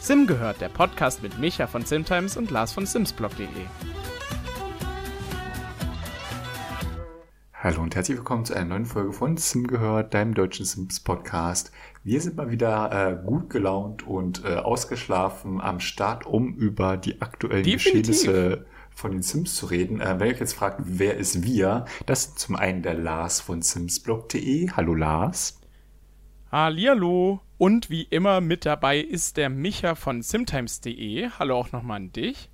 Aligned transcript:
Sim 0.00 0.26
gehört, 0.26 0.60
der 0.60 0.68
Podcast 0.68 1.22
mit 1.22 1.38
Micha 1.38 1.66
von 1.66 1.84
Simtimes 1.84 2.36
und 2.36 2.50
Lars 2.50 2.72
von 2.72 2.86
Simsblog.de. 2.86 3.46
Hallo 7.62 7.80
und 7.80 7.94
herzlich 7.94 8.16
willkommen 8.16 8.44
zu 8.44 8.54
einer 8.54 8.64
neuen 8.64 8.86
Folge 8.86 9.12
von 9.12 9.36
Sim 9.36 9.68
gehört, 9.68 10.14
deinem 10.14 10.34
deutschen 10.34 10.66
Sims 10.66 10.98
Podcast. 10.98 11.70
Wir 12.02 12.20
sind 12.20 12.36
mal 12.36 12.50
wieder 12.50 13.20
äh, 13.22 13.24
gut 13.24 13.50
gelaunt 13.50 14.04
und 14.04 14.44
äh, 14.44 14.56
ausgeschlafen 14.56 15.60
am 15.60 15.78
Start, 15.78 16.26
um 16.26 16.54
über 16.56 16.96
die 16.96 17.22
aktuellen 17.22 17.62
Definitiv. 17.62 18.22
Geschehnisse 18.22 18.66
von 18.90 19.12
den 19.12 19.22
Sims 19.22 19.54
zu 19.54 19.66
reden. 19.66 20.00
Äh, 20.00 20.18
wenn 20.18 20.26
ihr 20.26 20.34
euch 20.34 20.40
jetzt 20.40 20.54
fragt, 20.54 20.80
wer 20.84 21.16
ist 21.16 21.44
wir? 21.44 21.84
Das 22.06 22.24
sind 22.24 22.38
zum 22.40 22.56
einen 22.56 22.82
der 22.82 22.94
Lars 22.94 23.40
von 23.40 23.62
Simsblog.de. 23.62 24.70
Hallo 24.70 24.94
Lars. 24.96 25.61
Hallihallo. 26.52 27.40
Und 27.56 27.88
wie 27.88 28.02
immer 28.02 28.42
mit 28.42 28.66
dabei 28.66 28.98
ist 28.98 29.38
der 29.38 29.48
Micha 29.48 29.94
von 29.94 30.20
Simtimes.de. 30.20 31.30
Hallo 31.38 31.56
auch 31.56 31.72
nochmal 31.72 31.96
an 31.96 32.12
dich. 32.12 32.50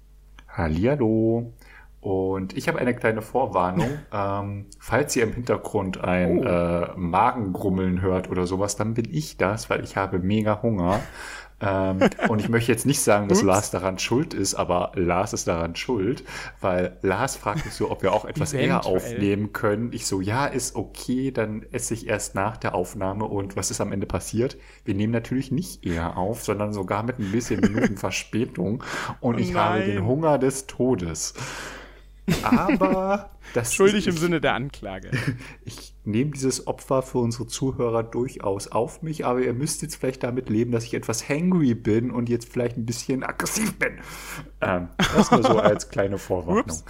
Hallihallo. 0.49 1.53
Und 2.01 2.57
ich 2.57 2.69
habe 2.69 2.79
eine 2.79 2.95
kleine 2.95 3.23
Vorwarnung. 3.23 3.99
ähm, 4.13 4.67
falls 4.79 5.17
ihr 5.17 5.25
im 5.25 5.33
Hintergrund 5.33 6.05
ein 6.05 6.39
Oh. 6.39 6.45
äh, 6.45 6.93
Magengrummeln 6.97 8.01
hört 8.01 8.31
oder 8.31 8.47
sowas, 8.47 8.77
dann 8.77 8.95
bin 8.95 9.07
ich 9.11 9.37
das, 9.37 9.69
weil 9.69 9.83
ich 9.83 9.97
habe 9.97 10.21
mega 10.21 10.63
Hunger. 10.63 11.01
Ähm, 11.61 11.99
und 12.29 12.41
ich 12.41 12.49
möchte 12.49 12.71
jetzt 12.71 12.87
nicht 12.87 13.01
sagen, 13.01 13.29
dass. 13.29 13.43
Lars 13.43 13.71
daran 13.71 13.99
schuld 13.99 14.35
ist, 14.35 14.55
aber 14.55 14.93
Lars 14.95 15.33
ist 15.33 15.49
daran 15.49 15.75
schuld, 15.75 16.23
weil 16.61 16.99
Lars 17.03 17.37
fragt 17.37 17.65
mich 17.65 17.75
so, 17.75 17.91
ob 17.91 18.03
wir 18.03 18.13
auch 18.13 18.25
etwas 18.27 18.53
eher 18.53 18.87
aufnehmen 18.87 19.53
können. 19.53 19.93
Ich 19.93 20.07
so, 20.07 20.21
ja, 20.21 20.47
ist 20.47 20.77
okay, 20.77 21.31
dann 21.31 21.65
esse 21.73 21.95
ich 21.95 22.07
erst 22.07 22.35
nach 22.35 22.57
der 22.57 22.75
Aufnahme. 22.75 23.25
Und 23.25 23.57
was 23.57 23.71
ist 23.71 23.81
am 23.81 23.93
Ende 23.93 24.07
passiert? 24.07 24.57
Wir 24.85 24.95
nehmen 24.95 25.13
natürlich 25.13 25.51
nicht 25.51 25.85
eher 25.85 26.17
auf, 26.17 26.45
sondern 26.45 26.73
sogar 26.73 27.03
mit 27.03 27.19
ein 27.19 27.33
bisschen 27.33 27.61
Minuten 27.61 27.97
Verspätung. 27.99 28.85
Und 29.21 29.37
Oh 29.37 29.39
ich 29.39 29.55
habe 29.55 29.83
den. 29.83 30.05
Hunger 30.05 30.39
des 30.39 30.67
Todes. 30.67 31.35
Aber 32.43 33.31
das 33.55 33.75
Schuldig 33.75 34.07
ist, 34.07 34.15
im 34.15 34.17
Sinne 34.19 34.41
der 34.41 34.55
Anklage. 34.55 35.11
Ich 35.65 35.95
nehme 36.09 36.31
dieses 36.31 36.67
Opfer 36.67 37.03
für 37.03 37.19
unsere 37.19 37.47
Zuhörer 37.47 38.03
durchaus 38.03 38.69
auf 38.69 39.03
mich, 39.03 39.27
aber 39.27 39.41
ihr 39.41 39.53
müsst 39.53 39.83
jetzt 39.83 39.97
vielleicht 39.97 40.23
damit 40.23 40.49
leben, 40.49 40.73
dass 40.73 40.85
ich 40.85 40.95
etwas 40.95 41.29
hangry 41.29 41.75
bin 41.75 42.11
und 42.11 42.29
jetzt 42.29 42.51
vielleicht 42.51 42.77
ein 42.77 42.87
bisschen 42.87 43.23
aggressiv 43.23 43.79
bin. 43.79 43.99
Ähm, 44.61 44.89
das 44.97 45.31
nur 45.31 45.43
so 45.43 45.59
als 45.61 45.89
kleine 45.91 46.19
Vorwarnung. 46.19 46.65
Ups. 46.65 46.85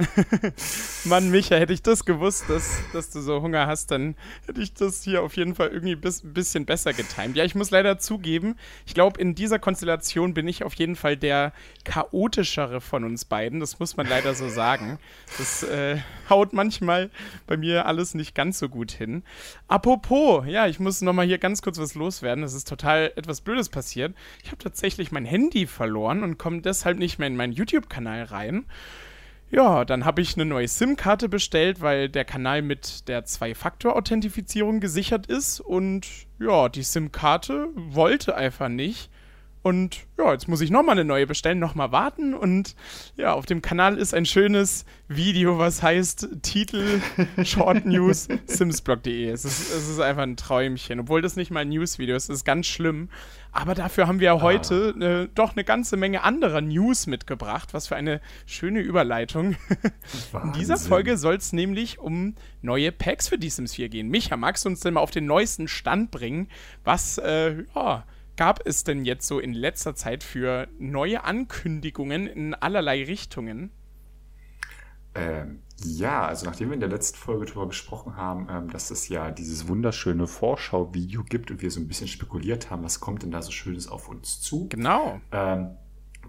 Mann, 1.04 1.30
Micha, 1.30 1.56
hätte 1.56 1.72
ich 1.72 1.82
das 1.82 2.04
gewusst, 2.04 2.44
dass, 2.48 2.78
dass 2.92 3.10
du 3.10 3.20
so 3.20 3.42
Hunger 3.42 3.66
hast, 3.66 3.90
dann 3.90 4.16
hätte 4.46 4.60
ich 4.60 4.72
das 4.72 5.02
hier 5.02 5.22
auf 5.22 5.36
jeden 5.36 5.54
Fall 5.54 5.68
irgendwie 5.68 5.92
ein 5.92 6.00
bis, 6.00 6.22
bisschen 6.24 6.64
besser 6.64 6.92
getimt. 6.92 7.36
Ja, 7.36 7.44
ich 7.44 7.54
muss 7.54 7.70
leider 7.70 7.98
zugeben, 7.98 8.56
ich 8.86 8.94
glaube, 8.94 9.20
in 9.20 9.34
dieser 9.34 9.58
Konstellation 9.58 10.32
bin 10.34 10.48
ich 10.48 10.64
auf 10.64 10.74
jeden 10.74 10.96
Fall 10.96 11.16
der 11.16 11.52
chaotischere 11.84 12.80
von 12.80 13.04
uns 13.04 13.24
beiden. 13.26 13.60
Das 13.60 13.78
muss 13.78 13.96
man 13.96 14.06
leider 14.06 14.34
so 14.34 14.48
sagen. 14.48 14.98
Das 15.38 15.62
äh, 15.62 15.98
haut 16.28 16.52
manchmal 16.52 17.10
bei 17.46 17.56
mir 17.56 17.86
alles 17.90 18.14
nicht 18.14 18.34
ganz 18.34 18.58
so 18.58 18.68
gut 18.68 18.92
hin. 18.92 19.22
Apropos, 19.68 20.46
ja, 20.46 20.66
ich 20.66 20.80
muss 20.80 21.02
nochmal 21.02 21.26
hier 21.26 21.38
ganz 21.38 21.60
kurz 21.60 21.78
was 21.78 21.94
loswerden. 21.94 22.44
Es 22.44 22.54
ist 22.54 22.68
total 22.68 23.12
etwas 23.16 23.40
Blödes 23.42 23.68
passiert. 23.68 24.14
Ich 24.42 24.50
habe 24.50 24.62
tatsächlich 24.62 25.12
mein 25.12 25.24
Handy 25.24 25.66
verloren 25.66 26.22
und 26.22 26.38
komme 26.38 26.62
deshalb 26.62 26.98
nicht 26.98 27.18
mehr 27.18 27.28
in 27.28 27.36
meinen 27.36 27.52
YouTube-Kanal 27.52 28.24
rein. 28.24 28.64
Ja, 29.50 29.84
dann 29.84 30.04
habe 30.04 30.22
ich 30.22 30.36
eine 30.36 30.44
neue 30.44 30.68
SIM-Karte 30.68 31.28
bestellt, 31.28 31.80
weil 31.80 32.08
der 32.08 32.24
Kanal 32.24 32.62
mit 32.62 33.08
der 33.08 33.24
Zwei-Faktor-Authentifizierung 33.24 34.78
gesichert 34.78 35.26
ist. 35.26 35.58
Und 35.58 36.06
ja, 36.38 36.68
die 36.68 36.84
SIM-Karte 36.84 37.68
wollte 37.74 38.36
einfach 38.36 38.68
nicht. 38.68 39.10
Und 39.62 40.06
ja, 40.16 40.32
jetzt 40.32 40.48
muss 40.48 40.62
ich 40.62 40.70
nochmal 40.70 40.92
eine 40.92 41.04
neue 41.04 41.26
bestellen, 41.26 41.58
nochmal 41.58 41.92
warten. 41.92 42.32
Und 42.32 42.74
ja, 43.16 43.34
auf 43.34 43.44
dem 43.44 43.60
Kanal 43.60 43.98
ist 43.98 44.14
ein 44.14 44.24
schönes 44.24 44.86
Video, 45.06 45.58
was 45.58 45.82
heißt 45.82 46.28
Titel 46.42 47.00
Short 47.44 47.84
News 47.84 48.28
Simsblog.de. 48.46 49.28
Es 49.28 49.44
ist, 49.44 49.70
es 49.70 49.88
ist 49.88 50.00
einfach 50.00 50.22
ein 50.22 50.36
Träumchen. 50.36 51.00
Obwohl 51.00 51.20
das 51.20 51.36
nicht 51.36 51.50
mal 51.50 51.60
ein 51.60 51.68
News-Video 51.68 52.16
ist, 52.16 52.30
ist 52.30 52.44
ganz 52.44 52.66
schlimm. 52.66 53.10
Aber 53.52 53.74
dafür 53.74 54.06
haben 54.06 54.20
wir 54.20 54.40
heute 54.40 55.28
äh, 55.28 55.34
doch 55.34 55.52
eine 55.52 55.64
ganze 55.64 55.98
Menge 55.98 56.22
anderer 56.22 56.62
News 56.62 57.06
mitgebracht. 57.06 57.74
Was 57.74 57.88
für 57.88 57.96
eine 57.96 58.22
schöne 58.46 58.80
Überleitung. 58.80 59.56
In 60.42 60.52
dieser. 60.52 60.80
Folge 60.80 61.18
soll 61.18 61.34
es 61.34 61.52
nämlich 61.52 61.98
um 61.98 62.34
neue 62.62 62.90
Packs 62.90 63.28
für 63.28 63.36
die 63.36 63.50
Sims 63.50 63.74
4 63.74 63.90
gehen. 63.90 64.08
Micha, 64.08 64.36
magst 64.36 64.64
du 64.64 64.70
uns 64.70 64.80
denn 64.80 64.94
mal 64.94 65.00
auf 65.00 65.10
den 65.10 65.26
neuesten 65.26 65.68
Stand 65.68 66.10
bringen? 66.10 66.48
Was 66.84 67.18
äh, 67.18 67.64
ja, 67.74 68.04
gab 68.40 68.66
es 68.66 68.84
denn 68.84 69.04
jetzt 69.04 69.26
so 69.26 69.38
in 69.38 69.52
letzter 69.52 69.94
Zeit 69.94 70.24
für 70.24 70.66
neue 70.78 71.24
Ankündigungen 71.24 72.26
in 72.26 72.54
allerlei 72.54 73.04
Richtungen? 73.04 73.70
Ähm, 75.14 75.62
ja, 75.84 76.24
also 76.24 76.46
nachdem 76.46 76.70
wir 76.70 76.74
in 76.74 76.80
der 76.80 76.88
letzten 76.88 77.18
Folge 77.18 77.44
darüber 77.44 77.68
gesprochen 77.68 78.16
haben, 78.16 78.48
ähm, 78.50 78.70
dass 78.70 78.90
es 78.90 79.10
ja 79.10 79.30
dieses 79.30 79.68
wunderschöne 79.68 80.26
Vorschau-Video 80.26 81.22
gibt 81.22 81.50
und 81.50 81.60
wir 81.60 81.70
so 81.70 81.80
ein 81.80 81.86
bisschen 81.86 82.08
spekuliert 82.08 82.70
haben, 82.70 82.82
was 82.82 82.98
kommt 82.98 83.24
denn 83.24 83.30
da 83.30 83.42
so 83.42 83.50
Schönes 83.50 83.88
auf 83.88 84.08
uns 84.08 84.40
zu? 84.40 84.70
Genau. 84.70 85.20
Ähm, 85.32 85.76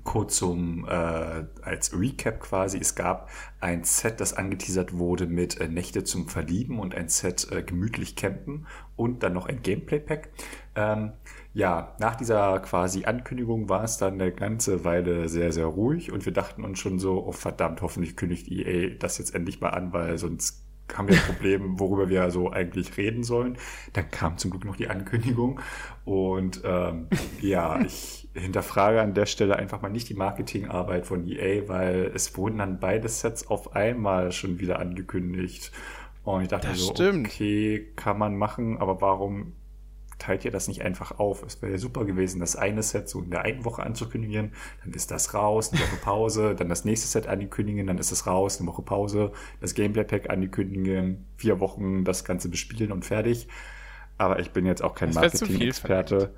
kurz 0.03 0.37
zum, 0.37 0.85
äh, 0.85 1.45
als 1.61 1.97
Recap 1.97 2.39
quasi, 2.39 2.77
es 2.79 2.95
gab 2.95 3.29
ein 3.59 3.83
Set, 3.83 4.19
das 4.19 4.33
angeteasert 4.33 4.97
wurde 4.97 5.27
mit 5.27 5.59
äh, 5.59 5.67
Nächte 5.67 6.03
zum 6.03 6.27
Verlieben 6.27 6.79
und 6.79 6.95
ein 6.95 7.07
Set 7.09 7.51
äh, 7.51 7.63
gemütlich 7.63 8.15
campen 8.15 8.67
und 8.95 9.23
dann 9.23 9.33
noch 9.33 9.47
ein 9.47 9.61
Gameplay-Pack. 9.61 10.29
Ähm, 10.75 11.13
ja, 11.53 11.95
nach 11.99 12.15
dieser 12.15 12.59
quasi 12.59 13.05
Ankündigung 13.05 13.67
war 13.67 13.83
es 13.83 13.97
dann 13.97 14.13
eine 14.13 14.31
ganze 14.31 14.85
Weile 14.85 15.27
sehr, 15.27 15.51
sehr 15.51 15.65
ruhig 15.65 16.11
und 16.11 16.25
wir 16.25 16.33
dachten 16.33 16.63
uns 16.63 16.79
schon 16.79 16.97
so, 16.97 17.25
oh 17.25 17.33
verdammt, 17.33 17.81
hoffentlich 17.81 18.15
kündigt 18.15 18.49
EA 18.49 18.95
das 18.97 19.17
jetzt 19.17 19.35
endlich 19.35 19.59
mal 19.59 19.69
an, 19.69 19.91
weil 19.91 20.17
sonst 20.17 20.60
haben 20.97 21.07
wir 21.07 21.15
ein 21.15 21.23
Problem, 21.23 21.79
worüber 21.79 22.09
wir 22.09 22.29
so 22.31 22.51
eigentlich 22.51 22.97
reden 22.97 23.23
sollen. 23.23 23.57
Dann 23.93 24.09
kam 24.11 24.37
zum 24.37 24.51
Glück 24.51 24.65
noch 24.65 24.75
die 24.75 24.87
Ankündigung 24.89 25.59
und 26.05 26.61
ähm, 26.63 27.07
ja, 27.41 27.79
ich 27.85 28.29
hinterfrage 28.33 29.01
an 29.01 29.13
der 29.13 29.25
Stelle 29.25 29.57
einfach 29.57 29.81
mal 29.81 29.89
nicht 29.89 30.09
die 30.09 30.13
Marketingarbeit 30.13 31.05
von 31.05 31.27
EA, 31.27 31.67
weil 31.67 32.11
es 32.13 32.37
wurden 32.37 32.59
dann 32.59 32.79
beide 32.79 33.09
Sets 33.09 33.47
auf 33.47 33.75
einmal 33.75 34.31
schon 34.31 34.59
wieder 34.59 34.79
angekündigt. 34.79 35.71
Und 36.23 36.43
ich 36.43 36.47
dachte 36.49 36.67
Das 36.67 36.79
so, 36.79 36.93
stimmt. 36.93 37.27
okay, 37.27 37.91
kann 37.95 38.17
man 38.17 38.37
machen, 38.37 38.77
aber 38.77 39.01
warum 39.01 39.53
teilt 40.21 40.45
ihr 40.45 40.51
das 40.51 40.67
nicht 40.67 40.83
einfach 40.83 41.17
auf? 41.17 41.43
Es 41.43 41.61
wäre 41.61 41.71
ja 41.71 41.77
super 41.79 42.05
gewesen, 42.05 42.39
das 42.39 42.55
eine 42.55 42.83
Set 42.83 43.09
so 43.09 43.21
in 43.21 43.31
der 43.31 43.41
einen 43.41 43.65
Woche 43.65 43.81
anzukündigen, 43.81 44.53
dann 44.83 44.93
ist 44.93 45.09
das 45.09 45.33
raus, 45.33 45.71
eine 45.71 45.81
Woche 45.81 45.97
Pause, 46.01 46.55
dann 46.55 46.69
das 46.69 46.85
nächste 46.85 47.07
Set 47.07 47.27
ankündigen, 47.27 47.87
dann 47.87 47.97
ist 47.97 48.11
es 48.11 48.27
raus, 48.27 48.59
eine 48.59 48.67
Woche 48.67 48.83
Pause, 48.83 49.31
das 49.59 49.73
Gameplay-Pack 49.73 50.29
ankündigen, 50.29 51.25
vier 51.37 51.59
Wochen 51.59 52.03
das 52.03 52.23
Ganze 52.23 52.49
bespielen 52.49 52.91
und 52.91 53.03
fertig. 53.03 53.47
Aber 54.19 54.39
ich 54.39 54.51
bin 54.51 54.67
jetzt 54.67 54.83
auch 54.83 54.93
kein 54.93 55.11
Marketing-Experte. 55.13 56.31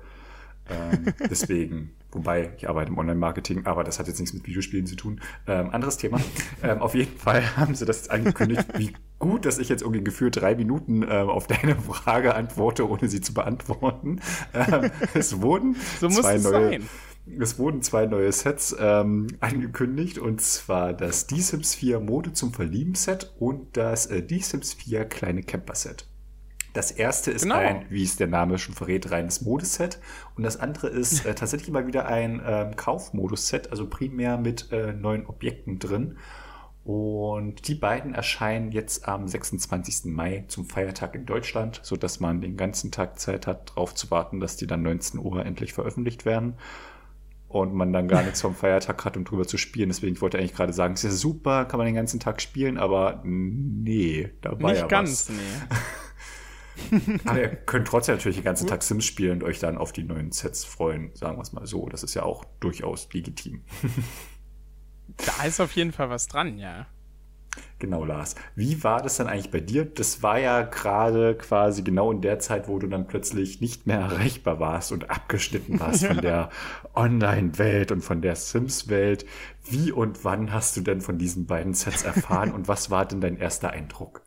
Ähm, 0.70 1.12
deswegen, 1.30 1.94
wobei 2.12 2.52
ich 2.56 2.68
arbeite 2.68 2.90
im 2.90 2.98
Online-Marketing, 2.98 3.66
aber 3.66 3.84
das 3.84 3.98
hat 3.98 4.06
jetzt 4.08 4.18
nichts 4.18 4.34
mit 4.34 4.46
Videospielen 4.46 4.86
zu 4.86 4.96
tun. 4.96 5.20
Ähm, 5.46 5.70
anderes 5.70 5.96
Thema. 5.98 6.20
Ähm, 6.62 6.80
auf 6.80 6.94
jeden 6.94 7.16
Fall 7.18 7.42
haben 7.56 7.74
sie 7.74 7.84
das 7.84 7.98
jetzt 7.98 8.10
angekündigt, 8.10 8.66
wie 8.76 8.92
gut, 9.18 9.44
dass 9.44 9.58
ich 9.58 9.68
jetzt 9.68 9.82
irgendwie 9.82 10.02
gefühlt 10.04 10.36
drei 10.36 10.54
Minuten 10.54 11.02
ähm, 11.02 11.28
auf 11.28 11.46
deine 11.46 11.76
Frage 11.76 12.34
antworte, 12.34 12.88
ohne 12.88 13.08
sie 13.08 13.20
zu 13.20 13.34
beantworten. 13.34 14.20
Ähm, 14.54 14.90
es 15.14 15.40
wurden 15.42 15.76
So 16.00 16.08
zwei 16.08 16.38
neue. 16.38 16.70
sein. 16.70 16.88
Es 17.40 17.58
wurden 17.58 17.80
zwei 17.80 18.04
neue 18.06 18.30
Sets 18.32 18.76
ähm, 18.78 19.28
angekündigt 19.40 20.18
und 20.18 20.42
zwar 20.42 20.92
das 20.92 21.26
D-Sims 21.26 21.74
4 21.74 22.00
Mode 22.00 22.34
zum 22.34 22.52
Verlieben 22.52 22.94
Set 22.94 23.32
und 23.38 23.78
das 23.78 24.06
äh, 24.06 24.22
D-Sims 24.22 24.74
4 24.74 25.06
kleine 25.06 25.42
Camper 25.42 25.74
Set. 25.74 26.06
Das 26.74 26.90
erste 26.90 27.30
ist 27.30 27.42
Genau. 27.44 27.54
ein, 27.56 27.86
wie 27.88 28.02
es 28.04 28.16
der 28.16 28.26
Name 28.26 28.58
schon 28.58 28.74
verrät, 28.74 29.10
reines 29.10 29.40
Modeset. 29.40 30.00
Und 30.36 30.42
das 30.42 30.58
andere 30.60 30.88
ist 30.88 31.24
äh, 31.24 31.34
tatsächlich 31.34 31.70
mal 31.70 31.86
wieder 31.86 32.06
ein 32.06 32.42
ähm, 32.44 32.76
Kaufmodus-Set, 32.76 33.70
also 33.70 33.88
primär 33.88 34.36
mit 34.36 34.70
äh, 34.72 34.92
neuen 34.92 35.24
Objekten 35.26 35.78
drin. 35.78 36.18
Und 36.82 37.66
die 37.68 37.74
beiden 37.76 38.12
erscheinen 38.14 38.70
jetzt 38.70 39.08
am 39.08 39.26
26. 39.26 40.12
Mai 40.12 40.44
zum 40.48 40.66
Feiertag 40.66 41.14
in 41.14 41.24
Deutschland, 41.24 41.80
so 41.82 41.96
dass 41.96 42.20
man 42.20 42.42
den 42.42 42.58
ganzen 42.58 42.90
Tag 42.90 43.18
Zeit 43.18 43.46
hat, 43.46 43.70
darauf 43.70 43.94
zu 43.94 44.10
warten, 44.10 44.38
dass 44.38 44.56
die 44.56 44.66
dann 44.66 44.82
19 44.82 45.18
Uhr 45.18 45.46
endlich 45.46 45.72
veröffentlicht 45.72 46.26
werden. 46.26 46.56
Und 47.48 47.72
man 47.72 47.92
dann 47.92 48.08
gar 48.08 48.22
nichts 48.24 48.40
vom 48.42 48.56
Feiertag 48.56 49.04
hat, 49.04 49.16
um 49.16 49.24
drüber 49.24 49.46
zu 49.46 49.58
spielen. 49.58 49.88
Deswegen 49.88 50.14
ich 50.16 50.20
wollte 50.20 50.38
eigentlich 50.38 50.54
gerade 50.54 50.72
sagen, 50.72 50.94
es 50.94 51.04
ist 51.04 51.10
ja 51.12 51.16
super, 51.16 51.64
kann 51.66 51.78
man 51.78 51.86
den 51.86 51.94
ganzen 51.94 52.18
Tag 52.18 52.42
spielen, 52.42 52.76
aber 52.78 53.22
nee, 53.24 54.28
da 54.42 54.60
war 54.60 54.72
Nicht 54.72 54.80
ja 54.82 54.86
ganz, 54.88 55.28
was. 55.28 55.36
nee. 55.36 55.76
Aber 57.24 57.40
ihr 57.40 57.48
könnt 57.48 57.86
trotzdem 57.86 58.16
natürlich 58.16 58.38
den 58.38 58.44
ganzen 58.44 58.66
Tag 58.66 58.82
Sims 58.82 59.04
spielen 59.04 59.42
und 59.42 59.44
euch 59.44 59.58
dann 59.58 59.78
auf 59.78 59.92
die 59.92 60.02
neuen 60.02 60.32
Sets 60.32 60.64
freuen, 60.64 61.10
sagen 61.14 61.36
wir 61.36 61.42
es 61.42 61.52
mal 61.52 61.66
so. 61.66 61.88
Das 61.88 62.02
ist 62.02 62.14
ja 62.14 62.22
auch 62.22 62.44
durchaus 62.60 63.08
legitim. 63.12 63.62
Da 65.18 65.44
ist 65.44 65.60
auf 65.60 65.72
jeden 65.72 65.92
Fall 65.92 66.10
was 66.10 66.26
dran, 66.26 66.58
ja. 66.58 66.86
Genau, 67.78 68.04
Lars. 68.04 68.34
Wie 68.56 68.82
war 68.82 69.02
das 69.02 69.16
dann 69.16 69.26
eigentlich 69.26 69.50
bei 69.50 69.60
dir? 69.60 69.84
Das 69.84 70.22
war 70.22 70.38
ja 70.38 70.62
gerade 70.62 71.36
quasi 71.36 71.82
genau 71.82 72.10
in 72.10 72.20
der 72.20 72.38
Zeit, 72.38 72.68
wo 72.68 72.78
du 72.78 72.86
dann 72.86 73.06
plötzlich 73.06 73.60
nicht 73.60 73.86
mehr 73.86 73.98
erreichbar 73.98 74.58
warst 74.58 74.90
und 74.90 75.10
abgeschnitten 75.10 75.78
warst 75.78 76.02
ja. 76.02 76.08
von 76.08 76.18
der 76.22 76.50
Online-Welt 76.94 77.92
und 77.92 78.00
von 78.02 78.22
der 78.22 78.36
Sims-Welt. 78.36 79.26
Wie 79.68 79.92
und 79.92 80.24
wann 80.24 80.52
hast 80.52 80.76
du 80.76 80.80
denn 80.80 81.00
von 81.00 81.18
diesen 81.18 81.46
beiden 81.46 81.74
Sets 81.74 82.02
erfahren 82.02 82.52
und 82.52 82.68
was 82.68 82.90
war 82.90 83.06
denn 83.06 83.20
dein 83.20 83.36
erster 83.36 83.70
Eindruck? 83.70 84.23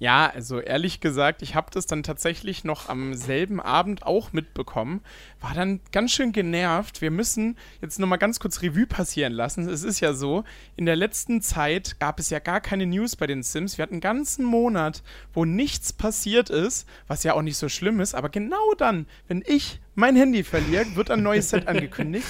Ja, 0.00 0.30
also 0.32 0.60
ehrlich 0.60 1.00
gesagt, 1.00 1.42
ich 1.42 1.56
habe 1.56 1.72
das 1.72 1.86
dann 1.86 2.04
tatsächlich 2.04 2.62
noch 2.62 2.88
am 2.88 3.14
selben 3.14 3.60
Abend 3.60 4.06
auch 4.06 4.32
mitbekommen. 4.32 5.00
War 5.40 5.54
dann 5.54 5.80
ganz 5.90 6.12
schön 6.12 6.30
genervt. 6.30 7.00
Wir 7.00 7.10
müssen 7.10 7.56
jetzt 7.82 7.98
nochmal 7.98 8.18
ganz 8.18 8.38
kurz 8.38 8.62
Revue 8.62 8.86
passieren 8.86 9.32
lassen. 9.32 9.68
Es 9.68 9.82
ist 9.82 9.98
ja 9.98 10.12
so, 10.12 10.44
in 10.76 10.86
der 10.86 10.94
letzten 10.94 11.42
Zeit 11.42 11.98
gab 11.98 12.20
es 12.20 12.30
ja 12.30 12.38
gar 12.38 12.60
keine 12.60 12.86
News 12.86 13.16
bei 13.16 13.26
den 13.26 13.42
Sims. 13.42 13.76
Wir 13.76 13.82
hatten 13.82 13.94
einen 13.94 14.00
ganzen 14.00 14.44
Monat, 14.44 15.02
wo 15.32 15.44
nichts 15.44 15.92
passiert 15.92 16.48
ist, 16.48 16.88
was 17.08 17.24
ja 17.24 17.34
auch 17.34 17.42
nicht 17.42 17.56
so 17.56 17.68
schlimm 17.68 17.98
ist. 17.98 18.14
Aber 18.14 18.28
genau 18.28 18.74
dann, 18.76 19.06
wenn 19.26 19.42
ich 19.44 19.80
mein 19.96 20.14
Handy 20.14 20.44
verliere, 20.44 20.94
wird 20.94 21.10
ein 21.10 21.24
neues 21.24 21.50
Set 21.50 21.66
angekündigt. 21.66 22.26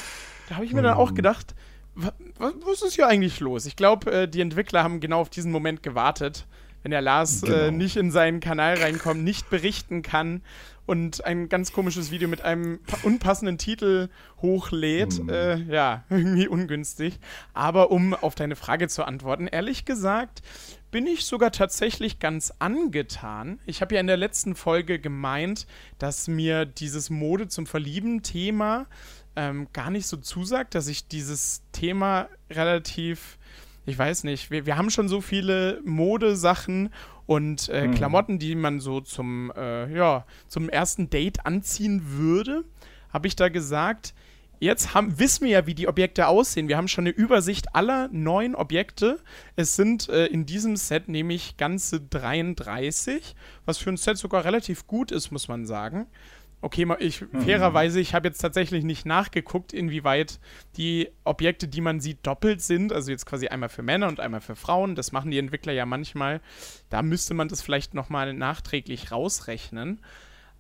Da 0.48 0.54
habe 0.54 0.64
ich 0.64 0.72
mir 0.72 0.80
dann 0.80 0.96
auch 0.96 1.12
gedacht, 1.12 1.54
was, 1.94 2.14
was 2.38 2.80
ist 2.80 2.94
hier 2.94 3.08
eigentlich 3.08 3.40
los? 3.40 3.66
Ich 3.66 3.76
glaube, 3.76 4.10
äh, 4.10 4.28
die 4.28 4.40
Entwickler 4.40 4.82
haben 4.82 5.00
genau 5.00 5.20
auf 5.20 5.28
diesen 5.28 5.52
Moment 5.52 5.82
gewartet 5.82 6.46
wenn 6.88 6.92
der 6.92 7.02
Lars 7.02 7.42
äh, 7.42 7.46
genau. 7.46 7.58
äh, 7.58 7.70
nicht 7.70 7.96
in 7.98 8.10
seinen 8.10 8.40
Kanal 8.40 8.78
reinkommt, 8.78 9.22
nicht 9.22 9.50
berichten 9.50 10.00
kann 10.00 10.40
und 10.86 11.22
ein 11.26 11.50
ganz 11.50 11.70
komisches 11.70 12.10
Video 12.10 12.28
mit 12.28 12.40
einem 12.40 12.80
unpassenden 13.02 13.58
Titel 13.58 14.08
hochlädt. 14.40 15.22
Mhm. 15.22 15.28
Äh, 15.28 15.56
ja, 15.64 16.04
irgendwie 16.10 16.48
ungünstig. 16.48 17.20
Aber 17.52 17.90
um 17.90 18.14
auf 18.14 18.34
deine 18.34 18.56
Frage 18.56 18.88
zu 18.88 19.04
antworten, 19.04 19.48
ehrlich 19.48 19.84
gesagt, 19.84 20.40
bin 20.90 21.06
ich 21.06 21.26
sogar 21.26 21.52
tatsächlich 21.52 22.20
ganz 22.20 22.54
angetan. 22.58 23.60
Ich 23.66 23.82
habe 23.82 23.94
ja 23.94 24.00
in 24.00 24.06
der 24.06 24.16
letzten 24.16 24.54
Folge 24.54 24.98
gemeint, 24.98 25.66
dass 25.98 26.26
mir 26.26 26.64
dieses 26.64 27.10
Mode 27.10 27.48
zum 27.48 27.66
Verlieben-Thema 27.66 28.86
ähm, 29.36 29.68
gar 29.74 29.90
nicht 29.90 30.06
so 30.06 30.16
zusagt, 30.16 30.74
dass 30.74 30.88
ich 30.88 31.06
dieses 31.06 31.60
Thema 31.72 32.30
relativ 32.48 33.36
ich 33.88 33.98
weiß 33.98 34.24
nicht, 34.24 34.50
wir, 34.50 34.66
wir 34.66 34.76
haben 34.76 34.90
schon 34.90 35.08
so 35.08 35.20
viele 35.20 35.80
Modesachen 35.84 36.90
und 37.26 37.68
äh, 37.68 37.86
mhm. 37.86 37.94
Klamotten, 37.94 38.38
die 38.38 38.54
man 38.54 38.80
so 38.80 39.00
zum, 39.00 39.52
äh, 39.56 39.92
ja, 39.94 40.24
zum 40.48 40.68
ersten 40.68 41.10
Date 41.10 41.44
anziehen 41.44 42.02
würde, 42.06 42.64
habe 43.12 43.26
ich 43.26 43.36
da 43.36 43.48
gesagt. 43.48 44.14
Jetzt 44.60 44.92
haben, 44.92 45.20
wissen 45.20 45.44
wir 45.44 45.52
ja, 45.52 45.66
wie 45.66 45.74
die 45.74 45.86
Objekte 45.86 46.26
aussehen. 46.26 46.66
Wir 46.66 46.76
haben 46.76 46.88
schon 46.88 47.02
eine 47.02 47.14
Übersicht 47.14 47.76
aller 47.76 48.08
neuen 48.10 48.56
Objekte. 48.56 49.20
Es 49.54 49.76
sind 49.76 50.08
äh, 50.08 50.26
in 50.26 50.46
diesem 50.46 50.76
Set 50.76 51.08
nämlich 51.08 51.56
ganze 51.56 52.00
33, 52.00 53.36
was 53.66 53.78
für 53.78 53.90
ein 53.90 53.96
Set 53.96 54.18
sogar 54.18 54.44
relativ 54.44 54.88
gut 54.88 55.12
ist, 55.12 55.30
muss 55.30 55.46
man 55.46 55.64
sagen. 55.64 56.06
Okay, 56.60 56.86
ich, 56.98 57.20
mhm. 57.20 57.42
fairerweise, 57.42 58.00
ich 58.00 58.14
habe 58.14 58.26
jetzt 58.26 58.38
tatsächlich 58.38 58.82
nicht 58.82 59.06
nachgeguckt, 59.06 59.72
inwieweit 59.72 60.40
die 60.76 61.08
Objekte, 61.22 61.68
die 61.68 61.80
man 61.80 62.00
sieht, 62.00 62.26
doppelt 62.26 62.62
sind. 62.62 62.92
Also 62.92 63.12
jetzt 63.12 63.26
quasi 63.26 63.46
einmal 63.46 63.68
für 63.68 63.82
Männer 63.82 64.08
und 64.08 64.18
einmal 64.18 64.40
für 64.40 64.56
Frauen. 64.56 64.96
Das 64.96 65.12
machen 65.12 65.30
die 65.30 65.38
Entwickler 65.38 65.72
ja 65.72 65.86
manchmal. 65.86 66.40
Da 66.90 67.02
müsste 67.02 67.34
man 67.34 67.46
das 67.46 67.62
vielleicht 67.62 67.94
nochmal 67.94 68.34
nachträglich 68.34 69.12
rausrechnen. 69.12 70.00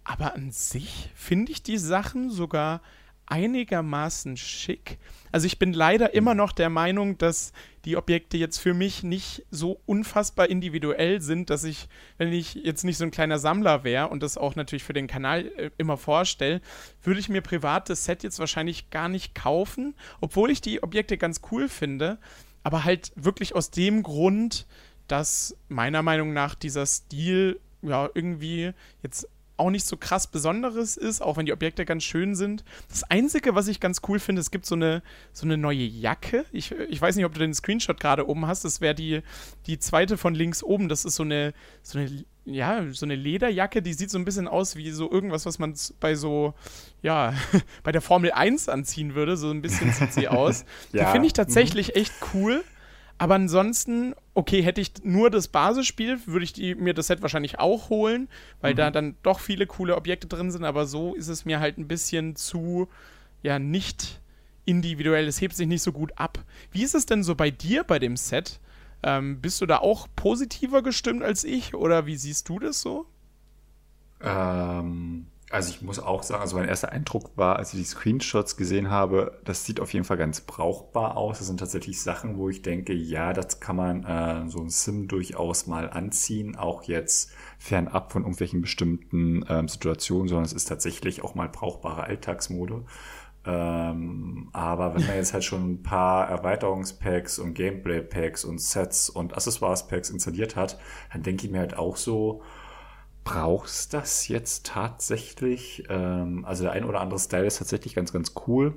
Aber 0.04 0.34
an 0.34 0.52
sich 0.52 1.10
finde 1.16 1.50
ich 1.50 1.62
die 1.64 1.78
Sachen 1.78 2.30
sogar 2.30 2.80
einigermaßen 3.28 4.36
schick. 4.36 4.98
Also 5.30 5.46
ich 5.46 5.58
bin 5.58 5.72
leider 5.72 6.14
immer 6.14 6.34
noch 6.34 6.52
der 6.52 6.70
Meinung, 6.70 7.18
dass 7.18 7.52
die 7.84 7.96
Objekte 7.96 8.36
jetzt 8.38 8.58
für 8.58 8.74
mich 8.74 9.02
nicht 9.02 9.44
so 9.50 9.80
unfassbar 9.86 10.48
individuell 10.48 11.20
sind, 11.20 11.50
dass 11.50 11.64
ich, 11.64 11.88
wenn 12.16 12.32
ich 12.32 12.54
jetzt 12.54 12.84
nicht 12.84 12.96
so 12.96 13.04
ein 13.04 13.10
kleiner 13.10 13.38
Sammler 13.38 13.84
wäre 13.84 14.08
und 14.08 14.22
das 14.22 14.38
auch 14.38 14.56
natürlich 14.56 14.84
für 14.84 14.94
den 14.94 15.06
Kanal 15.06 15.46
äh, 15.56 15.70
immer 15.76 15.96
vorstelle, 15.96 16.60
würde 17.02 17.20
ich 17.20 17.28
mir 17.28 17.42
privat 17.42 17.90
das 17.90 18.04
Set 18.04 18.22
jetzt 18.22 18.38
wahrscheinlich 18.38 18.90
gar 18.90 19.08
nicht 19.08 19.34
kaufen, 19.34 19.94
obwohl 20.20 20.50
ich 20.50 20.60
die 20.60 20.82
Objekte 20.82 21.18
ganz 21.18 21.42
cool 21.50 21.68
finde, 21.68 22.18
aber 22.62 22.84
halt 22.84 23.12
wirklich 23.14 23.54
aus 23.54 23.70
dem 23.70 24.02
Grund, 24.02 24.66
dass 25.06 25.56
meiner 25.68 26.02
Meinung 26.02 26.32
nach 26.32 26.54
dieser 26.54 26.86
Stil 26.86 27.60
ja 27.82 28.08
irgendwie 28.14 28.72
jetzt 29.02 29.28
auch 29.58 29.70
nicht 29.70 29.86
so 29.86 29.96
krass 29.96 30.26
Besonderes 30.26 30.96
ist, 30.96 31.20
auch 31.20 31.36
wenn 31.36 31.46
die 31.46 31.52
Objekte 31.52 31.84
ganz 31.84 32.04
schön 32.04 32.34
sind. 32.34 32.64
Das 32.88 33.04
Einzige, 33.04 33.54
was 33.54 33.68
ich 33.68 33.80
ganz 33.80 34.00
cool 34.08 34.18
finde, 34.18 34.40
es 34.40 34.50
gibt 34.50 34.66
so 34.66 34.74
eine, 34.74 35.02
so 35.32 35.46
eine 35.46 35.56
neue 35.56 35.84
Jacke. 35.84 36.44
Ich, 36.52 36.72
ich 36.72 37.00
weiß 37.00 37.16
nicht, 37.16 37.24
ob 37.24 37.34
du 37.34 37.40
den 37.40 37.54
Screenshot 37.54 38.00
gerade 38.00 38.28
oben 38.28 38.46
hast. 38.46 38.64
Das 38.64 38.80
wäre 38.80 38.94
die, 38.94 39.22
die 39.66 39.78
zweite 39.78 40.16
von 40.16 40.34
links 40.34 40.62
oben. 40.62 40.88
Das 40.88 41.04
ist 41.04 41.16
so 41.16 41.22
eine, 41.22 41.52
so 41.82 41.98
eine, 41.98 42.24
ja, 42.44 42.84
so 42.90 43.04
eine 43.04 43.16
Lederjacke, 43.16 43.82
die 43.82 43.92
sieht 43.92 44.10
so 44.10 44.18
ein 44.18 44.24
bisschen 44.24 44.48
aus 44.48 44.76
wie 44.76 44.90
so 44.90 45.10
irgendwas, 45.10 45.44
was 45.44 45.58
man 45.58 45.74
bei 46.00 46.14
so, 46.14 46.54
ja, 47.02 47.34
bei 47.82 47.92
der 47.92 48.00
Formel 48.00 48.32
1 48.32 48.68
anziehen 48.68 49.14
würde. 49.14 49.36
So 49.36 49.50
ein 49.50 49.62
bisschen 49.62 49.92
sieht 49.92 50.12
sie 50.12 50.28
aus. 50.28 50.64
ja. 50.92 51.04
Die 51.04 51.12
finde 51.12 51.26
ich 51.26 51.32
tatsächlich 51.32 51.88
mhm. 51.88 52.00
echt 52.00 52.12
cool. 52.34 52.64
Aber 53.18 53.34
ansonsten, 53.34 54.14
okay, 54.34 54.62
hätte 54.62 54.80
ich 54.80 54.92
nur 55.02 55.28
das 55.28 55.48
Basisspiel, 55.48 56.20
würde 56.26 56.44
ich 56.44 56.52
die, 56.52 56.76
mir 56.76 56.94
das 56.94 57.08
Set 57.08 57.20
wahrscheinlich 57.20 57.58
auch 57.58 57.90
holen, 57.90 58.28
weil 58.60 58.72
mhm. 58.72 58.76
da 58.76 58.90
dann 58.92 59.16
doch 59.22 59.40
viele 59.40 59.66
coole 59.66 59.96
Objekte 59.96 60.28
drin 60.28 60.52
sind. 60.52 60.64
Aber 60.64 60.86
so 60.86 61.14
ist 61.14 61.28
es 61.28 61.44
mir 61.44 61.58
halt 61.58 61.78
ein 61.78 61.88
bisschen 61.88 62.36
zu, 62.36 62.88
ja, 63.42 63.58
nicht 63.58 64.20
individuell. 64.64 65.26
Es 65.26 65.40
hebt 65.40 65.56
sich 65.56 65.66
nicht 65.66 65.82
so 65.82 65.92
gut 65.92 66.12
ab. 66.16 66.38
Wie 66.70 66.84
ist 66.84 66.94
es 66.94 67.06
denn 67.06 67.24
so 67.24 67.34
bei 67.34 67.50
dir 67.50 67.82
bei 67.82 67.98
dem 67.98 68.16
Set? 68.16 68.60
Ähm, 69.02 69.40
bist 69.40 69.60
du 69.60 69.66
da 69.66 69.78
auch 69.78 70.08
positiver 70.14 70.82
gestimmt 70.82 71.22
als 71.22 71.44
ich 71.44 71.74
oder 71.74 72.06
wie 72.06 72.16
siehst 72.16 72.48
du 72.48 72.58
das 72.58 72.80
so? 72.80 73.06
Ähm, 74.20 75.26
also 75.50 75.70
ich 75.70 75.80
muss 75.80 75.98
auch 75.98 76.22
sagen, 76.22 76.42
also 76.42 76.56
mein 76.56 76.68
erster 76.68 76.92
Eindruck 76.92 77.30
war, 77.36 77.56
als 77.56 77.72
ich 77.72 77.80
die 77.80 77.86
Screenshots 77.86 78.56
gesehen 78.56 78.90
habe, 78.90 79.38
das 79.44 79.64
sieht 79.64 79.80
auf 79.80 79.92
jeden 79.94 80.04
Fall 80.04 80.18
ganz 80.18 80.42
brauchbar 80.42 81.16
aus. 81.16 81.38
Das 81.38 81.46
sind 81.46 81.58
tatsächlich 81.58 82.02
Sachen, 82.02 82.36
wo 82.36 82.50
ich 82.50 82.60
denke, 82.60 82.92
ja, 82.92 83.32
das 83.32 83.58
kann 83.58 83.76
man 83.76 84.04
äh, 84.04 84.48
so 84.50 84.60
ein 84.60 84.68
Sim 84.68 85.08
durchaus 85.08 85.66
mal 85.66 85.88
anziehen, 85.88 86.56
auch 86.56 86.82
jetzt 86.82 87.32
fernab 87.58 88.12
von 88.12 88.22
irgendwelchen 88.22 88.60
bestimmten 88.60 89.44
ähm, 89.48 89.68
Situationen, 89.68 90.28
sondern 90.28 90.44
es 90.44 90.52
ist 90.52 90.66
tatsächlich 90.66 91.24
auch 91.24 91.34
mal 91.34 91.48
brauchbare 91.48 92.02
Alltagsmode. 92.02 92.84
Ähm, 93.46 94.50
aber 94.52 94.94
wenn 94.94 95.06
man 95.06 95.16
jetzt 95.16 95.32
halt 95.32 95.44
schon 95.44 95.70
ein 95.70 95.82
paar 95.82 96.28
Erweiterungspacks 96.28 97.38
und 97.38 97.54
Gameplay-Packs 97.54 98.44
und 98.44 98.60
Sets 98.60 99.08
und 99.08 99.32
Accessoires-Packs 99.32 100.10
installiert 100.10 100.56
hat, 100.56 100.78
dann 101.10 101.22
denke 101.22 101.46
ich 101.46 101.52
mir 101.52 101.60
halt 101.60 101.78
auch 101.78 101.96
so, 101.96 102.42
brauchst 103.28 103.92
das 103.92 104.28
jetzt 104.28 104.66
tatsächlich? 104.66 105.84
Ähm, 105.88 106.44
also 106.46 106.64
der 106.64 106.72
ein 106.72 106.84
oder 106.84 107.00
andere 107.00 107.18
Style 107.18 107.46
ist 107.46 107.58
tatsächlich 107.58 107.94
ganz, 107.94 108.12
ganz 108.12 108.32
cool. 108.46 108.74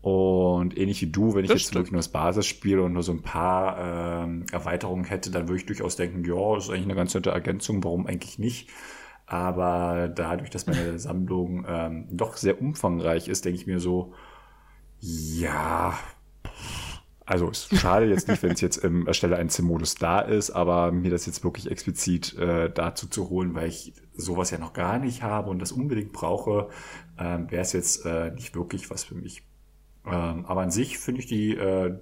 Und 0.00 0.76
ähnlich 0.76 1.00
wie 1.02 1.06
du, 1.06 1.34
wenn 1.34 1.44
ich 1.44 1.50
das 1.50 1.60
jetzt 1.60 1.68
stimmt. 1.68 1.76
wirklich 1.76 1.92
nur 1.92 2.00
das 2.00 2.08
Basisspiel 2.08 2.80
und 2.80 2.92
nur 2.92 3.04
so 3.04 3.12
ein 3.12 3.22
paar 3.22 4.24
ähm, 4.24 4.46
Erweiterungen 4.50 5.04
hätte, 5.04 5.30
dann 5.30 5.46
würde 5.46 5.60
ich 5.60 5.66
durchaus 5.66 5.94
denken, 5.94 6.24
ja, 6.24 6.54
das 6.54 6.64
ist 6.64 6.70
eigentlich 6.70 6.84
eine 6.84 6.96
ganz 6.96 7.14
nette 7.14 7.30
Ergänzung, 7.30 7.84
warum 7.84 8.08
eigentlich 8.08 8.38
nicht? 8.40 8.70
Aber 9.26 10.08
dadurch, 10.08 10.50
dass 10.50 10.66
meine 10.66 10.98
Sammlung 10.98 11.64
ähm, 11.68 12.08
doch 12.10 12.36
sehr 12.36 12.60
umfangreich 12.60 13.28
ist, 13.28 13.44
denke 13.44 13.60
ich 13.60 13.68
mir 13.68 13.78
so, 13.78 14.12
ja, 14.98 15.94
also 17.32 17.48
es 17.48 17.66
schade 17.80 18.04
jetzt 18.04 18.28
nicht, 18.28 18.42
wenn 18.42 18.52
es 18.52 18.60
jetzt 18.60 18.76
im 18.76 19.06
Erstelle 19.06 19.36
ein 19.36 19.48
Sim-Modus 19.48 19.94
da 19.94 20.20
ist, 20.20 20.50
aber 20.50 20.92
mir 20.92 21.10
das 21.10 21.24
jetzt 21.24 21.42
wirklich 21.42 21.70
explizit 21.70 22.36
äh, 22.36 22.70
dazu 22.70 23.08
zu 23.08 23.30
holen, 23.30 23.54
weil 23.54 23.68
ich 23.68 23.94
sowas 24.14 24.50
ja 24.50 24.58
noch 24.58 24.74
gar 24.74 24.98
nicht 24.98 25.22
habe 25.22 25.48
und 25.48 25.58
das 25.58 25.72
unbedingt 25.72 26.12
brauche, 26.12 26.68
ähm, 27.18 27.50
wäre 27.50 27.62
es 27.62 27.72
jetzt 27.72 28.04
äh, 28.04 28.32
nicht 28.32 28.54
wirklich 28.54 28.90
was 28.90 29.04
für 29.04 29.14
mich. 29.14 29.42
Ähm, 30.04 30.44
aber 30.44 30.60
an 30.60 30.70
sich 30.70 30.98
finde 30.98 31.22
ich 31.22 31.26
die 31.26 31.56
äh, 31.56 31.98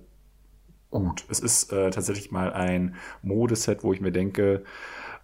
gut. 0.90 1.24
Es 1.28 1.38
ist 1.38 1.72
äh, 1.72 1.90
tatsächlich 1.90 2.32
mal 2.32 2.52
ein 2.52 2.96
Modeset, 3.22 3.84
wo 3.84 3.92
ich 3.92 4.00
mir 4.00 4.10
denke, 4.10 4.64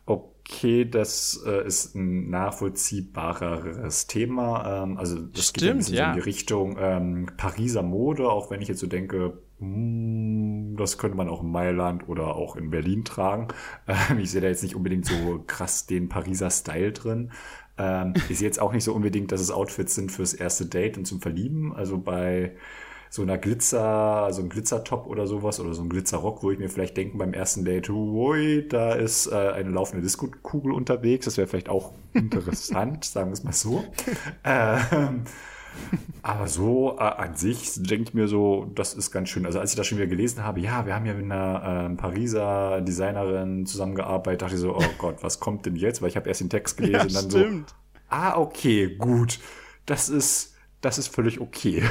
okay, 0.05 0.85
das 0.85 1.43
äh, 1.45 1.67
ist 1.67 1.97
ein 1.97 2.31
nachvollziehbareres 2.31 4.07
Thema. 4.07 4.85
Ähm, 4.85 4.99
also 4.99 5.19
das 5.19 5.49
Stimmt, 5.49 5.87
geht 5.87 5.97
ja. 5.97 6.11
in 6.11 6.15
die 6.15 6.21
Richtung 6.21 6.77
ähm, 6.79 7.29
Pariser 7.37 7.83
Mode, 7.83 8.31
auch 8.31 8.53
wenn 8.53 8.63
ich 8.63 8.69
jetzt 8.69 8.79
so 8.79 8.87
denke, 8.87 9.39
das 9.59 10.99
könnte 10.99 11.17
man 11.17 11.31
auch 11.31 11.43
in 11.43 11.51
Mailand 11.51 12.09
oder 12.09 12.37
auch 12.37 12.57
in 12.57 12.71
Berlin 12.71 13.05
tragen. 13.05 13.49
Ähm, 13.89 14.19
ich 14.19 14.33
sehe 14.33 14.41
da 14.41 14.49
jetzt 14.49 14.65
nicht 14.65 14.75
unbedingt 14.75 15.07
so 15.07 15.45
krass 15.47 15.87
den 15.87 16.09
Pariser 16.09 16.51
Style 16.51 16.93
drin. 16.93 17.31
Ähm, 17.79 18.15
ich 18.29 18.39
sehe 18.39 18.49
jetzt 18.49 18.61
auch 18.61 18.73
nicht 18.73 18.83
so 18.85 18.93
unbedingt, 18.93 19.31
dass 19.31 19.41
es 19.41 19.53
Outfits 19.53 19.95
sind 19.95 20.11
fürs 20.11 20.35
erste 20.35 20.67
Date 20.67 20.99
und 20.99 21.05
zum 21.05 21.21
Verlieben. 21.21 21.73
Also 21.73 21.99
bei 21.99 22.57
so 23.11 23.23
einer 23.23 23.39
Glitzer, 23.39 24.29
so 24.33 24.43
ein 24.43 24.49
Glitzertop 24.49 25.07
oder 25.07 25.27
sowas 25.27 25.61
oder 25.61 25.73
so 25.73 25.83
ein 25.83 25.89
Glitzerrock, 25.89 26.43
wo 26.43 26.51
ich 26.51 26.59
mir 26.59 26.69
vielleicht 26.69 26.97
denken 26.97 27.19
beim 27.19 27.33
ersten 27.33 27.65
Date, 27.65 27.89
ui, 27.91 28.67
da 28.69 28.93
ist 28.93 29.29
äh, 29.29 29.35
eine 29.35 29.71
laufende 29.71 30.03
Disco-Kugel 30.03 30.73
unterwegs. 30.73 31.27
Das 31.27 31.37
wäre 31.37 31.47
vielleicht 31.47 31.69
auch 31.69 31.93
interessant, 32.13 33.05
sagen 33.05 33.31
wir 33.31 33.35
es 33.35 33.45
mal 33.45 33.53
so. 33.53 33.85
Ähm, 34.45 35.23
Aber 36.23 36.49
so 36.49 36.97
äh, 36.99 37.03
an 37.03 37.37
sich 37.37 37.73
denke 37.77 38.09
ich 38.09 38.15
mir 38.15 38.29
so, 38.29 38.71
das 38.75 38.95
ist 38.95 39.11
ganz 39.11 39.29
schön. 39.29 39.47
Also 39.47 39.61
als 39.61 39.71
ich 39.71 39.77
das 39.77 39.87
schon 39.87 39.99
wieder 39.99 40.09
gelesen 40.09 40.43
habe, 40.43 40.61
ja, 40.61 40.85
wir 40.87 40.95
haben 40.95 41.07
ja 41.07 41.15
mit 41.15 41.25
einer 41.25 41.91
äh, 41.93 41.95
Pariser 41.97 42.81
Designerin 42.81 43.67
zusammengearbeitet, 43.67 44.43
dachte 44.43 44.55
ich 44.55 44.61
so, 44.61 44.77
oh 44.77 44.85
Gott, 44.99 45.23
was 45.23 45.41
kommt 45.41 45.67
denn 45.67 45.77
jetzt? 45.77 46.03
Weil 46.03 46.09
ich 46.09 46.17
habe 46.17 46.29
erst 46.29 46.41
den 46.41 46.51
Text 46.51 46.77
gelesen 46.77 46.95
ja, 46.95 47.03
und 47.03 47.15
dann 47.15 47.31
stimmt. 47.31 47.71
so, 47.71 47.77
ah, 48.09 48.37
okay, 48.39 48.97
gut. 48.97 49.39
Das 49.87 50.09
ist, 50.09 50.55
das 50.81 50.99
ist 50.99 51.15
völlig 51.15 51.41
okay. 51.41 51.85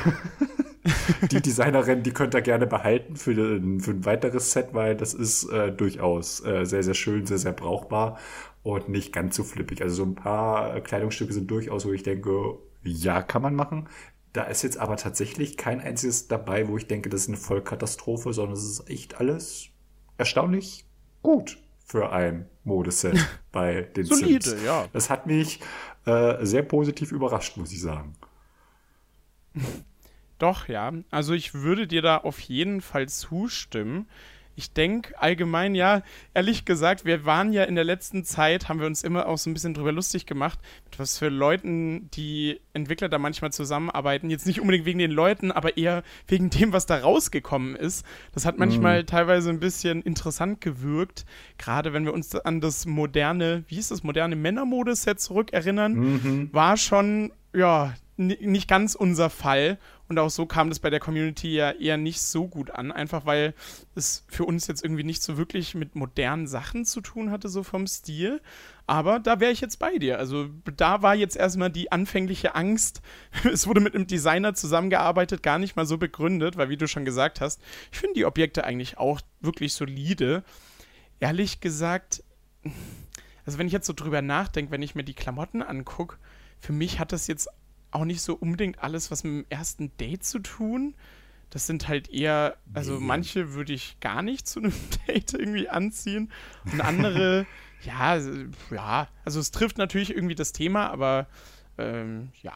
die 1.32 1.42
Designerin, 1.42 2.04
die 2.04 2.12
könnt 2.12 2.34
ihr 2.36 2.42
gerne 2.42 2.68
behalten 2.68 3.16
für, 3.16 3.34
für 3.34 3.92
ein 3.92 4.06
weiteres 4.06 4.52
Set, 4.52 4.70
weil 4.74 4.96
das 4.96 5.14
ist 5.14 5.50
äh, 5.50 5.72
durchaus 5.72 6.46
äh, 6.46 6.66
sehr, 6.66 6.84
sehr 6.84 6.94
schön, 6.94 7.26
sehr, 7.26 7.38
sehr 7.38 7.54
brauchbar 7.54 8.20
und 8.64 8.90
nicht 8.90 9.14
ganz 9.14 9.36
so 9.36 9.44
flippig. 9.44 9.82
Also 9.82 9.96
so 9.96 10.04
ein 10.04 10.16
paar 10.16 10.80
Kleidungsstücke 10.82 11.34
sind 11.34 11.50
durchaus, 11.50 11.86
wo 11.86 11.94
ich 11.94 12.04
denke, 12.04 12.58
ja, 12.86 13.22
kann 13.22 13.42
man 13.42 13.56
machen. 13.56 13.90
Da 14.34 14.44
ist 14.44 14.64
jetzt 14.64 14.78
aber 14.78 14.98
tatsächlich 14.98 15.58
kein 15.58 15.80
einziges 15.80 16.28
dabei, 16.28 16.68
wo 16.68 16.78
ich 16.78 16.88
denke, 16.88 17.10
das 17.10 17.22
ist 17.22 17.28
eine 17.30 17.38
Vollkatastrophe, 17.38 18.34
sondern 18.34 18.58
es 18.58 18.66
ist 18.66 18.90
echt 18.90 19.20
alles 19.20 19.70
erstaunlich 20.18 20.86
gut 21.22 21.58
für 21.86 22.12
ein 22.12 22.50
Modeset 22.64 23.18
bei 23.52 23.84
den 23.84 24.06
Solide, 24.06 24.50
Sims. 24.50 24.64
ja. 24.64 24.88
Das 24.92 25.10
hat 25.10 25.28
mich 25.28 25.60
äh, 26.06 26.46
sehr 26.46 26.64
positiv 26.64 27.12
überrascht, 27.12 27.58
muss 27.58 27.72
ich 27.72 27.82
sagen. 27.82 28.16
Doch, 30.38 30.68
ja. 30.68 30.92
Also 31.12 31.34
ich 31.34 31.54
würde 31.54 31.88
dir 31.88 32.02
da 32.02 32.18
auf 32.18 32.40
jeden 32.40 32.82
Fall 32.82 33.08
zustimmen. 33.08 34.08
Ich 34.56 34.72
denke 34.74 35.20
allgemein, 35.22 35.76
ja, 35.76 36.02
ehrlich 36.34 36.66
gesagt, 36.66 37.06
wir 37.06 37.26
waren 37.26 37.52
ja 37.52 37.64
in 37.64 37.76
der 37.76 37.84
letzten 37.84 38.24
Zeit, 38.24 38.70
haben 38.70 38.80
wir 38.80 38.88
uns 38.88 39.04
immer 39.04 39.28
auch 39.28 39.38
so 39.38 39.50
ein 39.50 39.54
bisschen 39.54 39.74
drüber 39.74 39.92
lustig 39.92 40.26
gemacht, 40.26 40.60
mit 40.86 40.98
was 40.98 41.18
für 41.18 41.30
Leuten 41.30 42.10
die 42.12 42.60
Entwickler 42.74 43.10
da 43.10 43.18
manchmal 43.18 43.52
zusammenarbeiten. 43.52 44.30
Jetzt 44.30 44.48
nicht 44.48 44.62
unbedingt 44.62 44.86
wegen 44.86 45.00
den 45.00 45.12
Leuten, 45.12 45.52
aber 45.52 45.78
eher 45.78 46.04
wegen 46.28 46.50
dem, 46.50 46.74
was 46.74 46.86
da 46.86 46.98
rausgekommen 46.98 47.76
ist. 47.76 48.06
Das 48.34 48.46
hat 48.46 48.58
manchmal 48.58 49.02
mhm. 49.02 49.08
teilweise 49.08 49.50
ein 49.50 49.60
bisschen 49.60 50.02
interessant 50.02 50.62
gewirkt, 50.62 51.26
gerade 51.58 51.94
wenn 51.94 52.06
wir 52.06 52.14
uns 52.14 52.36
an 52.36 52.62
das 52.62 52.86
moderne, 52.86 53.64
wie 53.68 53.78
ist 53.78 53.92
das, 53.92 54.04
moderne 54.04 54.36
Männermodeset 54.36 55.20
zurückerinnern, 55.20 55.94
mhm. 55.94 56.50
war 56.54 56.78
schon, 56.78 57.32
ja, 57.54 57.94
nicht 58.18 58.68
ganz 58.70 58.96
unser 58.96 59.30
Fall. 59.30 59.78
Und 60.08 60.20
auch 60.20 60.30
so 60.30 60.46
kam 60.46 60.70
das 60.70 60.80
bei 60.80 60.92
der 60.92 61.00
Community 61.00 61.56
ja 61.56 61.72
eher 61.72 61.98
nicht 61.98 62.22
so 62.22 62.48
gut 62.48 62.70
an, 62.70 62.92
einfach 62.92 63.26
weil 63.26 63.56
es 63.96 64.24
für 64.28 64.46
uns 64.46 64.68
jetzt 64.68 64.84
irgendwie 64.84 65.04
nicht 65.04 65.24
so 65.24 65.38
wirklich 65.38 65.74
mit 65.74 65.96
modernen 65.96 66.48
Sachen 66.48 66.86
zu 66.86 67.02
tun 67.02 67.32
hatte, 67.32 67.50
so 67.50 67.64
vom 67.64 67.88
Stil. 67.88 68.40
Aber 68.86 69.20
da 69.20 69.40
wäre 69.40 69.52
ich 69.52 69.62
jetzt 69.62 69.80
bei 69.80 69.98
dir. 69.98 70.20
Also 70.20 70.50
da 70.78 71.02
war 71.02 71.16
jetzt 71.16 71.36
erstmal 71.36 71.72
die 71.72 71.92
anfängliche 71.92 72.54
Angst. 72.54 73.02
es 73.52 73.66
wurde 73.66 73.82
mit 73.82 73.96
einem 73.96 74.06
Designer 74.06 74.54
zusammengearbeitet, 74.54 75.42
gar 75.42 75.58
nicht 75.58 75.76
mal 75.76 75.88
so 75.88 75.98
begründet, 75.98 76.56
weil 76.56 76.70
wie 76.70 76.78
du 76.78 76.88
schon 76.88 77.06
gesagt 77.06 77.42
hast, 77.42 77.60
ich 77.92 77.98
finde 77.98 78.14
die 78.14 78.26
Objekte 78.26 78.64
eigentlich 78.64 79.00
auch 79.00 79.22
wirklich 79.42 79.74
solide. 79.74 80.44
Ehrlich 81.20 81.62
gesagt, 81.62 82.24
also 83.46 83.58
wenn 83.58 83.66
ich 83.66 83.74
jetzt 83.74 83.88
so 83.88 83.94
drüber 83.94 84.22
nachdenke, 84.22 84.72
wenn 84.72 84.84
ich 84.84 84.94
mir 84.94 85.04
die 85.04 85.14
Klamotten 85.16 85.64
angucke, 85.64 86.18
für 86.60 86.74
mich 86.74 87.00
hat 87.00 87.12
das 87.12 87.26
jetzt 87.26 87.50
auch 87.96 88.06
nicht 88.06 88.22
so 88.22 88.36
unbedingt 88.36 88.84
alles, 88.84 89.10
was 89.10 89.24
mit 89.24 89.34
dem 89.34 89.46
ersten 89.50 89.92
Date 89.98 90.24
zu 90.24 90.40
tun. 90.40 90.94
Das 91.50 91.68
sind 91.68 91.88
halt 91.88 92.10
eher, 92.10 92.58
also 92.74 93.00
manche 93.00 93.54
würde 93.54 93.74
ich 93.74 94.00
gar 94.02 94.22
nicht 94.22 94.48
zu 94.48 94.60
einem 94.60 94.74
Date 95.08 95.34
irgendwie 95.34 95.70
anziehen. 95.70 96.32
Und 96.72 96.82
andere, 96.82 97.48
ja, 97.84 98.18
ja, 98.72 99.08
also 99.24 99.40
es 99.40 99.52
trifft 99.52 99.78
natürlich 99.78 100.12
irgendwie 100.14 100.36
das 100.36 100.52
Thema, 100.52 100.90
aber 100.90 101.28
ähm, 101.78 102.30
ja, 102.42 102.54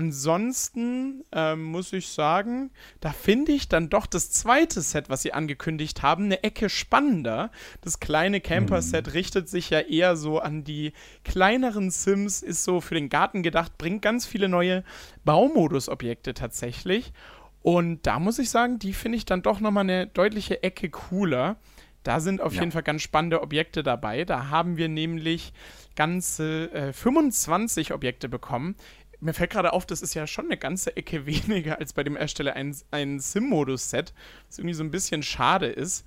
Ansonsten 0.00 1.24
ähm, 1.30 1.62
muss 1.62 1.92
ich 1.92 2.08
sagen, 2.08 2.70
da 3.00 3.12
finde 3.12 3.52
ich 3.52 3.68
dann 3.68 3.90
doch 3.90 4.06
das 4.06 4.30
zweite 4.30 4.80
Set, 4.80 5.10
was 5.10 5.20
sie 5.20 5.34
angekündigt 5.34 6.00
haben, 6.00 6.24
eine 6.24 6.42
Ecke 6.42 6.70
spannender. 6.70 7.50
Das 7.82 8.00
kleine 8.00 8.40
Camper-Set 8.40 9.08
mhm. 9.08 9.12
richtet 9.12 9.50
sich 9.50 9.68
ja 9.68 9.80
eher 9.80 10.16
so 10.16 10.38
an 10.38 10.64
die 10.64 10.94
kleineren 11.22 11.90
Sims, 11.90 12.40
ist 12.40 12.64
so 12.64 12.80
für 12.80 12.94
den 12.94 13.10
Garten 13.10 13.42
gedacht, 13.42 13.76
bringt 13.76 14.00
ganz 14.00 14.24
viele 14.24 14.48
neue 14.48 14.84
Baumodus-Objekte 15.26 16.32
tatsächlich. 16.32 17.12
Und 17.60 18.06
da 18.06 18.18
muss 18.18 18.38
ich 18.38 18.48
sagen, 18.48 18.78
die 18.78 18.94
finde 18.94 19.18
ich 19.18 19.26
dann 19.26 19.42
doch 19.42 19.60
nochmal 19.60 19.84
eine 19.84 20.06
deutliche 20.06 20.62
Ecke 20.62 20.88
cooler. 20.88 21.58
Da 22.04 22.20
sind 22.20 22.40
auf 22.40 22.54
ja. 22.54 22.60
jeden 22.60 22.72
Fall 22.72 22.82
ganz 22.82 23.02
spannende 23.02 23.42
Objekte 23.42 23.82
dabei. 23.82 24.24
Da 24.24 24.48
haben 24.48 24.78
wir 24.78 24.88
nämlich 24.88 25.52
ganze 25.94 26.72
äh, 26.72 26.92
25 26.94 27.92
Objekte 27.92 28.30
bekommen 28.30 28.74
mir 29.20 29.34
fällt 29.34 29.50
gerade 29.50 29.72
auf, 29.72 29.86
das 29.86 30.02
ist 30.02 30.14
ja 30.14 30.26
schon 30.26 30.46
eine 30.46 30.56
ganze 30.56 30.96
Ecke 30.96 31.26
weniger 31.26 31.78
als 31.78 31.92
bei 31.92 32.04
dem 32.04 32.16
Ersteller 32.16 32.54
ein, 32.54 32.74
ein 32.90 33.20
Sim-Modus-Set, 33.20 34.12
was 34.46 34.58
irgendwie 34.58 34.74
so 34.74 34.84
ein 34.84 34.90
bisschen 34.90 35.22
schade 35.22 35.66
ist. 35.66 36.06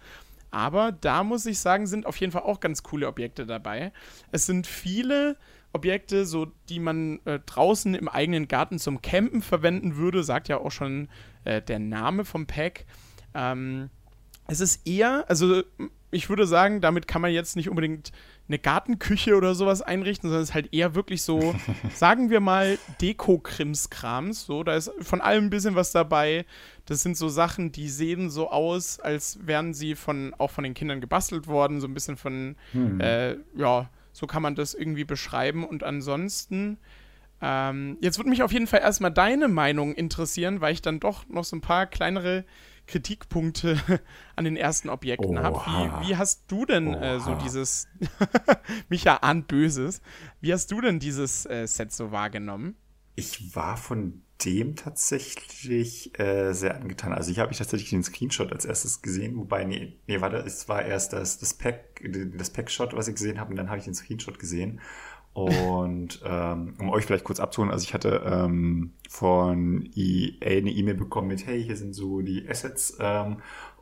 Aber 0.51 0.91
da 0.91 1.23
muss 1.23 1.47
ich 1.47 1.57
sagen, 1.59 1.87
sind 1.87 2.05
auf 2.05 2.17
jeden 2.17 2.31
Fall 2.31 2.43
auch 2.43 2.59
ganz 2.59 2.83
coole 2.83 3.07
Objekte 3.07 3.47
dabei. 3.47 3.91
Es 4.31 4.45
sind 4.45 4.67
viele 4.67 5.35
Objekte, 5.73 6.27
so 6.27 6.51
die 6.69 6.79
man 6.79 7.19
äh, 7.25 7.39
draußen 7.39 7.95
im 7.95 8.07
eigenen 8.07 8.47
Garten 8.47 8.77
zum 8.77 9.01
Campen 9.01 9.41
verwenden 9.41 9.95
würde, 9.95 10.23
sagt 10.23 10.47
ja 10.49 10.59
auch 10.59 10.71
schon 10.71 11.09
äh, 11.43 11.61
der 11.61 11.79
Name 11.79 12.23
vom 12.23 12.45
Pack. 12.45 12.85
Ähm, 13.33 13.89
es 14.47 14.59
ist 14.59 14.87
eher, 14.87 15.25
also 15.27 15.63
ich 16.13 16.29
würde 16.29 16.45
sagen, 16.45 16.81
damit 16.81 17.07
kann 17.07 17.21
man 17.21 17.31
jetzt 17.31 17.55
nicht 17.55 17.69
unbedingt 17.69 18.11
eine 18.47 18.59
Gartenküche 18.59 19.35
oder 19.35 19.55
sowas 19.55 19.81
einrichten, 19.81 20.29
sondern 20.29 20.43
es 20.43 20.49
ist 20.49 20.55
halt 20.55 20.73
eher 20.73 20.95
wirklich 20.95 21.21
so, 21.21 21.55
sagen 21.93 22.29
wir 22.29 22.39
mal, 22.39 22.77
Deko-Krimskrams. 23.01 24.45
So, 24.45 24.63
da 24.63 24.75
ist 24.75 24.91
von 25.01 25.21
allem 25.21 25.45
ein 25.45 25.49
bisschen 25.49 25.75
was 25.75 25.91
dabei. 25.91 26.45
Das 26.85 27.01
sind 27.01 27.17
so 27.17 27.29
Sachen, 27.29 27.71
die 27.71 27.89
sehen 27.89 28.29
so 28.29 28.49
aus, 28.49 28.99
als 28.99 29.39
wären 29.45 29.73
sie 29.73 29.95
von, 29.95 30.33
auch 30.37 30.51
von 30.51 30.63
den 30.63 30.73
Kindern 30.73 31.01
gebastelt 31.01 31.47
worden. 31.47 31.81
So 31.81 31.87
ein 31.87 31.93
bisschen 31.93 32.17
von, 32.17 32.55
hm. 32.71 32.99
äh, 32.99 33.37
ja, 33.55 33.89
so 34.11 34.27
kann 34.27 34.43
man 34.43 34.55
das 34.55 34.73
irgendwie 34.73 35.05
beschreiben. 35.05 35.65
Und 35.65 35.83
ansonsten, 35.83 36.77
ähm, 37.41 37.97
jetzt 38.01 38.19
würde 38.19 38.29
mich 38.29 38.43
auf 38.43 38.51
jeden 38.51 38.67
Fall 38.67 38.81
erstmal 38.81 39.11
deine 39.11 39.47
Meinung 39.47 39.93
interessieren, 39.93 40.61
weil 40.61 40.73
ich 40.73 40.81
dann 40.81 40.99
doch 40.99 41.27
noch 41.27 41.43
so 41.43 41.55
ein 41.55 41.61
paar 41.61 41.87
kleinere 41.87 42.45
Kritikpunkte 42.87 43.79
an 44.35 44.45
den 44.45 44.55
ersten 44.55 44.89
Objekten 44.89 45.39
habe. 45.39 45.57
Wie, 45.57 46.07
wie, 46.07 46.17
hast 46.17 46.43
du 46.47 46.65
denn 46.65 46.93
äh, 46.93 47.19
so 47.19 47.35
dieses, 47.35 47.87
Micha 48.89 49.17
ahnt 49.17 49.47
Böses, 49.47 50.01
wie 50.41 50.53
hast 50.53 50.71
du 50.71 50.81
denn 50.81 50.99
dieses 50.99 51.45
äh, 51.45 51.65
Set 51.67 51.91
so 51.91 52.11
wahrgenommen? 52.11 52.75
Ich 53.15 53.55
war 53.55 53.77
von 53.77 54.23
dem 54.43 54.75
tatsächlich 54.75 56.17
äh, 56.19 56.53
sehr 56.53 56.75
angetan. 56.75 57.13
Also 57.13 57.31
ich 57.31 57.39
habe 57.39 57.51
ich 57.51 57.57
tatsächlich 57.57 57.91
den 57.91 58.03
Screenshot 58.03 58.51
als 58.51 58.65
erstes 58.65 59.01
gesehen, 59.01 59.37
wobei, 59.37 59.63
nee, 59.63 59.97
nee, 60.07 60.19
warte, 60.19 60.37
es 60.37 60.67
war 60.67 60.83
erst 60.83 61.13
das, 61.13 61.39
das 61.39 61.53
Pack, 61.53 62.03
das 62.35 62.49
Pack-Shot, 62.49 62.93
was 62.93 63.07
ich 63.07 63.15
gesehen 63.15 63.39
habe, 63.39 63.51
und 63.51 63.55
dann 63.55 63.69
habe 63.69 63.77
ich 63.77 63.85
den 63.85 63.93
Screenshot 63.93 64.39
gesehen. 64.39 64.81
Und 65.33 66.21
ähm, 66.25 66.75
um 66.79 66.89
euch 66.91 67.05
vielleicht 67.05 67.23
kurz 67.23 67.39
abzuholen, 67.39 67.71
also 67.71 67.83
ich 67.83 67.95
hatte 67.95 68.21
ähm, 68.23 68.91
von 69.09 69.89
EA 69.95 70.57
eine 70.57 70.69
E-Mail 70.69 70.93
bekommen 70.93 71.27
mit, 71.27 71.47
hey, 71.47 71.63
hier 71.63 71.75
sind 71.75 71.93
so 71.95 72.21
die 72.21 72.47
Assets 72.47 72.97
ähm, 72.99 73.37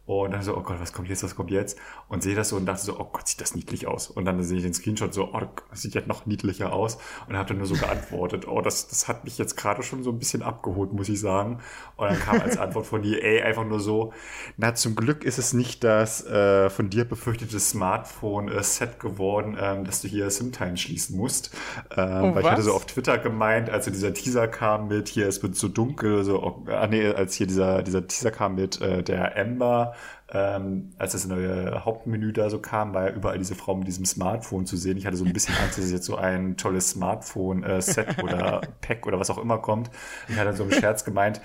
und 0.06 0.32
dann 0.32 0.42
so, 0.42 0.58
oh 0.58 0.62
Gott, 0.62 0.80
was 0.80 0.94
kommt 0.94 1.10
jetzt, 1.10 1.24
was 1.24 1.36
kommt 1.36 1.52
jetzt? 1.52 1.78
Und 2.10 2.24
sehe 2.24 2.36
das 2.36 2.50
so 2.50 2.58
und 2.58 2.66
dachte 2.66 2.84
so, 2.84 3.00
oh 3.00 3.08
Gott, 3.12 3.28
sieht 3.28 3.40
das 3.40 3.56
niedlich 3.56 3.88
aus. 3.88 4.10
Und 4.10 4.26
dann 4.26 4.42
sehe 4.44 4.58
ich 4.58 4.64
den 4.64 4.74
Screenshot 4.74 5.14
so, 5.14 5.30
oh, 5.34 5.42
das 5.70 5.82
sieht 5.82 5.94
ja 5.94 6.02
noch 6.06 6.26
niedlicher 6.26 6.74
aus. 6.74 6.98
Und 7.30 7.38
habe 7.38 7.50
dann 7.50 7.60
nur 7.60 7.68
so 7.68 7.76
geantwortet, 7.76 8.48
oh, 8.48 8.62
das, 8.62 8.88
das 8.88 9.08
hat 9.08 9.24
mich 9.24 9.38
jetzt 9.38 9.56
gerade 9.56 9.84
schon 9.84 10.04
so 10.04 10.12
ein 10.12 10.20
bisschen 10.20 10.42
abgeholt, 10.42 10.92
muss 10.92 11.08
ich 11.08 11.20
sagen. 11.20 11.60
Und 11.98 12.10
dann 12.10 12.20
kam 12.20 12.42
als 12.42 12.58
Antwort 12.58 12.88
von 12.88 13.04
EA 13.04 13.46
einfach 13.46 13.64
nur 13.64 13.80
so, 13.80 14.12
na, 14.58 14.74
zum 14.74 14.96
Glück 14.96 15.24
ist 15.24 15.38
es 15.38 15.54
nicht 15.54 15.84
das 15.84 16.26
äh, 16.26 16.70
von 16.70 16.90
dir 16.90 17.06
befürchtete 17.06 17.60
Smartphone-Set 17.60 18.96
äh, 18.96 19.00
geworden, 19.00 19.56
ähm, 19.60 19.86
dass 19.86 20.02
du 20.02 20.08
hier 20.08 20.30
SimTime 20.30 20.78
schließen 20.78 21.16
musst. 21.16 21.56
Ähm, 21.96 22.08
oh, 22.08 22.36
weil 22.36 22.36
was? 22.36 22.44
ich 22.44 22.52
hatte 22.52 22.62
so 22.64 22.74
auf 22.74 22.86
Twitter 22.86 23.18
gemeint, 23.18 23.70
als 23.70 23.86
so 23.86 23.92
dieser 23.92 24.14
Teaser 24.14 24.48
kam 24.48 24.88
mit, 24.88 25.08
hier, 25.10 25.28
es 25.28 25.42
wird 25.44 25.56
so 25.56 25.68
dunkel, 25.68 26.24
so, 26.24 26.42
oh, 26.42 26.66
ah, 26.70 26.88
nee, 26.88 27.08
als 27.08 27.36
hier 27.36 27.48
dieser, 27.48 27.84
dieser 27.84 28.08
Teaser 28.08 28.32
kam 28.32 28.56
mit 28.56 28.82
äh, 28.82 29.04
der 29.04 29.38
Ember, 29.38 29.91
ähm, 30.32 30.92
als 30.98 31.14
das 31.14 31.26
neue 31.26 31.84
Hauptmenü 31.86 32.34
da 32.34 32.50
so 32.50 32.60
kam, 32.60 32.94
war 32.94 33.10
ja 33.10 33.16
überall 33.16 33.38
diese 33.38 33.56
Frau 33.56 33.76
mit 33.76 33.88
diesem 33.88 34.06
Smartphone 34.06 34.66
zu 34.66 34.78
sehen. 34.78 34.98
Ich 34.98 35.06
hatte 35.06 35.18
so 35.18 35.26
ein 35.26 35.34
bisschen 35.34 35.56
Angst, 35.56 35.78
dass 35.78 35.92
jetzt 35.92 36.06
so 36.06 36.16
ein 36.16 36.58
tolles 36.58 36.92
Smartphone-Set 36.92 38.24
oder 38.24 38.62
Pack 38.82 39.08
oder 39.08 39.20
was 39.20 39.30
auch 39.30 39.38
immer 39.38 39.58
kommt. 39.60 39.90
Ich 40.28 40.38
hatte 40.38 40.54
so 40.54 40.64
im 40.64 40.72
Scherz 40.72 41.04
gemeint, 41.06 41.42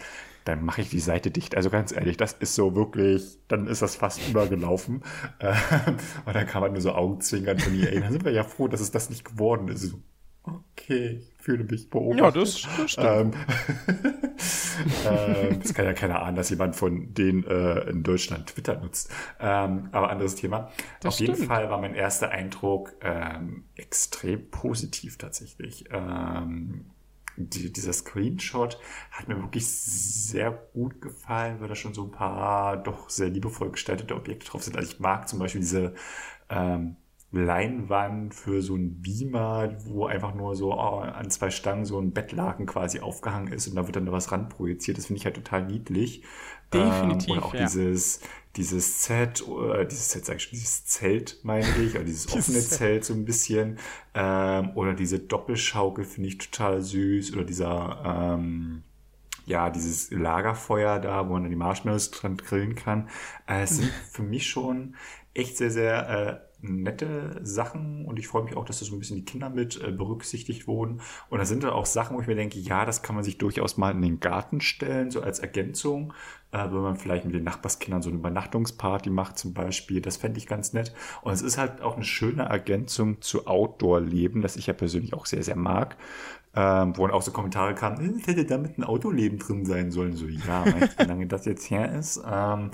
dann 0.46 0.64
mache 0.64 0.80
ich 0.80 0.90
die 0.90 1.00
Seite 1.00 1.30
dicht. 1.30 1.56
Also 1.56 1.70
ganz 1.70 1.92
ehrlich, 1.92 2.16
das 2.16 2.32
ist 2.32 2.54
so 2.54 2.74
wirklich, 2.74 3.38
dann 3.48 3.66
ist 3.66 3.82
das 3.82 3.96
fast 3.96 4.26
übergelaufen. 4.28 5.02
Äh, 5.38 5.54
und 6.24 6.34
dann 6.34 6.46
kam 6.46 6.62
halt 6.62 6.72
nur 6.72 6.80
so 6.80 6.92
Augenzwinkern 6.92 7.58
von 7.58 7.74
ihr, 7.74 7.92
ey, 7.92 8.00
dann 8.00 8.12
sind 8.12 8.24
wir 8.24 8.32
ja 8.32 8.44
froh, 8.44 8.68
dass 8.68 8.80
es 8.80 8.90
das 8.90 9.10
nicht 9.10 9.24
geworden 9.24 9.68
ist. 9.68 9.94
Okay, 10.44 11.22
fühle 11.46 11.62
mich 11.62 11.88
beobachtet. 11.90 12.18
Ja, 12.18 12.30
das, 12.32 12.62
das 12.76 12.90
stimmt. 12.90 13.06
Ähm, 13.08 13.32
äh, 15.52 15.56
das 15.62 15.74
kann 15.74 15.84
ja 15.84 15.92
keiner 15.92 16.20
ahnen, 16.20 16.34
dass 16.34 16.50
jemand 16.50 16.74
von 16.74 17.14
denen 17.14 17.44
äh, 17.44 17.88
in 17.88 18.02
Deutschland 18.02 18.48
Twitter 18.48 18.80
nutzt. 18.80 19.12
Ähm, 19.38 19.88
aber 19.92 20.10
anderes 20.10 20.34
Thema. 20.34 20.72
Das 21.00 21.10
Auf 21.10 21.14
stimmt. 21.14 21.38
jeden 21.38 21.48
Fall 21.48 21.70
war 21.70 21.80
mein 21.80 21.94
erster 21.94 22.30
Eindruck 22.30 22.94
ähm, 23.00 23.64
extrem 23.76 24.50
positiv 24.50 25.18
tatsächlich. 25.18 25.84
Ähm, 25.92 26.86
die, 27.36 27.72
dieser 27.72 27.92
Screenshot 27.92 28.80
hat 29.12 29.28
mir 29.28 29.40
wirklich 29.40 29.68
sehr 29.68 30.50
gut 30.50 31.00
gefallen, 31.00 31.60
weil 31.60 31.68
da 31.68 31.76
schon 31.76 31.94
so 31.94 32.04
ein 32.04 32.10
paar 32.10 32.76
doch 32.76 33.08
sehr 33.08 33.28
liebevoll 33.28 33.70
gestaltete 33.70 34.16
Objekte 34.16 34.46
drauf 34.46 34.64
sind. 34.64 34.76
Also 34.76 34.90
ich 34.90 34.98
mag 34.98 35.28
zum 35.28 35.38
Beispiel 35.38 35.60
diese 35.60 35.94
ähm, 36.48 36.96
Leinwand 37.32 38.34
für 38.34 38.62
so 38.62 38.76
ein 38.76 39.02
Beamer, 39.02 39.76
wo 39.84 40.06
einfach 40.06 40.34
nur 40.34 40.54
so 40.54 40.72
oh, 40.72 41.00
an 41.00 41.30
zwei 41.30 41.50
Stangen 41.50 41.84
so 41.84 41.98
ein 41.98 42.12
Bettlaken 42.12 42.66
quasi 42.66 43.00
aufgehangen 43.00 43.52
ist 43.52 43.66
und 43.68 43.76
da 43.76 43.86
wird 43.86 43.96
dann 43.96 44.10
was 44.12 44.32
ranprojiziert. 44.32 44.96
Das 44.96 45.06
finde 45.06 45.18
ich 45.18 45.24
halt 45.24 45.36
total 45.36 45.64
niedlich. 45.64 46.22
Definitiv. 46.72 47.28
Ähm, 47.28 47.36
oder 47.36 47.46
auch 47.46 47.54
ja. 47.54 47.64
dieses, 47.64 48.20
dieses 48.56 49.04
Set, 49.04 49.44
äh, 49.46 49.86
dieses 49.86 50.10
Set, 50.10 50.24
sag 50.24 50.36
ich 50.36 50.44
schon, 50.44 50.52
dieses 50.52 50.86
Zelt, 50.86 51.38
meine 51.42 51.66
ich, 51.82 51.94
oder 51.94 52.04
dieses 52.04 52.32
offene 52.32 52.60
Zelt 52.60 53.04
so 53.04 53.14
ein 53.14 53.24
bisschen. 53.24 53.78
Ähm, 54.14 54.70
oder 54.74 54.94
diese 54.94 55.18
Doppelschaukel 55.18 56.04
finde 56.04 56.28
ich 56.28 56.38
total 56.38 56.82
süß. 56.82 57.34
Oder 57.34 57.44
dieser, 57.44 58.02
ähm, 58.04 58.82
ja, 59.46 59.70
dieses 59.70 60.10
Lagerfeuer 60.10 60.98
da, 60.98 61.28
wo 61.28 61.34
man 61.34 61.42
dann 61.42 61.50
die 61.50 61.56
Marshmallows 61.56 62.10
dran 62.10 62.36
grillen 62.36 62.74
kann. 62.74 63.08
Äh, 63.46 63.62
es 63.62 63.76
sind 63.76 63.90
für 64.10 64.22
mich 64.22 64.48
schon 64.48 64.94
echt 65.34 65.56
sehr, 65.56 65.70
sehr 65.70 66.08
äh, 66.08 66.45
nette 66.60 67.40
Sachen 67.42 68.04
und 68.06 68.18
ich 68.18 68.28
freue 68.28 68.44
mich 68.44 68.56
auch, 68.56 68.64
dass 68.64 68.78
da 68.78 68.86
so 68.86 68.94
ein 68.94 68.98
bisschen 68.98 69.16
die 69.16 69.24
Kinder 69.24 69.50
mit 69.50 69.80
äh, 69.82 69.92
berücksichtigt 69.92 70.66
wurden. 70.66 71.00
Und 71.28 71.38
da 71.38 71.44
sind 71.44 71.62
da 71.62 71.72
auch 71.72 71.86
Sachen, 71.86 72.16
wo 72.16 72.20
ich 72.20 72.26
mir 72.26 72.34
denke, 72.34 72.58
ja, 72.58 72.84
das 72.84 73.02
kann 73.02 73.14
man 73.14 73.24
sich 73.24 73.38
durchaus 73.38 73.76
mal 73.76 73.90
in 73.90 74.02
den 74.02 74.20
Garten 74.20 74.60
stellen, 74.60 75.10
so 75.10 75.20
als 75.20 75.38
Ergänzung, 75.38 76.12
äh, 76.52 76.58
wenn 76.58 76.80
man 76.80 76.96
vielleicht 76.96 77.24
mit 77.24 77.34
den 77.34 77.44
Nachbarskindern 77.44 78.02
so 78.02 78.08
eine 78.08 78.18
Übernachtungsparty 78.18 79.10
macht 79.10 79.38
zum 79.38 79.52
Beispiel. 79.52 80.00
Das 80.00 80.16
fände 80.16 80.38
ich 80.38 80.46
ganz 80.46 80.72
nett. 80.72 80.94
Und 81.22 81.32
es 81.32 81.42
ist 81.42 81.58
halt 81.58 81.82
auch 81.82 81.96
eine 81.96 82.04
schöne 82.04 82.44
Ergänzung 82.44 83.20
zu 83.20 83.46
Outdoor-Leben, 83.46 84.42
das 84.42 84.56
ich 84.56 84.66
ja 84.66 84.72
persönlich 84.72 85.14
auch 85.14 85.26
sehr, 85.26 85.42
sehr 85.42 85.56
mag. 85.56 85.96
Ähm, 86.58 86.96
wo 86.96 87.06
dann 87.06 87.14
auch 87.14 87.20
so 87.20 87.32
Kommentare 87.32 87.74
kamen, 87.74 88.18
es 88.18 88.26
hätte 88.26 88.46
damit 88.46 88.78
ein 88.78 88.84
Autoleben 88.84 89.38
drin 89.38 89.66
sein 89.66 89.90
sollen. 89.90 90.16
So, 90.16 90.26
ja, 90.26 90.64
wie 90.64 91.04
lange 91.04 91.26
das 91.26 91.44
jetzt 91.44 91.70
her 91.70 91.92
ist. 91.92 92.16
Ähm, 92.16 92.70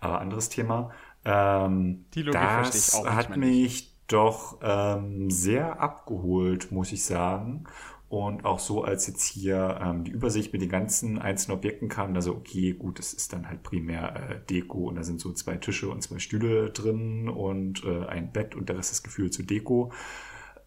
aber 0.00 0.20
anderes 0.20 0.50
Thema. 0.50 0.92
Ähm, 1.24 2.04
Die 2.14 2.22
Logik 2.22 2.40
verstehe 2.40 2.80
ich 2.80 2.94
auch. 2.94 3.04
Das 3.04 3.14
hat 3.14 3.36
mich 3.36 3.94
doch 4.06 4.58
ähm, 4.62 5.30
sehr 5.30 5.80
abgeholt, 5.80 6.70
muss 6.72 6.92
ich 6.92 7.04
sagen. 7.04 7.64
Und 8.08 8.44
auch 8.44 8.60
so, 8.60 8.84
als 8.84 9.06
jetzt 9.08 9.24
hier 9.24 9.80
ähm, 9.82 10.04
die 10.04 10.12
Übersicht 10.12 10.52
mit 10.52 10.62
den 10.62 10.68
ganzen 10.68 11.18
einzelnen 11.18 11.58
Objekten 11.58 11.88
kam, 11.88 12.14
also 12.14 12.32
okay, 12.32 12.72
gut, 12.72 12.98
das 12.98 13.12
ist 13.12 13.32
dann 13.32 13.48
halt 13.48 13.62
primär 13.64 14.14
äh, 14.30 14.40
Deko 14.48 14.88
und 14.88 14.94
da 14.96 15.02
sind 15.02 15.20
so 15.20 15.32
zwei 15.32 15.56
Tische 15.56 15.88
und 15.88 16.02
zwei 16.02 16.20
Stühle 16.20 16.70
drin 16.70 17.28
und 17.28 17.82
äh, 17.84 18.06
ein 18.06 18.30
Bett 18.30 18.54
und 18.54 18.68
der 18.68 18.76
Rest 18.78 18.92
ist 18.92 19.02
gefühlt 19.02 19.34
zu 19.34 19.42
Deko. 19.42 19.90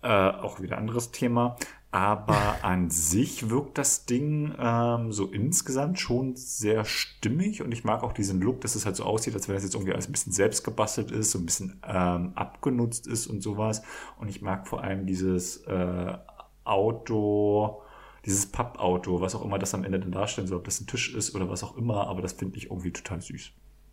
Äh, 0.01 0.07
auch 0.07 0.59
wieder 0.61 0.77
anderes 0.77 1.11
Thema. 1.11 1.55
Aber 1.89 2.63
an 2.63 2.89
sich 2.89 3.49
wirkt 3.49 3.77
das 3.77 4.05
Ding 4.05 4.53
ähm, 4.59 5.13
so 5.13 5.27
insgesamt 5.27 5.99
schon 5.99 6.35
sehr 6.35 6.83
stimmig 6.83 7.61
und 7.61 7.71
ich 7.71 7.85
mag 7.85 8.03
auch 8.03 8.11
diesen 8.11 8.41
Look, 8.41 8.59
dass 8.61 8.75
es 8.75 8.85
halt 8.85 8.97
so 8.97 9.03
aussieht, 9.03 9.33
als 9.33 9.47
wenn 9.47 9.55
das 9.55 9.63
jetzt 9.63 9.73
irgendwie 9.73 9.93
alles 9.93 10.09
ein 10.09 10.11
bisschen 10.11 10.33
selbst 10.33 10.65
gebastelt 10.65 11.11
ist, 11.11 11.31
so 11.31 11.39
ein 11.39 11.45
bisschen 11.45 11.81
ähm, 11.87 12.33
abgenutzt 12.35 13.07
ist 13.07 13.27
und 13.27 13.41
sowas. 13.41 13.83
Und 14.19 14.27
ich 14.27 14.41
mag 14.41 14.67
vor 14.67 14.83
allem 14.83 15.05
dieses 15.05 15.63
äh, 15.63 16.17
Auto, 16.65 17.81
dieses 18.25 18.47
Pappauto, 18.47 19.21
was 19.21 19.33
auch 19.33 19.45
immer 19.45 19.57
das 19.57 19.73
am 19.73 19.85
Ende 19.85 19.99
dann 20.01 20.11
darstellen 20.11 20.47
soll, 20.47 20.57
ob 20.57 20.65
das 20.65 20.81
ein 20.81 20.87
Tisch 20.87 21.15
ist 21.15 21.33
oder 21.35 21.49
was 21.49 21.63
auch 21.63 21.77
immer, 21.77 22.07
aber 22.07 22.21
das 22.21 22.33
finde 22.33 22.57
ich 22.57 22.65
irgendwie 22.65 22.91
total 22.91 23.21
süß. 23.21 23.51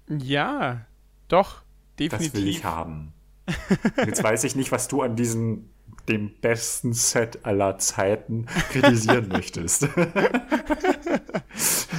Ja, 0.09 0.85
doch, 1.29 1.63
definitiv. 1.99 2.33
Das 2.33 2.41
will 2.41 2.49
ich 2.49 2.65
haben. 2.65 3.13
Jetzt 4.05 4.23
weiß 4.23 4.43
ich 4.45 4.57
nicht, 4.57 4.73
was 4.73 4.89
du 4.89 5.03
an 5.03 5.15
diesen 5.15 5.71
dem 6.09 6.35
besten 6.41 6.93
Set 6.93 7.45
aller 7.45 7.79
Zeiten 7.79 8.47
kritisieren 8.71 9.29
möchtest. 9.29 9.89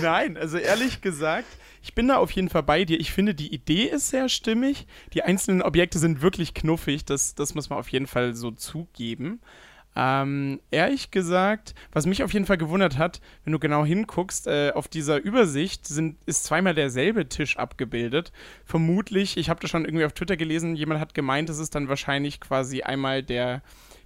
Nein, 0.02 0.38
also 0.38 0.58
ehrlich 0.58 1.02
gesagt, 1.02 1.48
ich 1.82 1.94
bin 1.94 2.08
da 2.08 2.18
auf 2.18 2.32
jeden 2.32 2.50
Fall 2.50 2.64
bei 2.64 2.84
dir. 2.84 3.00
Ich 3.00 3.12
finde, 3.12 3.36
die 3.36 3.54
Idee 3.54 3.84
ist 3.84 4.10
sehr 4.10 4.28
stimmig. 4.28 4.88
Die 5.14 5.22
einzelnen 5.22 5.62
Objekte 5.62 6.00
sind 6.00 6.22
wirklich 6.22 6.56
knuffig. 6.56 7.06
Das, 7.06 7.36
das 7.36 7.54
muss 7.54 7.70
man 7.70 7.78
auf 7.78 7.90
jeden 7.90 8.08
Fall 8.08 8.34
so 8.34 8.52
zugeben. 8.52 9.40
Ähm, 9.96 10.60
ehrlich 10.72 11.12
gesagt, 11.12 11.74
was 11.92 12.06
mich 12.06 12.24
auf 12.24 12.34
jeden 12.34 12.46
Fall 12.46 12.58
gewundert 12.58 12.98
hat, 12.98 13.22
wenn 13.44 13.54
du 13.54 13.60
genau 13.60 13.86
hinguckst, 13.86 14.48
äh, 14.48 14.72
auf 14.74 14.88
dieser 14.88 15.24
Übersicht 15.24 15.88
sind, 15.88 16.18
ist 16.26 16.44
zweimal 16.44 16.76
derselbe 16.76 17.30
Tisch 17.30 17.58
abgebildet. 17.58 18.32
Vermutlich, 18.66 19.38
ich 19.38 19.50
habe 19.50 19.62
das 19.62 19.70
schon 19.70 19.86
irgendwie 19.86 20.06
auf 20.06 20.14
Twitter 20.14 20.36
gelesen, 20.36 20.76
jemand 20.76 21.00
hat 21.00 21.14
gemeint, 21.14 21.50
es 21.50 21.60
ist 21.60 21.76
dann 21.76 21.88
wahrscheinlich 21.88 22.42
quasi 22.42 22.82
einmal 22.82 23.24
der 23.24 23.62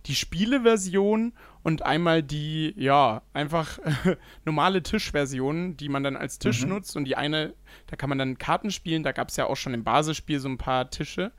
die 0.06 0.16
Spieleversion 0.16 1.34
und 1.62 1.82
einmal 1.82 2.24
die, 2.24 2.74
ja, 2.78 3.22
einfach 3.34 3.80
normale 4.46 4.82
Tischversion, 4.82 5.76
die 5.78 5.90
man 5.90 6.04
dann 6.04 6.16
als 6.16 6.40
Tisch 6.40 6.64
mhm. 6.64 6.70
nutzt. 6.70 6.96
Und 6.96 7.06
die 7.06 7.16
eine, 7.16 7.54
da 7.88 7.96
kann 7.96 8.10
man 8.10 8.18
dann 8.18 8.38
Karten 8.38 8.72
spielen. 8.72 9.04
Da 9.04 9.12
gab 9.12 9.30
es 9.30 9.36
ja 9.36 9.46
auch 9.46 9.58
schon 9.58 9.74
im 9.74 9.84
Basisspiel 9.84 10.40
so 10.40 10.48
ein 10.48 10.58
paar 10.58 10.90
Tische. 10.90 11.32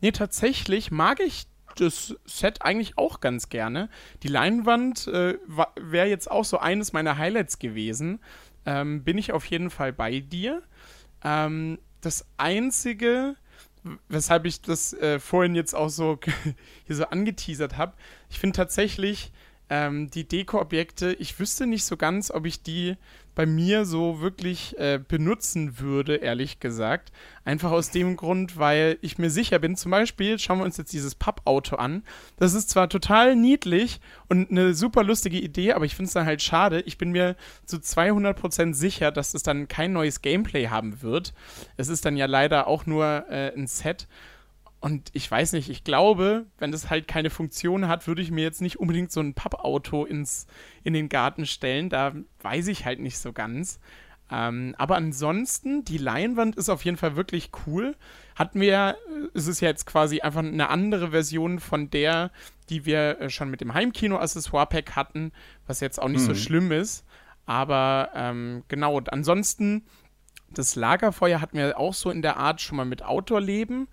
Nee, 0.00 0.12
tatsächlich 0.12 0.90
mag 0.90 1.20
ich 1.20 1.46
das 1.80 2.16
Set 2.24 2.62
eigentlich 2.62 2.98
auch 2.98 3.20
ganz 3.20 3.48
gerne. 3.48 3.88
Die 4.22 4.28
Leinwand 4.28 5.06
äh, 5.06 5.38
wäre 5.76 6.08
jetzt 6.08 6.30
auch 6.30 6.44
so 6.44 6.58
eines 6.58 6.92
meiner 6.92 7.18
Highlights 7.18 7.58
gewesen. 7.58 8.20
Ähm, 8.64 9.04
bin 9.04 9.18
ich 9.18 9.32
auf 9.32 9.44
jeden 9.46 9.70
Fall 9.70 9.92
bei 9.92 10.20
dir. 10.20 10.62
Ähm, 11.22 11.78
das 12.00 12.26
einzige, 12.36 13.36
weshalb 14.08 14.44
ich 14.44 14.60
das 14.62 14.92
äh, 14.94 15.18
vorhin 15.18 15.54
jetzt 15.54 15.74
auch 15.74 15.88
so 15.88 16.18
hier 16.86 16.96
so 16.96 17.04
angeteasert 17.06 17.76
habe. 17.76 17.94
Ich 18.28 18.38
finde 18.38 18.56
tatsächlich 18.56 19.32
ähm, 19.68 20.10
die 20.10 20.26
Deko-Objekte, 20.26 21.12
ich 21.14 21.38
wüsste 21.38 21.66
nicht 21.66 21.84
so 21.84 21.96
ganz, 21.96 22.30
ob 22.30 22.46
ich 22.46 22.62
die 22.62 22.96
bei 23.36 23.46
mir 23.46 23.84
so 23.84 24.20
wirklich 24.20 24.76
äh, 24.78 24.98
benutzen 24.98 25.78
würde, 25.78 26.16
ehrlich 26.16 26.58
gesagt. 26.58 27.12
Einfach 27.44 27.70
aus 27.70 27.90
dem 27.90 28.16
Grund, 28.16 28.58
weil 28.58 28.98
ich 29.02 29.18
mir 29.18 29.30
sicher 29.30 29.58
bin, 29.58 29.76
zum 29.76 29.90
Beispiel, 29.90 30.38
schauen 30.38 30.58
wir 30.58 30.64
uns 30.64 30.78
jetzt 30.78 30.94
dieses 30.94 31.14
Pappauto 31.14 31.76
an. 31.76 32.02
Das 32.38 32.54
ist 32.54 32.70
zwar 32.70 32.88
total 32.88 33.36
niedlich 33.36 34.00
und 34.28 34.50
eine 34.50 34.72
super 34.72 35.04
lustige 35.04 35.38
Idee, 35.38 35.74
aber 35.74 35.84
ich 35.84 35.94
finde 35.94 36.08
es 36.08 36.14
dann 36.14 36.26
halt 36.26 36.42
schade. 36.42 36.80
Ich 36.80 36.96
bin 36.96 37.12
mir 37.12 37.36
zu 37.66 37.76
200% 37.76 38.72
sicher, 38.72 39.12
dass 39.12 39.34
es 39.34 39.42
dann 39.42 39.68
kein 39.68 39.92
neues 39.92 40.22
Gameplay 40.22 40.68
haben 40.68 41.02
wird. 41.02 41.34
Es 41.76 41.88
ist 41.88 42.06
dann 42.06 42.16
ja 42.16 42.26
leider 42.26 42.66
auch 42.66 42.86
nur 42.86 43.26
äh, 43.28 43.52
ein 43.54 43.66
Set. 43.66 44.08
Und 44.80 45.10
ich 45.14 45.30
weiß 45.30 45.52
nicht, 45.52 45.68
ich 45.70 45.84
glaube, 45.84 46.46
wenn 46.58 46.70
das 46.70 46.90
halt 46.90 47.08
keine 47.08 47.30
Funktion 47.30 47.88
hat, 47.88 48.06
würde 48.06 48.22
ich 48.22 48.30
mir 48.30 48.44
jetzt 48.44 48.60
nicht 48.60 48.78
unbedingt 48.78 49.10
so 49.10 49.20
ein 49.20 49.34
Pappauto 49.34 50.04
ins, 50.04 50.46
in 50.84 50.92
den 50.92 51.08
Garten 51.08 51.46
stellen. 51.46 51.88
Da 51.88 52.12
weiß 52.42 52.68
ich 52.68 52.84
halt 52.84 53.00
nicht 53.00 53.18
so 53.18 53.32
ganz. 53.32 53.80
Ähm, 54.30 54.74
aber 54.76 54.96
ansonsten, 54.96 55.84
die 55.84 55.98
Leinwand 55.98 56.56
ist 56.56 56.68
auf 56.68 56.84
jeden 56.84 56.96
Fall 56.96 57.16
wirklich 57.16 57.50
cool. 57.66 57.96
Hatten 58.34 58.60
wir, 58.60 58.96
äh, 59.08 59.28
es 59.34 59.46
ist 59.46 59.60
ja 59.60 59.68
jetzt 59.68 59.86
quasi 59.86 60.20
einfach 60.20 60.40
eine 60.40 60.68
andere 60.68 61.10
Version 61.10 61.60
von 61.60 61.90
der, 61.90 62.32
die 62.68 62.84
wir 62.86 63.20
äh, 63.20 63.30
schon 63.30 63.50
mit 63.50 63.60
dem 63.60 63.72
Heimkino-Accessoire-Pack 63.72 64.96
hatten, 64.96 65.32
was 65.66 65.80
jetzt 65.80 66.02
auch 66.02 66.08
nicht 66.08 66.22
mhm. 66.22 66.26
so 66.26 66.34
schlimm 66.34 66.72
ist. 66.72 67.04
Aber 67.46 68.10
ähm, 68.14 68.64
genau, 68.66 68.96
und 68.96 69.12
ansonsten, 69.12 69.84
das 70.50 70.74
Lagerfeuer 70.74 71.40
hatten 71.40 71.56
wir 71.56 71.78
auch 71.78 71.94
so 71.94 72.10
in 72.10 72.22
der 72.22 72.36
Art 72.36 72.60
schon 72.60 72.76
mal 72.76 72.84
mit 72.84 73.04
Outdoor-Leben. 73.04 73.86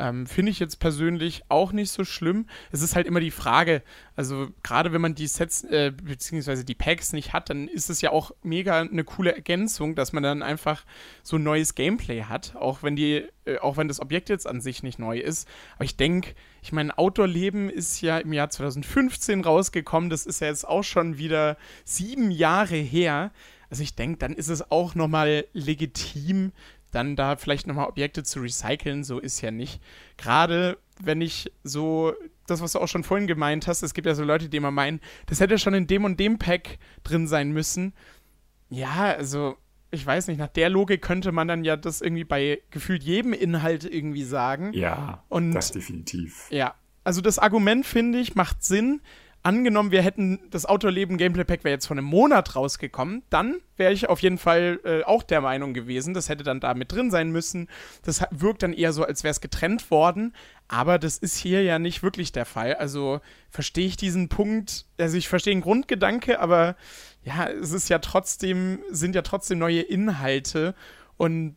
Ähm, 0.00 0.26
Finde 0.26 0.50
ich 0.50 0.58
jetzt 0.58 0.78
persönlich 0.80 1.42
auch 1.50 1.72
nicht 1.72 1.90
so 1.90 2.04
schlimm. 2.04 2.46
Es 2.72 2.80
ist 2.80 2.96
halt 2.96 3.06
immer 3.06 3.20
die 3.20 3.30
Frage, 3.30 3.82
also 4.16 4.48
gerade 4.62 4.94
wenn 4.94 5.02
man 5.02 5.14
die 5.14 5.26
Sets 5.26 5.62
äh, 5.64 5.92
beziehungsweise 5.92 6.64
die 6.64 6.74
Packs 6.74 7.12
nicht 7.12 7.34
hat, 7.34 7.50
dann 7.50 7.68
ist 7.68 7.90
es 7.90 8.00
ja 8.00 8.10
auch 8.10 8.30
mega 8.42 8.80
eine 8.80 9.04
coole 9.04 9.34
Ergänzung, 9.34 9.94
dass 9.94 10.14
man 10.14 10.22
dann 10.22 10.42
einfach 10.42 10.86
so 11.22 11.36
ein 11.36 11.42
neues 11.42 11.74
Gameplay 11.74 12.22
hat, 12.22 12.56
auch 12.56 12.82
wenn 12.82 12.96
die, 12.96 13.26
äh, 13.44 13.58
auch 13.58 13.76
wenn 13.76 13.88
das 13.88 14.00
Objekt 14.00 14.30
jetzt 14.30 14.46
an 14.46 14.62
sich 14.62 14.82
nicht 14.82 14.98
neu 14.98 15.18
ist. 15.18 15.46
Aber 15.74 15.84
ich 15.84 15.98
denke, 15.98 16.34
ich 16.62 16.72
meine, 16.72 16.96
Outdoor-Leben 16.96 17.68
ist 17.68 18.00
ja 18.00 18.16
im 18.16 18.32
Jahr 18.32 18.48
2015 18.48 19.44
rausgekommen. 19.44 20.08
Das 20.08 20.24
ist 20.24 20.40
ja 20.40 20.46
jetzt 20.46 20.66
auch 20.66 20.82
schon 20.82 21.18
wieder 21.18 21.58
sieben 21.84 22.30
Jahre 22.30 22.76
her. 22.76 23.32
Also 23.68 23.82
ich 23.82 23.94
denke, 23.96 24.18
dann 24.18 24.32
ist 24.32 24.48
es 24.48 24.70
auch 24.70 24.94
nochmal 24.94 25.44
legitim, 25.52 26.52
dann 26.90 27.16
da 27.16 27.36
vielleicht 27.36 27.66
nochmal 27.66 27.88
Objekte 27.88 28.22
zu 28.22 28.40
recyceln, 28.40 29.04
so 29.04 29.18
ist 29.18 29.40
ja 29.40 29.50
nicht. 29.50 29.80
Gerade 30.16 30.78
wenn 31.00 31.20
ich 31.20 31.52
so, 31.62 32.14
das, 32.46 32.60
was 32.60 32.72
du 32.72 32.80
auch 32.80 32.88
schon 32.88 33.04
vorhin 33.04 33.26
gemeint 33.26 33.66
hast, 33.66 33.82
es 33.82 33.94
gibt 33.94 34.06
ja 34.06 34.14
so 34.14 34.24
Leute, 34.24 34.48
die 34.48 34.56
immer 34.56 34.70
meinen, 34.70 35.00
das 35.26 35.40
hätte 35.40 35.58
schon 35.58 35.74
in 35.74 35.86
dem 35.86 36.04
und 36.04 36.20
dem 36.20 36.38
Pack 36.38 36.78
drin 37.04 37.26
sein 37.26 37.52
müssen. 37.52 37.94
Ja, 38.68 39.14
also, 39.16 39.56
ich 39.90 40.04
weiß 40.04 40.28
nicht, 40.28 40.38
nach 40.38 40.48
der 40.48 40.68
Logik 40.68 41.02
könnte 41.02 41.32
man 41.32 41.48
dann 41.48 41.64
ja 41.64 41.76
das 41.76 42.00
irgendwie 42.00 42.24
bei 42.24 42.62
gefühlt 42.70 43.02
jedem 43.02 43.32
Inhalt 43.32 43.84
irgendwie 43.84 44.24
sagen. 44.24 44.72
Ja, 44.72 45.24
und, 45.28 45.52
das 45.52 45.72
definitiv. 45.72 46.46
Ja, 46.50 46.74
also 47.02 47.20
das 47.20 47.38
Argument, 47.38 47.86
finde 47.86 48.18
ich, 48.18 48.34
macht 48.34 48.62
Sinn, 48.62 49.00
angenommen, 49.42 49.90
wir 49.90 50.02
hätten 50.02 50.40
das 50.50 50.66
Autoleben 50.66 51.16
Gameplay 51.16 51.44
Pack 51.44 51.64
wäre 51.64 51.74
jetzt 51.74 51.86
vor 51.86 51.96
einem 51.96 52.06
Monat 52.06 52.56
rausgekommen, 52.56 53.22
dann 53.30 53.60
wäre 53.76 53.92
ich 53.92 54.08
auf 54.08 54.20
jeden 54.20 54.38
Fall 54.38 54.80
äh, 54.84 55.02
auch 55.04 55.22
der 55.22 55.40
Meinung 55.40 55.72
gewesen, 55.72 56.12
das 56.14 56.28
hätte 56.28 56.44
dann 56.44 56.60
da 56.60 56.74
mit 56.74 56.92
drin 56.92 57.10
sein 57.10 57.30
müssen. 57.30 57.68
Das 58.04 58.22
wirkt 58.30 58.62
dann 58.62 58.72
eher 58.72 58.92
so, 58.92 59.04
als 59.04 59.24
wäre 59.24 59.30
es 59.30 59.40
getrennt 59.40 59.90
worden, 59.90 60.34
aber 60.68 60.98
das 60.98 61.16
ist 61.18 61.36
hier 61.36 61.62
ja 61.62 61.78
nicht 61.78 62.02
wirklich 62.02 62.32
der 62.32 62.44
Fall. 62.44 62.74
Also 62.74 63.20
verstehe 63.48 63.86
ich 63.86 63.96
diesen 63.96 64.28
Punkt, 64.28 64.86
also 64.98 65.16
ich 65.16 65.28
verstehe 65.28 65.54
den 65.54 65.62
Grundgedanke, 65.62 66.40
aber 66.40 66.76
ja, 67.22 67.48
es 67.48 67.72
ist 67.72 67.88
ja 67.88 67.98
trotzdem, 67.98 68.80
sind 68.90 69.14
ja 69.14 69.22
trotzdem 69.22 69.58
neue 69.58 69.80
Inhalte 69.80 70.74
und 71.16 71.56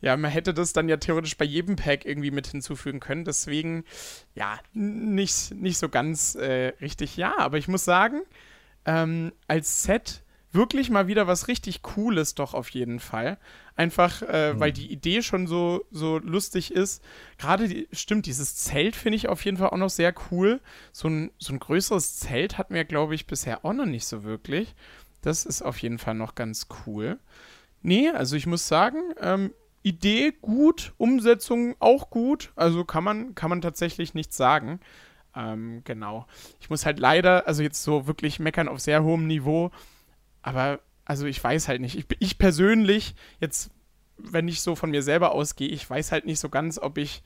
ja, 0.00 0.16
man 0.16 0.30
hätte 0.30 0.54
das 0.54 0.72
dann 0.72 0.88
ja 0.88 0.96
theoretisch 0.96 1.36
bei 1.36 1.44
jedem 1.44 1.76
Pack 1.76 2.04
irgendwie 2.04 2.30
mit 2.30 2.46
hinzufügen 2.46 3.00
können. 3.00 3.24
Deswegen, 3.24 3.84
ja, 4.34 4.58
nicht, 4.72 5.54
nicht 5.54 5.78
so 5.78 5.88
ganz 5.88 6.34
äh, 6.34 6.72
richtig. 6.80 7.16
Ja, 7.16 7.38
aber 7.38 7.58
ich 7.58 7.68
muss 7.68 7.84
sagen, 7.84 8.22
ähm, 8.86 9.32
als 9.46 9.82
Set 9.82 10.22
wirklich 10.52 10.90
mal 10.90 11.06
wieder 11.06 11.26
was 11.26 11.48
richtig 11.48 11.82
Cooles 11.82 12.34
doch 12.34 12.54
auf 12.54 12.70
jeden 12.70 12.98
Fall. 12.98 13.38
Einfach, 13.76 14.22
äh, 14.22 14.54
mhm. 14.54 14.60
weil 14.60 14.72
die 14.72 14.90
Idee 14.90 15.22
schon 15.22 15.46
so, 15.46 15.84
so 15.90 16.18
lustig 16.18 16.72
ist. 16.72 17.02
Gerade, 17.38 17.68
die, 17.68 17.88
stimmt, 17.92 18.26
dieses 18.26 18.56
Zelt 18.56 18.96
finde 18.96 19.16
ich 19.16 19.28
auf 19.28 19.44
jeden 19.44 19.58
Fall 19.58 19.68
auch 19.68 19.76
noch 19.76 19.90
sehr 19.90 20.14
cool. 20.30 20.60
So 20.92 21.08
ein, 21.08 21.30
so 21.38 21.52
ein 21.52 21.60
größeres 21.60 22.18
Zelt 22.18 22.58
hatten 22.58 22.74
wir, 22.74 22.84
glaube 22.84 23.14
ich, 23.14 23.26
bisher 23.26 23.64
auch 23.64 23.72
noch 23.72 23.86
nicht 23.86 24.06
so 24.06 24.24
wirklich. 24.24 24.74
Das 25.22 25.44
ist 25.44 25.62
auf 25.62 25.78
jeden 25.78 25.98
Fall 25.98 26.14
noch 26.14 26.34
ganz 26.34 26.66
cool. 26.86 27.18
Nee, 27.82 28.08
also 28.10 28.36
ich 28.36 28.46
muss 28.46 28.66
sagen, 28.66 28.98
ähm, 29.20 29.52
Idee 29.82 30.32
gut, 30.40 30.92
Umsetzung 30.98 31.74
auch 31.78 32.10
gut. 32.10 32.52
Also 32.56 32.84
kann 32.84 33.04
man, 33.04 33.34
kann 33.34 33.50
man 33.50 33.62
tatsächlich 33.62 34.14
nichts 34.14 34.36
sagen. 34.36 34.80
Ähm, 35.34 35.82
genau. 35.84 36.26
Ich 36.60 36.70
muss 36.70 36.84
halt 36.84 36.98
leider, 36.98 37.46
also 37.46 37.62
jetzt 37.62 37.82
so 37.82 38.06
wirklich 38.06 38.40
meckern 38.40 38.68
auf 38.68 38.80
sehr 38.80 39.02
hohem 39.02 39.26
Niveau, 39.26 39.70
aber 40.42 40.80
also 41.04 41.26
ich 41.26 41.42
weiß 41.42 41.68
halt 41.68 41.80
nicht. 41.80 41.96
Ich, 41.96 42.06
ich 42.18 42.38
persönlich, 42.38 43.14
jetzt, 43.40 43.70
wenn 44.16 44.48
ich 44.48 44.60
so 44.60 44.76
von 44.76 44.90
mir 44.90 45.02
selber 45.02 45.32
ausgehe, 45.32 45.68
ich 45.68 45.88
weiß 45.88 46.12
halt 46.12 46.26
nicht 46.26 46.40
so 46.40 46.48
ganz, 46.48 46.78
ob 46.78 46.98
ich 46.98 47.22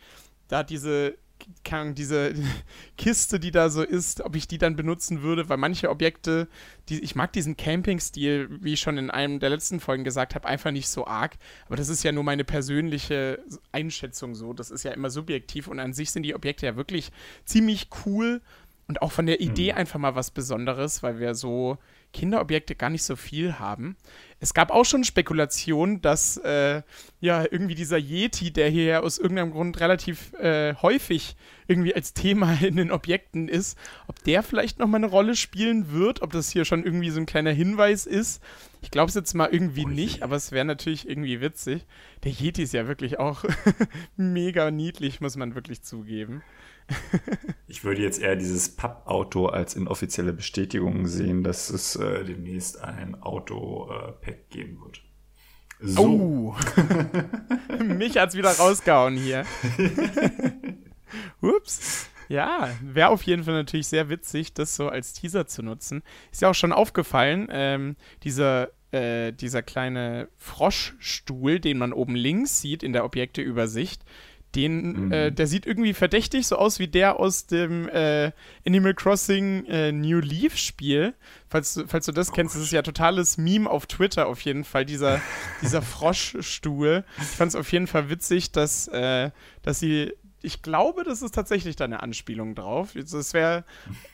da 0.48 0.62
diese 0.62 1.16
kann, 1.64 1.94
diese 1.94 2.34
Kiste, 2.96 3.40
die 3.40 3.50
da 3.50 3.70
so 3.70 3.82
ist, 3.82 4.20
ob 4.22 4.36
ich 4.36 4.48
die 4.48 4.58
dann 4.58 4.76
benutzen 4.76 5.22
würde, 5.22 5.48
weil 5.48 5.56
manche 5.56 5.90
Objekte, 5.90 6.48
die, 6.88 7.00
ich 7.00 7.14
mag 7.14 7.32
diesen 7.32 7.56
Camping-Stil, 7.56 8.48
wie 8.62 8.74
ich 8.74 8.80
schon 8.80 8.98
in 8.98 9.10
einem 9.10 9.40
der 9.40 9.50
letzten 9.50 9.80
Folgen 9.80 10.04
gesagt 10.04 10.34
habe, 10.34 10.46
einfach 10.46 10.70
nicht 10.70 10.88
so 10.88 11.06
arg. 11.06 11.36
Aber 11.66 11.76
das 11.76 11.88
ist 11.88 12.02
ja 12.02 12.12
nur 12.12 12.24
meine 12.24 12.44
persönliche 12.44 13.42
Einschätzung 13.72 14.34
so. 14.34 14.52
Das 14.52 14.70
ist 14.70 14.84
ja 14.84 14.92
immer 14.92 15.10
subjektiv 15.10 15.68
und 15.68 15.80
an 15.80 15.92
sich 15.92 16.10
sind 16.10 16.22
die 16.22 16.34
Objekte 16.34 16.66
ja 16.66 16.76
wirklich 16.76 17.10
ziemlich 17.44 17.88
cool 18.06 18.40
und 18.86 19.02
auch 19.02 19.12
von 19.12 19.26
der 19.26 19.40
Idee 19.40 19.72
mhm. 19.72 19.78
einfach 19.78 19.98
mal 19.98 20.14
was 20.14 20.30
Besonderes, 20.30 21.02
weil 21.02 21.18
wir 21.18 21.34
so 21.34 21.78
Kinderobjekte 22.14 22.74
gar 22.74 22.88
nicht 22.88 23.02
so 23.02 23.16
viel 23.16 23.58
haben. 23.58 23.96
Es 24.40 24.54
gab 24.54 24.70
auch 24.70 24.84
schon 24.84 25.04
Spekulationen, 25.04 26.00
dass 26.00 26.38
äh, 26.38 26.82
ja 27.20 27.44
irgendwie 27.50 27.74
dieser 27.74 27.98
Yeti, 27.98 28.50
der 28.52 28.68
hier 28.68 29.02
aus 29.02 29.18
irgendeinem 29.18 29.52
Grund 29.52 29.80
relativ 29.80 30.32
äh, 30.34 30.74
häufig 30.76 31.36
irgendwie 31.66 31.94
als 31.94 32.14
Thema 32.14 32.52
in 32.62 32.76
den 32.76 32.90
Objekten 32.90 33.48
ist, 33.48 33.78
ob 34.06 34.22
der 34.24 34.42
vielleicht 34.42 34.78
noch 34.78 34.86
mal 34.86 34.98
eine 34.98 35.06
Rolle 35.06 35.36
spielen 35.36 35.92
wird, 35.92 36.22
ob 36.22 36.32
das 36.32 36.50
hier 36.50 36.64
schon 36.64 36.84
irgendwie 36.84 37.10
so 37.10 37.20
ein 37.20 37.26
kleiner 37.26 37.52
Hinweis 37.52 38.06
ist. 38.06 38.42
Ich 38.84 38.90
glaube 38.90 39.08
es 39.08 39.14
jetzt 39.14 39.32
mal 39.32 39.48
irgendwie 39.50 39.86
nicht, 39.86 40.22
aber 40.22 40.36
es 40.36 40.52
wäre 40.52 40.66
natürlich 40.66 41.08
irgendwie 41.08 41.40
witzig. 41.40 41.86
Der 42.22 42.32
Yeti 42.32 42.64
ist 42.64 42.74
ja 42.74 42.86
wirklich 42.86 43.18
auch 43.18 43.42
mega 44.18 44.70
niedlich, 44.70 45.22
muss 45.22 45.36
man 45.36 45.54
wirklich 45.54 45.82
zugeben. 45.82 46.42
ich 47.66 47.82
würde 47.82 48.02
jetzt 48.02 48.20
eher 48.20 48.36
dieses 48.36 48.76
Pappauto 48.76 49.46
als 49.46 49.74
inoffizielle 49.74 50.34
Bestätigung 50.34 51.06
sehen, 51.06 51.42
dass 51.42 51.70
es 51.70 51.96
äh, 51.96 52.24
demnächst 52.24 52.78
ein 52.78 53.14
Auto-Pack 53.22 54.34
äh, 54.34 54.44
geben 54.50 54.78
wird. 54.82 55.00
So. 55.80 56.02
Oh. 56.04 56.56
Mich 57.82 58.18
hat's 58.18 58.36
wieder 58.36 58.52
rausgehauen 58.52 59.16
hier. 59.16 59.46
Ups. 61.40 62.10
Ja, 62.28 62.70
wäre 62.82 63.08
auf 63.08 63.22
jeden 63.22 63.44
Fall 63.44 63.54
natürlich 63.54 63.86
sehr 63.86 64.08
witzig, 64.08 64.54
das 64.54 64.76
so 64.76 64.88
als 64.88 65.12
Teaser 65.12 65.46
zu 65.46 65.62
nutzen. 65.62 66.02
Ist 66.32 66.42
ja 66.42 66.50
auch 66.50 66.54
schon 66.54 66.72
aufgefallen, 66.72 67.48
ähm, 67.50 67.96
dieser, 68.22 68.70
äh, 68.92 69.32
dieser 69.32 69.62
kleine 69.62 70.28
Froschstuhl, 70.38 71.60
den 71.60 71.78
man 71.78 71.92
oben 71.92 72.14
links 72.14 72.60
sieht 72.60 72.82
in 72.82 72.92
der 72.92 73.04
Objekteübersicht, 73.04 74.02
den, 74.54 75.06
mhm. 75.06 75.12
äh, 75.12 75.30
der 75.32 75.46
sieht 75.46 75.66
irgendwie 75.66 75.94
verdächtig 75.94 76.46
so 76.46 76.56
aus 76.56 76.78
wie 76.78 76.88
der 76.88 77.18
aus 77.18 77.46
dem 77.46 77.88
äh, 77.88 78.30
Animal 78.66 78.94
Crossing 78.94 79.66
äh, 79.66 79.92
New 79.92 80.20
Leaf 80.20 80.56
Spiel. 80.56 81.14
Falls, 81.48 81.82
falls 81.86 82.06
du 82.06 82.12
das 82.12 82.30
oh, 82.30 82.32
kennst, 82.32 82.54
das 82.54 82.62
ist 82.62 82.72
ja 82.72 82.82
totales 82.82 83.36
Meme 83.36 83.68
auf 83.68 83.86
Twitter 83.86 84.26
auf 84.26 84.40
jeden 84.42 84.64
Fall, 84.64 84.84
dieser, 84.84 85.20
dieser 85.62 85.82
Froschstuhl. 85.82 87.04
Ich 87.18 87.24
fand 87.24 87.50
es 87.50 87.56
auf 87.56 87.70
jeden 87.72 87.86
Fall 87.86 88.10
witzig, 88.10 88.52
dass, 88.52 88.88
äh, 88.88 89.30
dass 89.62 89.80
sie 89.80 90.12
ich 90.44 90.62
glaube, 90.62 91.04
das 91.04 91.22
ist 91.22 91.34
tatsächlich 91.34 91.76
da 91.76 91.84
eine 91.84 92.02
Anspielung 92.02 92.54
drauf. 92.54 92.92
Das 92.94 93.32
wäre 93.34 93.64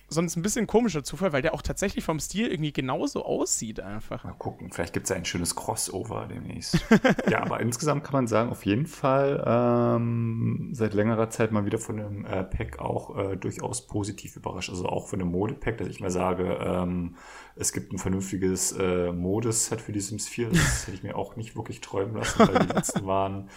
sonst 0.08 0.36
ein 0.36 0.42
bisschen 0.42 0.66
komischer 0.66 1.04
Zufall, 1.04 1.32
weil 1.32 1.42
der 1.42 1.54
auch 1.54 1.62
tatsächlich 1.62 2.04
vom 2.04 2.18
Stil 2.18 2.48
irgendwie 2.48 2.72
genauso 2.72 3.24
aussieht 3.24 3.80
einfach. 3.80 4.24
Mal 4.24 4.32
gucken, 4.32 4.70
vielleicht 4.72 4.92
gibt 4.92 5.04
es 5.04 5.10
ja 5.10 5.16
ein 5.16 5.24
schönes 5.24 5.54
Crossover 5.54 6.26
demnächst. 6.28 6.78
ja, 7.28 7.42
aber 7.42 7.60
insgesamt 7.60 8.04
kann 8.04 8.12
man 8.12 8.26
sagen, 8.26 8.50
auf 8.50 8.64
jeden 8.66 8.86
Fall 8.86 9.42
ähm, 9.46 10.70
seit 10.72 10.94
längerer 10.94 11.30
Zeit 11.30 11.52
mal 11.52 11.64
wieder 11.64 11.78
von 11.78 11.96
dem 11.96 12.24
äh, 12.24 12.44
Pack 12.44 12.78
auch 12.78 13.16
äh, 13.16 13.36
durchaus 13.36 13.86
positiv 13.86 14.36
überrascht. 14.36 14.70
Also 14.70 14.86
auch 14.86 15.08
von 15.08 15.18
dem 15.18 15.28
Modepack, 15.28 15.78
dass 15.78 15.88
ich 15.88 16.00
mal 16.00 16.10
sage, 16.10 16.58
ähm, 16.60 17.16
es 17.56 17.72
gibt 17.72 17.92
ein 17.92 17.98
vernünftiges 17.98 18.72
äh, 18.72 19.12
Modeset 19.12 19.80
für 19.80 19.92
die 19.92 20.00
Sims 20.00 20.28
4. 20.28 20.50
Das 20.50 20.86
hätte 20.86 20.96
ich 20.96 21.02
mir 21.02 21.16
auch 21.16 21.36
nicht 21.36 21.56
wirklich 21.56 21.80
träumen 21.80 22.16
lassen, 22.16 22.38
weil 22.40 22.66
die 22.66 22.72
letzten 22.74 23.06
waren 23.06 23.48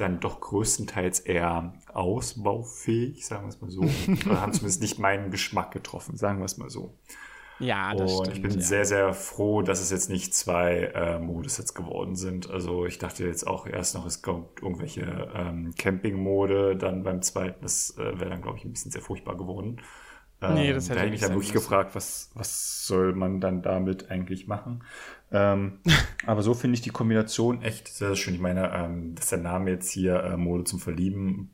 dann 0.00 0.20
doch 0.20 0.40
größtenteils 0.40 1.20
eher 1.20 1.74
ausbaufähig, 1.92 3.26
sagen 3.26 3.44
wir 3.44 3.48
es 3.48 3.60
mal 3.60 3.70
so. 3.70 3.82
Oder 4.26 4.40
haben 4.40 4.52
zumindest 4.52 4.82
nicht 4.82 4.98
meinen 4.98 5.30
Geschmack 5.30 5.72
getroffen, 5.72 6.16
sagen 6.16 6.38
wir 6.38 6.46
es 6.46 6.58
mal 6.58 6.70
so. 6.70 6.94
Ja, 7.60 7.94
das 7.94 8.10
Und 8.10 8.26
stimmt, 8.26 8.36
ich 8.36 8.42
bin 8.42 8.52
ja. 8.52 8.60
sehr, 8.60 8.84
sehr 8.86 9.12
froh, 9.12 9.60
dass 9.60 9.80
es 9.82 9.90
jetzt 9.90 10.08
nicht 10.08 10.34
zwei 10.34 10.92
äh, 10.94 11.18
Modesets 11.18 11.74
geworden 11.74 12.16
sind. 12.16 12.50
Also 12.50 12.86
ich 12.86 12.98
dachte 12.98 13.24
jetzt 13.26 13.46
auch 13.46 13.66
erst 13.66 13.94
noch, 13.94 14.06
es 14.06 14.22
kommt 14.22 14.62
irgendwelche 14.62 15.30
ähm, 15.34 15.74
Camping-Mode, 15.78 16.76
dann 16.76 17.02
beim 17.02 17.20
zweiten, 17.20 17.60
das 17.60 17.96
äh, 17.98 18.18
wäre 18.18 18.30
dann, 18.30 18.40
glaube 18.40 18.56
ich, 18.56 18.64
ein 18.64 18.72
bisschen 18.72 18.90
sehr 18.90 19.02
furchtbar 19.02 19.36
geworden. 19.36 19.76
Ähm, 20.42 20.54
nee, 20.54 20.72
das 20.72 20.88
hätte 20.88 21.00
da 21.00 21.04
ich 21.04 21.10
mich 21.10 21.20
dann 21.20 21.30
wirklich 21.30 21.52
müssen. 21.52 21.64
gefragt, 21.64 21.94
was, 21.94 22.30
was 22.34 22.86
soll 22.86 23.14
man 23.14 23.40
dann 23.40 23.62
damit 23.62 24.10
eigentlich 24.10 24.46
machen? 24.46 24.82
Ähm, 25.30 25.80
aber 26.26 26.42
so 26.42 26.54
finde 26.54 26.74
ich 26.74 26.82
die 26.82 26.90
Kombination 26.90 27.62
echt 27.62 27.88
sehr 27.88 28.16
schön. 28.16 28.34
Ich 28.34 28.40
meine, 28.40 28.72
ähm, 28.72 29.14
dass 29.14 29.28
der 29.28 29.38
Name 29.38 29.70
jetzt 29.70 29.90
hier 29.90 30.22
äh, 30.22 30.36
Mode 30.36 30.64
zum 30.64 30.80
Verlieben, 30.80 31.50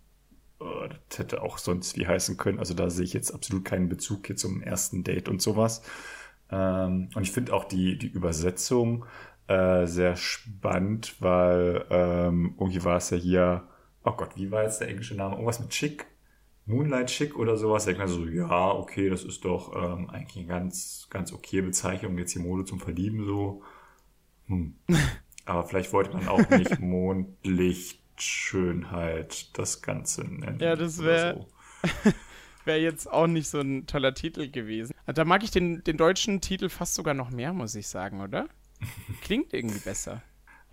äh, 0.60 0.88
das 1.08 1.18
hätte 1.18 1.42
auch 1.42 1.58
sonst 1.58 1.96
wie 1.98 2.06
heißen 2.06 2.36
können. 2.36 2.58
Also 2.58 2.74
da 2.74 2.88
sehe 2.90 3.04
ich 3.04 3.12
jetzt 3.12 3.32
absolut 3.32 3.64
keinen 3.64 3.88
Bezug 3.88 4.26
hier 4.26 4.36
zum 4.36 4.62
ersten 4.62 5.02
Date 5.02 5.28
und 5.28 5.42
sowas. 5.42 5.82
Ähm, 6.50 7.08
und 7.14 7.22
ich 7.22 7.32
finde 7.32 7.54
auch 7.54 7.64
die, 7.64 7.98
die 7.98 8.08
Übersetzung 8.08 9.04
äh, 9.48 9.86
sehr 9.86 10.16
spannend, 10.16 11.16
weil 11.20 11.84
ähm, 11.90 12.54
irgendwie 12.58 12.84
war 12.84 12.96
es 12.96 13.10
ja 13.10 13.16
hier, 13.16 13.64
oh 14.04 14.12
Gott, 14.12 14.36
wie 14.36 14.50
war 14.50 14.62
jetzt 14.62 14.80
der 14.80 14.88
englische 14.88 15.16
Name? 15.16 15.34
Irgendwas 15.34 15.60
mit 15.60 15.70
Chick? 15.70 16.06
Moonlight 16.66 17.06
Chick 17.06 17.38
oder 17.38 17.56
sowas, 17.56 17.84
denkt 17.84 18.00
man 18.00 18.08
so, 18.08 18.26
ja, 18.26 18.72
okay, 18.72 19.08
das 19.08 19.22
ist 19.24 19.44
doch 19.44 19.72
ähm, 19.74 20.10
eigentlich 20.10 20.38
eine 20.38 20.48
ganz, 20.48 21.06
ganz 21.10 21.32
okay 21.32 21.60
Bezeichnung, 21.60 22.18
jetzt 22.18 22.34
die 22.34 22.40
Mode 22.40 22.64
zum 22.64 22.80
Verlieben 22.80 23.24
so. 23.24 23.62
Hm. 24.46 24.74
Aber 25.44 25.64
vielleicht 25.64 25.92
wollte 25.92 26.16
man 26.16 26.26
auch 26.26 26.50
nicht 26.50 26.80
Mondlichtschönheit 26.80 29.56
das 29.56 29.80
Ganze 29.80 30.24
nennen. 30.24 30.58
Ja, 30.58 30.74
das 30.74 30.98
wäre 30.98 31.46
so. 31.84 31.92
wär 32.64 32.80
jetzt 32.80 33.08
auch 33.08 33.28
nicht 33.28 33.48
so 33.48 33.60
ein 33.60 33.86
toller 33.86 34.12
Titel 34.12 34.50
gewesen. 34.50 34.92
Da 35.06 35.24
mag 35.24 35.44
ich 35.44 35.52
den, 35.52 35.84
den 35.84 35.96
deutschen 35.96 36.40
Titel 36.40 36.68
fast 36.68 36.96
sogar 36.96 37.14
noch 37.14 37.30
mehr, 37.30 37.52
muss 37.52 37.76
ich 37.76 37.86
sagen, 37.86 38.20
oder? 38.20 38.48
Klingt 39.22 39.54
irgendwie 39.54 39.78
besser. 39.78 40.20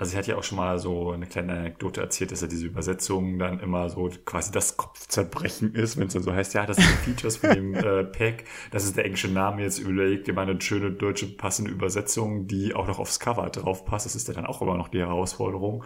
Also 0.03 0.11
sie 0.11 0.17
hat 0.17 0.27
ja 0.27 0.35
auch 0.35 0.43
schon 0.43 0.57
mal 0.57 0.79
so 0.79 1.11
eine 1.11 1.25
kleine 1.27 1.53
Anekdote 1.53 2.01
erzählt, 2.01 2.33
dass 2.33 2.41
ja 2.41 2.47
diese 2.47 2.65
Übersetzung 2.65 3.39
dann 3.39 3.61
immer 3.61 3.89
so 3.89 4.09
quasi 4.25 4.51
das 4.51 4.75
Kopfzerbrechen 4.75 5.75
ist, 5.75 5.95
wenn 5.95 6.07
es 6.07 6.13
dann 6.13 6.23
so 6.23 6.33
heißt, 6.33 6.53
ja, 6.55 6.65
das 6.65 6.75
sind 6.75 6.89
Features 7.05 7.37
von 7.37 7.51
dem 7.51 7.73
äh, 7.73 8.03
Pack, 8.03 8.43
das 8.71 8.83
ist 8.83 8.97
der 8.97 9.05
englische 9.05 9.29
Name, 9.29 9.61
jetzt 9.61 9.79
überlegt 9.79 10.27
dir 10.27 10.33
mal 10.33 10.41
eine 10.41 10.59
schöne 10.59 10.91
deutsche 10.91 11.27
passende 11.27 11.71
Übersetzung, 11.71 12.47
die 12.47 12.75
auch 12.75 12.85
noch 12.85 12.99
aufs 12.99 13.21
Cover 13.21 13.49
drauf 13.49 13.85
passt. 13.85 14.05
Das 14.05 14.15
ist 14.15 14.27
ja 14.27 14.33
dann 14.33 14.45
auch 14.45 14.61
immer 14.61 14.75
noch 14.75 14.89
die 14.89 14.99
Herausforderung. 14.99 15.85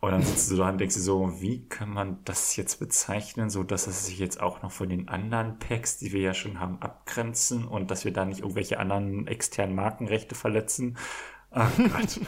Und 0.00 0.12
dann 0.12 0.22
sitzt 0.22 0.50
du 0.50 0.56
da 0.56 0.70
und 0.70 0.78
denkst 0.78 0.94
dir 0.94 1.02
so, 1.02 1.42
wie 1.42 1.68
kann 1.68 1.90
man 1.90 2.24
das 2.24 2.56
jetzt 2.56 2.80
bezeichnen, 2.80 3.50
so 3.50 3.64
dass 3.64 3.86
es 3.86 4.06
sich 4.06 4.18
jetzt 4.18 4.40
auch 4.40 4.62
noch 4.62 4.72
von 4.72 4.88
den 4.88 5.08
anderen 5.08 5.58
Packs, 5.58 5.98
die 5.98 6.14
wir 6.14 6.22
ja 6.22 6.32
schon 6.32 6.58
haben, 6.58 6.80
abgrenzen 6.80 7.66
und 7.66 7.90
dass 7.90 8.06
wir 8.06 8.14
da 8.14 8.24
nicht 8.24 8.40
irgendwelche 8.40 8.78
anderen 8.78 9.26
externen 9.26 9.74
Markenrechte 9.76 10.34
verletzen. 10.34 10.96
Ach 11.54 11.70
Gott. 11.76 12.20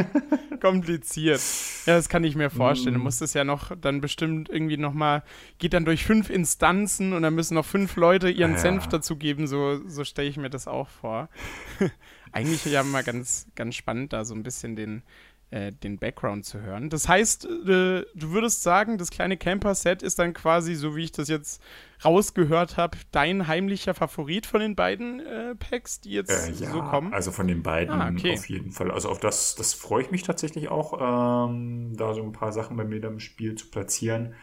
Kompliziert. 0.60 1.40
Ja, 1.86 1.96
das 1.96 2.08
kann 2.08 2.24
ich 2.24 2.36
mir 2.36 2.50
vorstellen. 2.50 2.94
Du 2.94 3.00
mm. 3.00 3.04
musst 3.04 3.22
es 3.22 3.32
ja 3.32 3.44
noch 3.44 3.74
dann 3.74 4.00
bestimmt 4.00 4.50
irgendwie 4.50 4.76
nochmal, 4.76 5.22
geht 5.58 5.72
dann 5.72 5.84
durch 5.84 6.04
fünf 6.04 6.28
Instanzen 6.28 7.12
und 7.14 7.22
dann 7.22 7.34
müssen 7.34 7.54
noch 7.54 7.64
fünf 7.64 7.96
Leute 7.96 8.28
ihren 8.28 8.52
ja. 8.52 8.58
Senf 8.58 8.86
dazugeben. 8.88 9.46
So, 9.46 9.80
so 9.88 10.04
stelle 10.04 10.28
ich 10.28 10.36
mir 10.36 10.50
das 10.50 10.68
auch 10.68 10.88
vor. 10.88 11.28
Eigentlich 12.32 12.64
ja 12.66 12.82
mal 12.82 13.02
ganz, 13.02 13.46
ganz 13.54 13.74
spannend, 13.74 14.12
da 14.12 14.24
so 14.24 14.34
ein 14.34 14.42
bisschen 14.42 14.76
den, 14.76 15.02
äh, 15.50 15.70
den 15.70 15.98
Background 15.98 16.44
zu 16.44 16.60
hören. 16.60 16.90
Das 16.90 17.08
heißt, 17.08 17.44
äh, 17.44 17.48
du 18.14 18.30
würdest 18.32 18.64
sagen, 18.64 18.98
das 18.98 19.10
kleine 19.10 19.36
Camper-Set 19.36 20.02
ist 20.02 20.18
dann 20.18 20.34
quasi, 20.34 20.74
so 20.74 20.96
wie 20.96 21.04
ich 21.04 21.12
das 21.12 21.28
jetzt 21.28 21.62
rausgehört 22.04 22.76
habe, 22.76 22.98
dein 23.12 23.46
heimlicher 23.46 23.94
Favorit 23.94 24.46
von 24.46 24.60
den 24.60 24.74
beiden 24.74 25.20
äh, 25.20 25.54
Packs, 25.54 26.00
die 26.00 26.10
jetzt 26.10 26.30
äh, 26.30 26.64
ja, 26.64 26.70
so 26.72 26.82
kommen? 26.82 27.14
Also 27.14 27.30
von 27.30 27.46
den 27.46 27.62
beiden 27.62 27.94
ah, 27.94 28.10
okay. 28.10 28.34
auf 28.34 28.48
jeden 28.48 28.72
Fall. 28.72 28.90
Also 28.90 29.08
auf 29.08 29.20
das, 29.20 29.54
das 29.54 29.72
freue 29.72 30.02
ich 30.02 30.10
mich 30.10 30.24
tatsächlich 30.24 30.68
auch, 30.68 31.48
ähm, 31.48 31.96
da 31.96 32.12
so 32.12 32.24
ein 32.24 32.32
paar 32.32 32.52
Sachen 32.52 32.76
bei 32.76 32.84
mir 32.84 33.02
im 33.04 33.20
Spiel 33.20 33.54
zu 33.54 33.70
platzieren. 33.70 34.34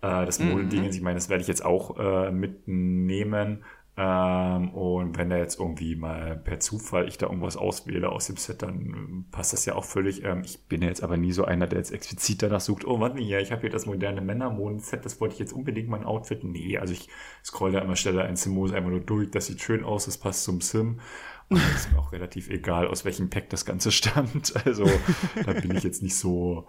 Äh, 0.00 0.24
das 0.24 0.38
Modending, 0.38 0.84
mhm. 0.84 0.88
ich 0.88 1.02
meine, 1.02 1.16
das 1.16 1.28
werde 1.28 1.42
ich 1.42 1.48
jetzt 1.48 1.66
auch 1.66 1.96
mitnehmen. 2.30 3.62
Ähm, 3.98 4.74
und 4.74 5.16
wenn 5.16 5.30
da 5.30 5.38
jetzt 5.38 5.58
irgendwie 5.58 5.96
mal 5.96 6.36
per 6.36 6.60
Zufall 6.60 7.08
ich 7.08 7.16
da 7.16 7.26
irgendwas 7.26 7.56
auswähle 7.56 8.10
aus 8.10 8.26
dem 8.26 8.36
Set, 8.36 8.60
dann 8.60 8.80
ähm, 8.80 9.24
passt 9.30 9.54
das 9.54 9.64
ja 9.64 9.74
auch 9.74 9.84
völlig. 9.84 10.22
Ähm, 10.22 10.42
ich 10.44 10.66
bin 10.66 10.82
jetzt 10.82 11.02
aber 11.02 11.16
nie 11.16 11.32
so 11.32 11.46
einer, 11.46 11.66
der 11.66 11.78
jetzt 11.78 11.92
explizit 11.92 12.42
danach 12.42 12.60
sucht, 12.60 12.86
oh 12.86 13.00
warte 13.00 13.22
ja, 13.22 13.38
ich 13.38 13.52
habe 13.52 13.62
hier 13.62 13.70
das 13.70 13.86
moderne 13.86 14.20
Männermond-Set, 14.20 15.04
das 15.06 15.18
wollte 15.20 15.34
ich 15.34 15.38
jetzt 15.38 15.54
unbedingt 15.54 15.88
mein 15.88 16.04
Outfit. 16.04 16.44
Nee, 16.44 16.76
also 16.76 16.92
ich 16.92 17.08
scroll 17.42 17.72
da 17.72 17.78
immer 17.78 17.96
schneller 17.96 18.24
ein 18.24 18.36
Simmos 18.36 18.72
einfach 18.72 18.90
nur 18.90 19.00
durch, 19.00 19.30
das 19.30 19.46
sieht 19.46 19.62
schön 19.62 19.82
aus, 19.82 20.04
das 20.04 20.18
passt 20.18 20.44
zum 20.44 20.60
Sim. 20.60 21.00
Und 21.48 21.58
ist 21.74 21.92
mir 21.92 21.98
auch 21.98 22.12
relativ 22.12 22.50
egal, 22.50 22.88
aus 22.88 23.04
welchem 23.04 23.30
Pack 23.30 23.48
das 23.50 23.64
Ganze 23.64 23.92
stammt. 23.92 24.54
Also 24.66 24.84
da 25.44 25.52
bin 25.52 25.74
ich 25.74 25.84
jetzt 25.84 26.02
nicht 26.02 26.16
so 26.16 26.66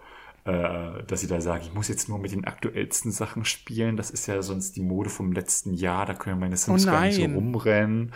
dass 0.48 1.22
ich 1.22 1.28
da 1.28 1.40
sage, 1.40 1.64
ich 1.64 1.74
muss 1.74 1.88
jetzt 1.88 2.08
nur 2.08 2.18
mit 2.18 2.32
den 2.32 2.44
aktuellsten 2.44 3.12
Sachen 3.12 3.44
spielen. 3.44 3.96
Das 3.96 4.10
ist 4.10 4.26
ja 4.26 4.40
sonst 4.42 4.76
die 4.76 4.82
Mode 4.82 5.10
vom 5.10 5.32
letzten 5.32 5.74
Jahr. 5.74 6.06
Da 6.06 6.14
können 6.14 6.40
meine 6.40 6.56
Sims 6.56 6.86
oh 6.86 6.90
gar 6.90 7.06
nicht 7.06 7.16
so 7.16 7.24
rumrennen. 7.24 8.12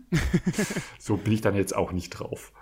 so 0.98 1.16
bin 1.16 1.32
ich 1.32 1.40
dann 1.40 1.56
jetzt 1.56 1.74
auch 1.74 1.92
nicht 1.92 2.10
drauf. 2.10 2.52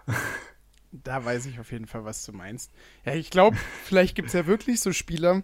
Da 0.93 1.25
weiß 1.25 1.47
ich 1.47 1.59
auf 1.59 1.73
jeden 1.73 1.87
Fall, 1.87 2.05
was 2.05 2.25
du 2.25 2.33
meinst. 2.33 2.73
Ja, 3.05 3.15
ich 3.15 3.31
glaube, 3.31 3.57
vielleicht 3.85 4.15
gibt 4.15 4.29
es 4.29 4.35
ja 4.35 4.47
wirklich 4.47 4.81
so 4.81 4.93
Spieler, 4.93 5.43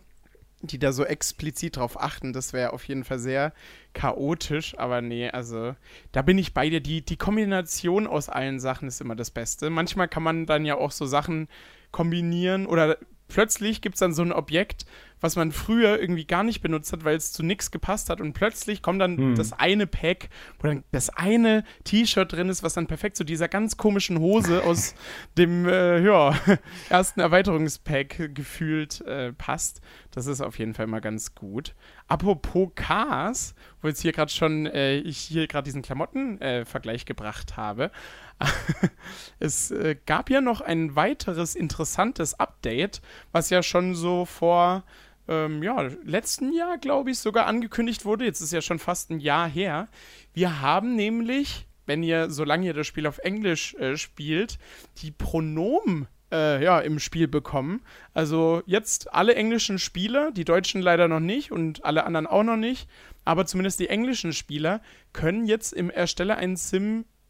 die 0.60 0.78
da 0.78 0.92
so 0.92 1.04
explizit 1.04 1.76
drauf 1.76 2.00
achten. 2.00 2.32
Das 2.32 2.52
wäre 2.52 2.72
auf 2.72 2.84
jeden 2.84 3.04
Fall 3.04 3.18
sehr 3.18 3.52
chaotisch, 3.92 4.78
aber 4.78 5.00
nee, 5.00 5.30
also 5.30 5.74
da 6.12 6.22
bin 6.22 6.38
ich 6.38 6.54
bei 6.54 6.68
dir. 6.70 6.80
Die, 6.80 7.04
die 7.04 7.16
Kombination 7.16 8.06
aus 8.06 8.28
allen 8.28 8.60
Sachen 8.60 8.88
ist 8.88 9.00
immer 9.00 9.16
das 9.16 9.30
Beste. 9.30 9.70
Manchmal 9.70 10.08
kann 10.08 10.22
man 10.22 10.46
dann 10.46 10.64
ja 10.64 10.76
auch 10.76 10.90
so 10.90 11.06
Sachen 11.06 11.48
kombinieren 11.92 12.66
oder 12.66 12.98
plötzlich 13.28 13.80
gibt 13.80 13.96
es 13.96 14.00
dann 14.00 14.14
so 14.14 14.22
ein 14.22 14.32
Objekt, 14.32 14.86
was 15.20 15.36
man 15.36 15.50
früher 15.50 15.98
irgendwie 16.00 16.26
gar 16.26 16.42
nicht 16.42 16.60
benutzt 16.60 16.92
hat, 16.92 17.04
weil 17.04 17.16
es 17.16 17.32
zu 17.32 17.42
nichts 17.42 17.70
gepasst 17.70 18.10
hat. 18.10 18.20
Und 18.20 18.34
plötzlich 18.34 18.82
kommt 18.82 19.00
dann 19.00 19.16
hm. 19.16 19.34
das 19.34 19.52
eine 19.52 19.86
Pack, 19.86 20.28
wo 20.58 20.68
dann 20.68 20.84
das 20.92 21.10
eine 21.10 21.64
T-Shirt 21.84 22.32
drin 22.32 22.48
ist, 22.48 22.62
was 22.62 22.74
dann 22.74 22.86
perfekt 22.86 23.16
zu 23.16 23.24
dieser 23.24 23.48
ganz 23.48 23.76
komischen 23.76 24.18
Hose 24.20 24.62
aus 24.64 24.94
dem 25.38 25.66
äh, 25.66 26.00
ja, 26.00 26.34
ersten 26.90 27.20
Erweiterungspack 27.20 28.34
gefühlt 28.34 29.00
äh, 29.02 29.32
passt. 29.32 29.80
Das 30.10 30.26
ist 30.26 30.40
auf 30.40 30.58
jeden 30.58 30.74
Fall 30.74 30.86
mal 30.86 31.00
ganz 31.00 31.34
gut. 31.34 31.74
Apropos 32.08 32.70
Cars, 32.74 33.54
wo 33.80 33.88
jetzt 33.88 34.00
hier 34.00 34.12
gerade 34.12 34.30
schon 34.30 34.66
äh, 34.66 34.98
ich 34.98 35.18
hier 35.18 35.46
gerade 35.46 35.64
diesen 35.64 35.82
Klamottenvergleich 35.82 37.02
äh, 37.02 37.04
gebracht 37.04 37.56
habe. 37.56 37.90
es 39.38 39.70
äh, 39.70 39.96
gab 40.06 40.30
ja 40.30 40.40
noch 40.40 40.60
ein 40.60 40.96
weiteres 40.96 41.54
interessantes 41.54 42.34
Update, 42.34 43.00
was 43.32 43.50
ja 43.50 43.62
schon 43.62 43.94
so 43.94 44.24
vor 44.24 44.84
ähm, 45.28 45.62
ja, 45.62 45.88
letzten 46.04 46.52
Jahr, 46.52 46.78
glaube 46.78 47.10
ich, 47.10 47.18
sogar 47.18 47.46
angekündigt 47.46 48.04
wurde. 48.04 48.24
Jetzt 48.24 48.40
ist 48.40 48.52
ja 48.52 48.60
schon 48.60 48.78
fast 48.78 49.10
ein 49.10 49.20
Jahr 49.20 49.48
her. 49.48 49.88
Wir 50.34 50.60
haben 50.60 50.94
nämlich, 50.94 51.66
wenn 51.86 52.02
ihr, 52.02 52.30
solange 52.30 52.66
ihr 52.66 52.74
das 52.74 52.86
Spiel 52.86 53.06
auf 53.06 53.18
Englisch 53.18 53.74
äh, 53.74 53.96
spielt, 53.96 54.58
die 54.98 55.10
Pronomen 55.10 56.08
äh, 56.32 56.62
ja, 56.62 56.80
im 56.80 56.98
Spiel 56.98 57.28
bekommen. 57.28 57.82
Also 58.14 58.62
jetzt 58.66 59.12
alle 59.12 59.34
englischen 59.34 59.78
Spieler, 59.78 60.30
die 60.32 60.44
Deutschen 60.44 60.80
leider 60.80 61.08
noch 61.08 61.20
nicht 61.20 61.52
und 61.52 61.84
alle 61.84 62.04
anderen 62.04 62.26
auch 62.26 62.42
noch 62.42 62.56
nicht, 62.56 62.88
aber 63.24 63.46
zumindest 63.46 63.80
die 63.80 63.88
englischen 63.88 64.32
Spieler 64.32 64.80
können 65.12 65.46
jetzt 65.46 65.72
im 65.72 65.90
Erstelle 65.90 66.36
einen 66.36 66.56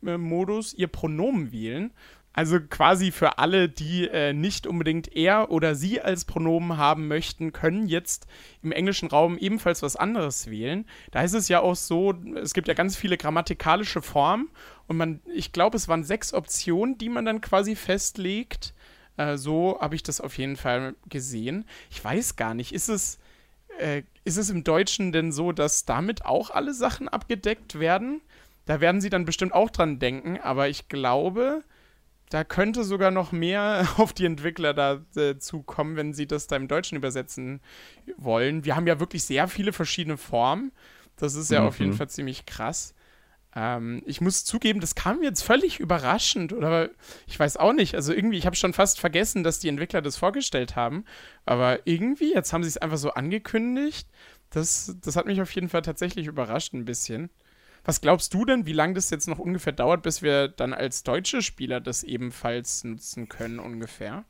Sim-Modus 0.06 0.74
ihr 0.74 0.88
Pronomen 0.88 1.52
wählen. 1.52 1.92
Also 2.36 2.60
quasi 2.60 3.12
für 3.12 3.38
alle, 3.38 3.70
die 3.70 4.08
äh, 4.08 4.34
nicht 4.34 4.66
unbedingt 4.66 5.16
er 5.16 5.50
oder 5.50 5.74
sie 5.74 6.02
als 6.02 6.26
Pronomen 6.26 6.76
haben 6.76 7.08
möchten, 7.08 7.54
können 7.54 7.86
jetzt 7.86 8.26
im 8.62 8.72
englischen 8.72 9.08
Raum 9.08 9.38
ebenfalls 9.38 9.82
was 9.82 9.96
anderes 9.96 10.50
wählen. 10.50 10.84
Da 11.12 11.22
ist 11.22 11.32
es 11.32 11.48
ja 11.48 11.60
auch 11.60 11.76
so, 11.76 12.12
es 12.34 12.52
gibt 12.52 12.68
ja 12.68 12.74
ganz 12.74 12.94
viele 12.94 13.16
grammatikalische 13.16 14.02
Formen 14.02 14.50
und 14.86 14.98
man, 14.98 15.20
ich 15.32 15.52
glaube, 15.52 15.78
es 15.78 15.88
waren 15.88 16.04
sechs 16.04 16.34
Optionen, 16.34 16.98
die 16.98 17.08
man 17.08 17.24
dann 17.24 17.40
quasi 17.40 17.74
festlegt. 17.74 18.74
Äh, 19.16 19.38
so 19.38 19.78
habe 19.80 19.94
ich 19.94 20.02
das 20.02 20.20
auf 20.20 20.36
jeden 20.36 20.56
Fall 20.56 20.94
gesehen. 21.08 21.64
Ich 21.90 22.04
weiß 22.04 22.36
gar 22.36 22.52
nicht, 22.52 22.74
ist 22.74 22.90
es, 22.90 23.18
äh, 23.78 24.02
ist 24.24 24.36
es 24.36 24.50
im 24.50 24.62
Deutschen 24.62 25.10
denn 25.10 25.32
so, 25.32 25.52
dass 25.52 25.86
damit 25.86 26.26
auch 26.26 26.50
alle 26.50 26.74
Sachen 26.74 27.08
abgedeckt 27.08 27.80
werden? 27.80 28.20
Da 28.66 28.80
werden 28.80 29.00
sie 29.00 29.10
dann 29.10 29.24
bestimmt 29.24 29.54
auch 29.54 29.70
dran 29.70 29.98
denken, 29.98 30.38
aber 30.40 30.68
ich 30.68 30.88
glaube, 30.88 31.62
da 32.30 32.44
könnte 32.44 32.84
sogar 32.84 33.10
noch 33.10 33.32
mehr 33.32 33.88
auf 33.96 34.12
die 34.12 34.26
Entwickler 34.26 34.74
dazu 35.14 35.62
kommen, 35.62 35.96
wenn 35.96 36.12
sie 36.12 36.26
das 36.26 36.46
da 36.46 36.56
im 36.56 36.68
Deutschen 36.68 36.96
übersetzen 36.96 37.60
wollen. 38.16 38.64
Wir 38.64 38.76
haben 38.76 38.86
ja 38.86 39.00
wirklich 39.00 39.24
sehr 39.24 39.48
viele 39.48 39.72
verschiedene 39.72 40.16
Formen. 40.16 40.72
Das 41.16 41.34
ist 41.34 41.50
ja 41.50 41.62
mhm. 41.62 41.66
auf 41.68 41.78
jeden 41.78 41.92
mhm. 41.92 41.96
Fall 41.96 42.10
ziemlich 42.10 42.44
krass. 42.44 42.94
Ähm, 43.54 44.02
ich 44.04 44.20
muss 44.20 44.44
zugeben, 44.44 44.80
das 44.80 44.94
kam 44.94 45.20
mir 45.20 45.26
jetzt 45.26 45.42
völlig 45.42 45.78
überraschend. 45.80 46.52
Oder 46.52 46.90
ich 47.26 47.38
weiß 47.38 47.56
auch 47.56 47.72
nicht. 47.72 47.94
Also 47.94 48.12
irgendwie, 48.12 48.36
ich 48.36 48.46
habe 48.46 48.56
schon 48.56 48.72
fast 48.72 49.00
vergessen, 49.00 49.44
dass 49.44 49.60
die 49.60 49.68
Entwickler 49.68 50.02
das 50.02 50.16
vorgestellt 50.16 50.76
haben. 50.76 51.04
Aber 51.46 51.86
irgendwie, 51.86 52.34
jetzt 52.34 52.52
haben 52.52 52.64
sie 52.64 52.68
es 52.68 52.76
einfach 52.76 52.98
so 52.98 53.12
angekündigt. 53.12 54.08
Das, 54.50 54.96
das 55.00 55.16
hat 55.16 55.26
mich 55.26 55.40
auf 55.40 55.50
jeden 55.52 55.68
Fall 55.68 55.82
tatsächlich 55.82 56.26
überrascht 56.26 56.74
ein 56.74 56.84
bisschen. 56.84 57.30
Was 57.86 58.00
glaubst 58.00 58.34
du 58.34 58.44
denn, 58.44 58.66
wie 58.66 58.72
lange 58.72 58.94
das 58.94 59.10
jetzt 59.10 59.28
noch 59.28 59.38
ungefähr 59.38 59.72
dauert, 59.72 60.02
bis 60.02 60.20
wir 60.20 60.48
dann 60.48 60.74
als 60.74 61.04
deutsche 61.04 61.40
Spieler 61.40 61.80
das 61.80 62.02
ebenfalls 62.02 62.82
nutzen 62.82 63.28
können, 63.28 63.60
ungefähr? 63.60 64.24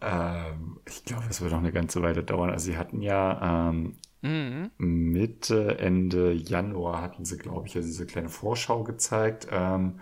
Ähm, 0.00 0.78
ich 0.86 1.04
glaube, 1.04 1.24
es 1.28 1.40
wird 1.40 1.50
noch 1.50 1.58
eine 1.58 1.72
ganze 1.72 2.02
Weile 2.02 2.22
dauern. 2.22 2.50
Also 2.50 2.66
sie 2.66 2.76
hatten 2.76 3.02
ja 3.02 3.70
ähm, 3.70 3.96
mhm. 4.22 4.70
Mitte, 4.78 5.80
Ende 5.80 6.32
Januar 6.32 7.02
hatten 7.02 7.24
sie, 7.24 7.38
glaube 7.38 7.66
ich, 7.66 7.74
also 7.74 7.88
diese 7.88 8.06
kleine 8.06 8.28
Vorschau 8.28 8.84
gezeigt, 8.84 9.48
ähm, 9.50 9.98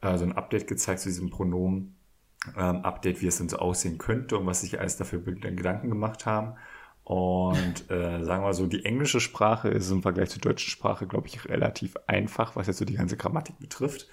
also 0.00 0.24
ein 0.24 0.32
Update 0.32 0.66
gezeigt 0.66 1.00
zu 1.00 1.08
diesem 1.08 1.30
Pronomen. 1.30 1.94
Ähm, 2.56 2.84
Update, 2.84 3.20
wie 3.20 3.26
es 3.26 3.38
dann 3.38 3.48
so 3.48 3.58
aussehen 3.58 3.98
könnte 3.98 4.38
und 4.38 4.46
was 4.46 4.62
sich 4.62 4.80
alles 4.80 4.96
dafür 4.96 5.20
Gedanken 5.20 5.88
gemacht 5.88 6.26
haben. 6.26 6.54
Und 7.08 7.90
äh, 7.90 8.22
sagen 8.22 8.44
wir 8.44 8.52
so, 8.52 8.66
die 8.66 8.84
englische 8.84 9.18
Sprache 9.18 9.70
ist 9.70 9.90
im 9.90 10.02
Vergleich 10.02 10.28
zur 10.28 10.42
deutschen 10.42 10.68
Sprache, 10.68 11.06
glaube 11.06 11.26
ich, 11.26 11.48
relativ 11.48 11.96
einfach, 12.06 12.54
was 12.54 12.66
jetzt 12.66 12.76
so 12.76 12.84
die 12.84 12.96
ganze 12.96 13.16
Grammatik 13.16 13.58
betrifft. 13.58 14.08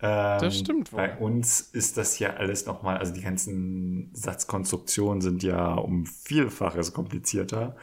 Ähm, 0.00 0.40
das 0.40 0.58
stimmt. 0.58 0.90
Wohl. 0.90 0.96
Bei 0.96 1.18
uns 1.18 1.60
ist 1.60 1.98
das 1.98 2.18
ja 2.18 2.36
alles 2.36 2.64
nochmal, 2.64 2.96
also 2.96 3.12
die 3.12 3.20
ganzen 3.20 4.08
Satzkonstruktionen 4.14 5.20
sind 5.20 5.42
ja 5.42 5.74
um 5.74 6.06
Vielfaches 6.06 6.94
komplizierter. 6.94 7.76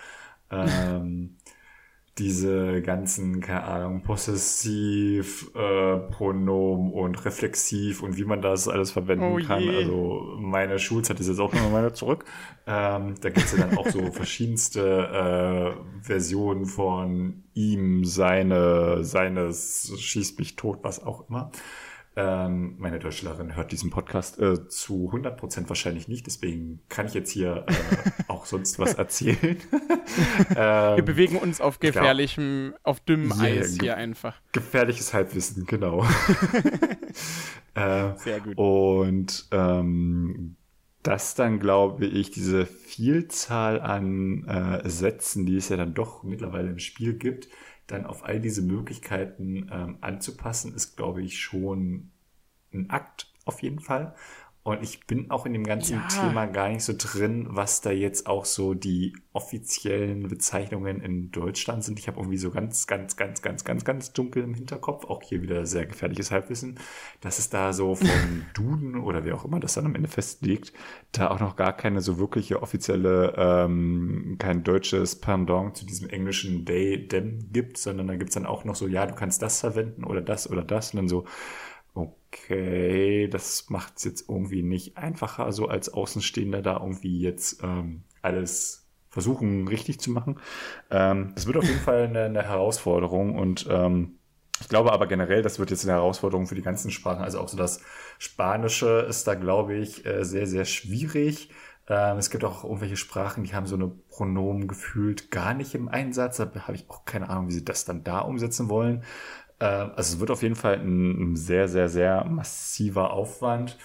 Ähm, 0.49 1.37
diese 2.17 2.81
ganzen, 2.81 3.41
keine 3.41 3.63
Ahnung, 3.63 4.01
possessiv, 4.01 5.51
äh, 5.53 5.97
Pronomen 5.97 6.93
und 6.93 7.25
reflexiv 7.25 8.01
und 8.03 8.15
wie 8.15 8.23
man 8.23 8.41
das 8.41 8.69
alles 8.69 8.91
verwenden 8.91 9.41
oh 9.41 9.45
kann. 9.45 9.67
Also 9.67 10.37
meine 10.39 10.79
Schulzeit 10.79 11.19
ist 11.19 11.27
jetzt 11.27 11.39
auch 11.39 11.53
nochmal 11.53 11.71
meine 11.71 11.93
zurück. 11.93 12.23
Ähm, 12.67 13.15
da 13.19 13.29
gibt 13.29 13.45
es 13.45 13.57
ja 13.57 13.65
dann 13.65 13.77
auch 13.77 13.87
so 13.89 13.99
verschiedenste 14.11 15.75
äh, 15.75 16.03
Versionen 16.03 16.65
von 16.65 17.43
ihm, 17.53 18.05
seine, 18.05 19.03
seines, 19.03 19.91
schießt 19.97 20.39
mich 20.39 20.55
tot, 20.55 20.79
was 20.83 21.03
auch 21.03 21.29
immer. 21.29 21.51
Ähm, 22.17 22.75
meine 22.77 22.99
Deutschlerin 22.99 23.55
hört 23.57 23.73
diesen 23.73 23.89
Podcast 23.89 24.39
äh, 24.39 24.69
zu 24.69 25.11
100% 25.13 25.67
wahrscheinlich 25.67 26.07
nicht, 26.07 26.25
deswegen 26.25 26.79
kann 26.87 27.07
ich 27.07 27.13
jetzt 27.13 27.29
hier 27.29 27.65
äh, 27.67 27.73
auch 28.29 28.45
sonst 28.45 28.79
was 28.79 28.93
erzählen. 28.93 29.57
ähm, 30.55 30.95
Wir 30.95 31.03
bewegen 31.03 31.37
uns 31.37 31.59
auf 31.59 31.79
gefährlichem, 31.79 32.69
klar. 32.69 32.79
auf 32.83 33.01
dünnem 33.01 33.33
Eis 33.33 33.77
hier 33.81 33.97
einfach. 33.97 34.39
Gefährliches 34.53 35.13
Halbwissen, 35.13 35.65
genau. 35.65 36.05
äh, 37.75 38.15
Sehr 38.15 38.39
gut. 38.39 38.57
Und 38.57 39.47
ähm, 39.51 40.55
das 41.03 41.35
dann, 41.35 41.59
glaube 41.59 42.05
ich, 42.05 42.31
diese 42.31 42.65
Vielzahl 42.65 43.81
an 43.81 44.45
äh, 44.47 44.89
Sätzen, 44.89 45.45
die 45.45 45.57
es 45.57 45.67
ja 45.67 45.75
dann 45.75 45.93
doch 45.93 46.23
mittlerweile 46.23 46.69
im 46.69 46.79
Spiel 46.79 47.13
gibt, 47.13 47.49
dann 47.87 48.05
auf 48.05 48.25
all 48.25 48.39
diese 48.39 48.61
Möglichkeiten 48.61 49.69
ähm, 49.71 49.97
anzupassen, 50.01 50.73
ist, 50.73 50.95
glaube 50.95 51.21
ich, 51.21 51.39
schon 51.39 52.11
ein 52.73 52.89
Akt. 52.89 53.31
auf 53.45 53.61
jeden 53.61 53.79
Fall. 53.79 54.15
Und 54.65 54.81
ich 54.81 55.05
bin 55.05 55.29
auch 55.29 55.45
in 55.45 55.53
dem 55.53 55.63
ganzen 55.63 55.97
ja. 55.97 56.07
Thema 56.07 56.47
gar 56.47 56.69
nicht 56.69 56.83
so 56.83 56.95
drin, 56.97 57.45
was 57.51 57.81
da 57.81 57.91
jetzt 57.91 58.25
auch 58.25 58.45
so 58.45 58.73
die 58.73 59.15
offiziellen 59.31 60.27
Bezeichnungen 60.27 61.01
in 61.01 61.29
Deutschland 61.29 61.83
sind. 61.83 61.99
Ich 61.99 62.07
habe 62.07 62.17
irgendwie 62.19 62.39
so 62.39 62.49
ganz, 62.49 62.87
ganz, 62.87 63.15
ganz, 63.15 63.43
ganz, 63.43 63.63
ganz, 63.63 63.85
ganz 63.85 64.11
dunkel 64.13 64.43
im 64.43 64.55
Hinterkopf. 64.55 65.05
Auch 65.05 65.21
hier 65.21 65.43
wieder 65.43 65.67
sehr 65.67 65.85
gefährliches 65.85 66.31
Halbwissen, 66.31 66.79
dass 67.21 67.37
es 67.37 67.51
da 67.51 67.73
so 67.73 67.93
vom 67.93 68.09
Duden 68.55 68.95
oder 68.95 69.23
wer 69.23 69.35
auch 69.35 69.45
immer 69.45 69.59
das 69.59 69.75
dann 69.75 69.85
am 69.85 69.93
Ende 69.93 70.09
festlegt, 70.09 70.73
da 71.11 71.29
auch 71.29 71.39
noch 71.39 71.57
gar 71.57 71.73
keine 71.73 72.01
so 72.01 72.17
wirkliche 72.17 72.63
offizielle, 72.63 73.35
ähm, 73.37 74.37
kein 74.39 74.63
deutsches 74.63 75.15
Pendant 75.15 75.77
zu 75.77 75.85
diesem 75.85 76.09
englischen 76.09 76.65
Day, 76.65 77.07
them 77.07 77.51
gibt, 77.51 77.77
sondern 77.77 78.07
da 78.07 78.15
gibt's 78.15 78.33
dann 78.33 78.47
auch 78.47 78.65
noch 78.65 78.75
so, 78.75 78.87
ja, 78.87 79.05
du 79.05 79.13
kannst 79.13 79.43
das 79.43 79.59
verwenden 79.59 80.03
oder 80.03 80.23
das 80.23 80.49
oder 80.49 80.63
das 80.63 80.91
und 80.91 80.97
dann 80.97 81.07
so, 81.07 81.25
okay, 82.35 83.27
das 83.27 83.69
macht 83.69 83.97
es 83.97 84.03
jetzt 84.03 84.29
irgendwie 84.29 84.63
nicht 84.63 84.97
einfacher, 84.97 85.51
so 85.51 85.67
als 85.67 85.93
Außenstehender 85.93 86.61
da 86.61 86.77
irgendwie 86.79 87.19
jetzt 87.19 87.63
ähm, 87.63 88.03
alles 88.21 88.87
versuchen 89.09 89.67
richtig 89.67 89.99
zu 89.99 90.11
machen. 90.11 90.39
Ähm, 90.91 91.33
wird 91.35 91.57
auf 91.57 91.63
jeden 91.63 91.79
Fall 91.79 92.03
eine, 92.03 92.23
eine 92.25 92.43
Herausforderung 92.43 93.37
und 93.37 93.67
ähm, 93.69 94.19
ich 94.61 94.69
glaube 94.69 94.93
aber 94.93 95.07
generell, 95.07 95.41
das 95.41 95.59
wird 95.59 95.69
jetzt 95.71 95.83
eine 95.83 95.93
Herausforderung 95.93 96.47
für 96.47 96.55
die 96.55 96.61
ganzen 96.61 96.91
Sprachen. 96.91 97.23
Also 97.23 97.39
auch 97.39 97.49
so 97.49 97.57
das 97.57 97.81
Spanische 98.19 99.05
ist 99.09 99.27
da, 99.27 99.35
glaube 99.35 99.75
ich, 99.75 100.05
äh, 100.05 100.23
sehr, 100.23 100.47
sehr 100.47 100.65
schwierig. 100.65 101.49
Ähm, 101.87 102.17
es 102.17 102.29
gibt 102.29 102.43
auch 102.43 102.63
irgendwelche 102.63 102.97
Sprachen, 102.97 103.43
die 103.43 103.53
haben 103.53 103.67
so 103.67 103.75
eine 103.75 103.87
Pronomen 103.87 104.67
gefühlt 104.67 105.29
gar 105.29 105.53
nicht 105.53 105.75
im 105.75 105.89
Einsatz. 105.89 106.37
Da 106.37 106.49
habe 106.55 106.75
ich 106.75 106.89
auch 106.89 107.05
keine 107.05 107.29
Ahnung, 107.29 107.49
wie 107.49 107.53
sie 107.53 107.65
das 107.65 107.85
dann 107.85 108.03
da 108.03 108.19
umsetzen 108.19 108.69
wollen. 108.69 109.03
Ähm, 109.59 109.91
also 109.95 110.15
es 110.15 110.19
wird 110.19 110.31
auf 110.31 110.41
jeden 110.43 110.55
Fall 110.55 110.79
ein, 110.79 111.35
sehr, 111.35 111.67
sehr, 111.67 111.89
sehr 111.89 112.25
massiver 112.25 113.11
Aufwand. 113.11 113.77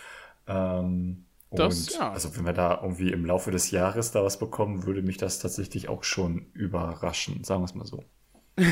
Ähm, 0.47 1.25
das, 1.51 1.89
und 1.89 1.95
ja. 1.99 2.13
also 2.13 2.37
wenn 2.37 2.45
wir 2.45 2.53
da 2.53 2.81
irgendwie 2.83 3.11
im 3.11 3.25
Laufe 3.25 3.51
des 3.51 3.71
Jahres 3.71 4.13
da 4.13 4.23
was 4.23 4.39
bekommen, 4.39 4.85
würde 4.85 5.03
mich 5.03 5.17
das 5.17 5.41
tatsächlich 5.41 5.89
auch 5.89 6.05
schon 6.05 6.47
überraschen, 6.53 7.43
sagen 7.43 7.63
wir 7.63 7.67
es 7.67 7.75
mal 7.75 7.87
so. 7.87 8.05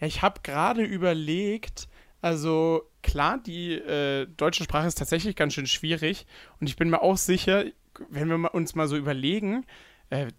Ja, 0.00 0.08
ich 0.08 0.20
habe 0.20 0.40
gerade 0.42 0.82
überlegt, 0.82 1.86
also 2.22 2.90
klar, 3.04 3.38
die 3.38 3.74
äh, 3.74 4.26
deutsche 4.36 4.64
Sprache 4.64 4.88
ist 4.88 4.98
tatsächlich 4.98 5.36
ganz 5.36 5.54
schön 5.54 5.68
schwierig 5.68 6.26
und 6.58 6.68
ich 6.68 6.74
bin 6.74 6.90
mir 6.90 7.02
auch 7.02 7.16
sicher, 7.16 7.66
wenn 8.10 8.26
wir 8.26 8.52
uns 8.52 8.74
mal 8.74 8.88
so 8.88 8.96
überlegen, 8.96 9.64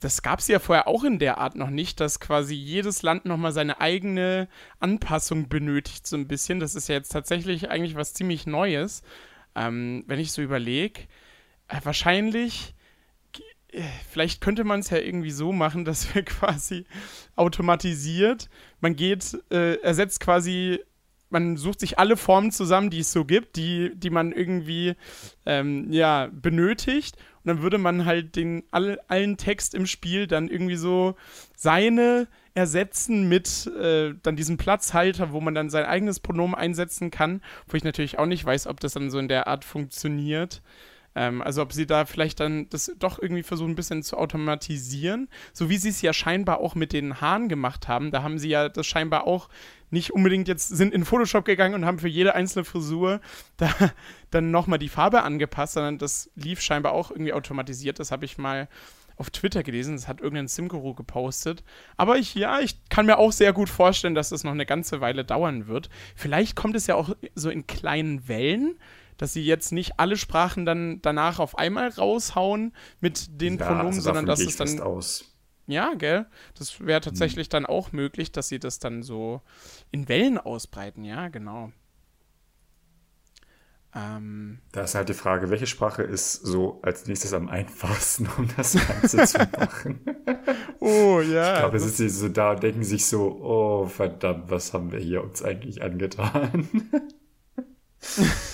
das 0.02 0.22
gab 0.22 0.40
es 0.40 0.48
ja 0.48 0.60
vorher 0.60 0.88
auch 0.88 1.04
in 1.04 1.18
der 1.18 1.40
Art 1.40 1.56
noch 1.56 1.72
nicht, 1.72 2.00
dass 2.00 2.20
quasi 2.20 2.54
jedes 2.54 3.02
Land 3.02 3.26
nochmal 3.26 3.52
seine 3.52 3.82
eigene 3.82 4.48
Anpassung 4.80 5.50
benötigt, 5.50 6.06
so 6.06 6.16
ein 6.16 6.28
bisschen. 6.28 6.60
Das 6.60 6.76
ist 6.76 6.90
ja 6.90 6.96
jetzt 6.96 7.12
tatsächlich 7.12 7.72
eigentlich 7.72 7.96
was 7.96 8.14
ziemlich 8.14 8.46
Neues. 8.46 9.02
Ähm, 9.56 10.04
wenn 10.06 10.20
ich 10.20 10.32
so 10.32 10.44
überlege, 10.44 11.02
äh, 11.70 11.80
wahrscheinlich, 11.84 12.76
äh, 13.72 13.82
vielleicht 14.12 14.42
könnte 14.42 14.64
man 14.64 14.82
es 14.82 14.92
ja 14.92 14.98
irgendwie 14.98 15.32
so 15.32 15.52
machen, 15.52 15.86
dass 15.86 16.14
wir 16.14 16.24
quasi 16.24 16.86
automatisiert, 17.36 18.50
man 18.80 18.96
geht, 18.96 19.40
äh, 19.50 19.82
ersetzt 19.82 20.20
quasi 20.20 20.80
man 21.34 21.58
sucht 21.58 21.80
sich 21.80 21.98
alle 21.98 22.16
Formen 22.16 22.52
zusammen, 22.52 22.92
die 22.92 23.00
es 23.00 23.12
so 23.12 23.26
gibt, 23.26 23.56
die, 23.56 23.92
die 23.96 24.12
man 24.12 24.32
irgendwie 24.32 24.94
ähm, 25.48 25.92
ja, 25.92 26.30
benötigt. 26.32 27.18
Und 27.44 27.50
dann 27.50 27.62
würde 27.62 27.78
man 27.78 28.06
halt 28.06 28.36
den 28.36 28.64
all, 28.72 29.00
allen 29.08 29.38
Text 29.38 29.76
im 29.76 29.86
Spiel 29.86 30.28
dann 30.28 30.48
irgendwie 30.48 30.78
so 30.78 31.16
seine 31.58 32.28
ersetzen 32.54 33.28
mit 33.28 33.68
äh, 33.68 34.14
dann 34.22 34.36
diesem 34.36 34.58
Platzhalter, 34.58 35.32
wo 35.32 35.42
man 35.42 35.56
dann 35.56 35.70
sein 35.70 35.86
eigenes 35.86 36.20
Pronomen 36.20 36.56
einsetzen 36.56 37.12
kann. 37.12 37.42
Wo 37.68 37.76
ich 37.76 37.84
natürlich 37.84 38.20
auch 38.20 38.26
nicht 38.26 38.46
weiß, 38.46 38.68
ob 38.68 38.80
das 38.80 38.94
dann 38.94 39.10
so 39.10 39.20
in 39.20 39.28
der 39.28 39.48
Art 39.48 39.66
funktioniert. 39.66 40.62
Ähm, 41.16 41.42
also 41.42 41.62
ob 41.62 41.74
sie 41.74 41.86
da 41.86 42.06
vielleicht 42.06 42.40
dann 42.40 42.70
das 42.70 42.92
doch 42.98 43.20
irgendwie 43.20 43.44
versuchen, 43.44 43.72
ein 43.72 43.76
bisschen 43.76 44.04
zu 44.04 44.18
automatisieren. 44.18 45.30
So 45.52 45.70
wie 45.70 45.78
sie 45.78 45.90
es 45.90 46.02
ja 46.02 46.14
scheinbar 46.14 46.60
auch 46.60 46.76
mit 46.76 46.94
den 46.94 47.22
Haaren 47.22 47.50
gemacht 47.50 47.88
haben. 47.88 48.12
Da 48.12 48.24
haben 48.24 48.40
sie 48.40 48.50
ja 48.50 48.70
das 48.70 48.86
scheinbar 48.86 49.28
auch 49.28 49.50
nicht 49.94 50.12
unbedingt 50.12 50.48
jetzt 50.48 50.70
sind 50.70 50.94
in 50.94 51.06
Photoshop 51.06 51.46
gegangen 51.46 51.76
und 51.76 51.86
haben 51.86 52.00
für 52.00 52.08
jede 52.08 52.36
einzelne 52.36 52.66
Frisur 52.66 53.22
da 53.58 53.70
dann 54.32 54.52
nochmal 54.52 54.80
die 54.80 54.90
Farbe 54.90 55.24
angepasst, 55.24 55.74
sondern 55.74 55.98
das 55.98 56.30
lief 56.36 56.60
scheinbar 56.60 56.92
auch 56.92 57.12
irgendwie 57.12 57.34
automatisiert. 57.34 58.00
Das 58.00 58.12
habe 58.12 58.26
ich 58.26 58.38
mal 58.38 58.68
auf 59.16 59.30
Twitter 59.30 59.62
gelesen, 59.62 59.96
das 59.96 60.08
hat 60.08 60.22
irgendein 60.22 60.48
Simguru 60.48 60.96
gepostet. 60.96 61.64
Aber 61.96 62.18
ich, 62.18 62.34
ja, 62.34 62.60
ich 62.60 62.78
kann 62.90 63.06
mir 63.06 63.20
auch 63.20 63.32
sehr 63.32 63.54
gut 63.54 63.70
vorstellen, 63.70 64.16
dass 64.16 64.30
das 64.30 64.44
noch 64.44 64.52
eine 64.52 64.66
ganze 64.66 65.02
Weile 65.02 65.24
dauern 65.24 65.68
wird. 65.68 65.90
Vielleicht 66.16 66.56
kommt 66.56 66.76
es 66.76 66.88
ja 66.88 66.96
auch 66.96 67.16
so 67.36 67.50
in 67.50 67.68
kleinen 67.68 68.28
Wellen 68.28 68.76
dass 69.18 69.32
sie 69.32 69.46
jetzt 69.46 69.72
nicht 69.72 70.00
alle 70.00 70.18
Sprachen 70.18 70.66
dann 70.66 71.00
danach 71.04 71.38
auf 71.38 71.58
einmal 71.58 71.88
raushauen 71.88 72.74
mit 73.00 73.40
den 73.40 73.58
ja, 73.58 73.68
Pronomen, 73.68 73.88
also 73.88 74.02
sondern 74.02 74.26
dass 74.26 74.40
es 74.40 74.58
dann. 74.58 74.80
Aus. 74.80 75.33
Ja, 75.66 75.94
gell? 75.94 76.26
Das 76.58 76.86
wäre 76.86 77.02
tatsächlich 77.02 77.48
hm. 77.48 77.52
dann 77.52 77.66
auch 77.66 77.92
möglich, 77.92 78.32
dass 78.32 78.50
sie 78.50 78.60
das 78.60 78.80
dann 78.80 79.04
so 79.04 79.42
in 79.92 80.10
Wellen 80.10 80.38
ausbreiten, 80.38 81.04
ja, 81.04 81.30
genau. 81.30 81.72
Ähm, 83.96 84.58
da 84.72 84.82
ist 84.82 84.96
halt 84.96 85.10
die 85.10 85.14
Frage, 85.14 85.52
welche 85.52 85.68
Sprache 85.68 86.02
ist 86.02 86.34
so 86.34 86.80
als 86.82 87.06
nächstes 87.06 87.34
am 87.34 87.48
einfachsten, 87.48 88.28
um 88.38 88.48
das 88.58 88.74
Ganze 88.88 89.24
zu 89.26 89.38
machen? 89.60 90.00
oh 90.80 91.22
ja. 91.22 91.54
Ich 91.54 91.60
glaube, 91.60 91.80
sitzen 91.80 92.10
sie 92.10 92.16
so 92.18 92.30
da 92.30 92.52
und 92.52 92.64
denken 92.64 92.84
sich 92.84 93.06
so, 93.06 93.40
oh 93.42 93.86
verdammt, 93.86 94.50
was 94.50 94.74
haben 94.74 94.92
wir 94.92 95.00
hier 95.00 95.24
uns 95.24 95.44
eigentlich 95.44 95.84
angetan? 95.84 96.68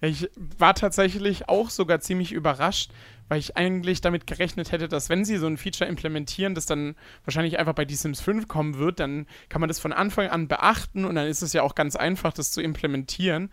ich 0.00 0.28
war 0.58 0.74
tatsächlich 0.74 1.48
auch 1.48 1.70
sogar 1.70 2.00
ziemlich 2.00 2.32
überrascht, 2.32 2.90
weil 3.28 3.38
ich 3.38 3.56
eigentlich 3.56 4.00
damit 4.00 4.26
gerechnet 4.26 4.72
hätte, 4.72 4.88
dass 4.88 5.08
wenn 5.08 5.24
sie 5.24 5.36
so 5.36 5.46
ein 5.46 5.56
Feature 5.56 5.88
implementieren, 5.88 6.54
das 6.54 6.66
dann 6.66 6.96
wahrscheinlich 7.24 7.58
einfach 7.58 7.74
bei 7.74 7.86
The 7.86 7.94
Sims 7.94 8.20
5 8.20 8.48
kommen 8.48 8.78
wird, 8.78 9.00
dann 9.00 9.26
kann 9.48 9.60
man 9.60 9.68
das 9.68 9.78
von 9.78 9.92
Anfang 9.92 10.28
an 10.28 10.48
beachten 10.48 11.04
und 11.04 11.14
dann 11.14 11.26
ist 11.26 11.42
es 11.42 11.52
ja 11.52 11.62
auch 11.62 11.74
ganz 11.74 11.96
einfach, 11.96 12.32
das 12.32 12.50
zu 12.50 12.62
implementieren. 12.62 13.50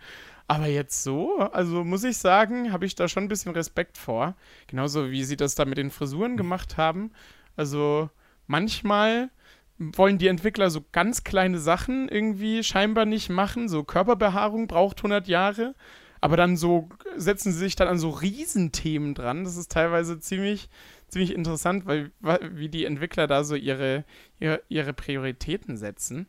Aber 0.48 0.66
jetzt 0.66 1.02
so, 1.02 1.38
also 1.38 1.84
muss 1.84 2.04
ich 2.04 2.18
sagen, 2.18 2.72
habe 2.72 2.86
ich 2.86 2.94
da 2.94 3.08
schon 3.08 3.24
ein 3.24 3.28
bisschen 3.28 3.52
Respekt 3.52 3.98
vor. 3.98 4.36
Genauso 4.68 5.10
wie 5.10 5.24
sie 5.24 5.36
das 5.36 5.56
da 5.56 5.64
mit 5.64 5.76
den 5.76 5.90
Frisuren 5.90 6.36
gemacht 6.36 6.76
haben. 6.76 7.10
Also 7.56 8.10
manchmal 8.46 9.30
wollen 9.78 10.18
die 10.18 10.28
Entwickler 10.28 10.70
so 10.70 10.84
ganz 10.92 11.24
kleine 11.24 11.58
Sachen 11.58 12.08
irgendwie 12.08 12.62
scheinbar 12.62 13.06
nicht 13.06 13.28
machen. 13.28 13.68
So 13.68 13.82
Körperbehaarung 13.82 14.68
braucht 14.68 14.98
100 14.98 15.26
Jahre. 15.26 15.74
Aber 16.26 16.36
dann 16.36 16.56
so 16.56 16.88
setzen 17.16 17.52
sie 17.52 17.58
sich 17.60 17.76
dann 17.76 17.86
an 17.86 18.00
so 18.00 18.10
Riesenthemen 18.10 19.14
dran. 19.14 19.44
Das 19.44 19.56
ist 19.56 19.70
teilweise 19.70 20.18
ziemlich, 20.18 20.68
ziemlich 21.06 21.32
interessant, 21.32 21.86
weil 21.86 22.10
wie 22.50 22.68
die 22.68 22.84
Entwickler 22.84 23.28
da 23.28 23.44
so 23.44 23.54
ihre, 23.54 24.04
ihre, 24.40 24.60
ihre 24.68 24.92
Prioritäten 24.92 25.76
setzen. 25.76 26.26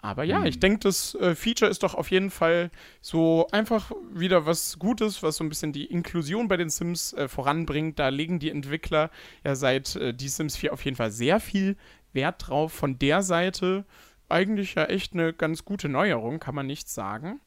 Aber 0.00 0.24
ja, 0.24 0.40
mhm. 0.40 0.46
ich 0.46 0.58
denke, 0.58 0.80
das 0.80 1.14
äh, 1.14 1.36
Feature 1.36 1.70
ist 1.70 1.84
doch 1.84 1.94
auf 1.94 2.10
jeden 2.10 2.30
Fall 2.30 2.72
so 3.00 3.46
einfach 3.52 3.92
wieder 4.12 4.44
was 4.44 4.80
Gutes, 4.80 5.22
was 5.22 5.36
so 5.36 5.44
ein 5.44 5.48
bisschen 5.48 5.72
die 5.72 5.86
Inklusion 5.86 6.48
bei 6.48 6.56
den 6.56 6.68
Sims 6.68 7.12
äh, 7.12 7.28
voranbringt. 7.28 8.00
Da 8.00 8.08
legen 8.08 8.40
die 8.40 8.50
Entwickler 8.50 9.08
ja 9.44 9.54
seit 9.54 9.94
äh, 9.94 10.12
die 10.12 10.28
Sims 10.28 10.56
4 10.56 10.72
auf 10.72 10.84
jeden 10.84 10.96
Fall 10.96 11.12
sehr 11.12 11.38
viel 11.38 11.76
Wert 12.12 12.48
drauf. 12.48 12.72
Von 12.72 12.98
der 12.98 13.22
Seite 13.22 13.84
eigentlich 14.28 14.74
ja 14.74 14.86
echt 14.86 15.12
eine 15.12 15.32
ganz 15.32 15.64
gute 15.64 15.88
Neuerung, 15.88 16.40
kann 16.40 16.56
man 16.56 16.66
nicht 16.66 16.88
sagen. 16.88 17.40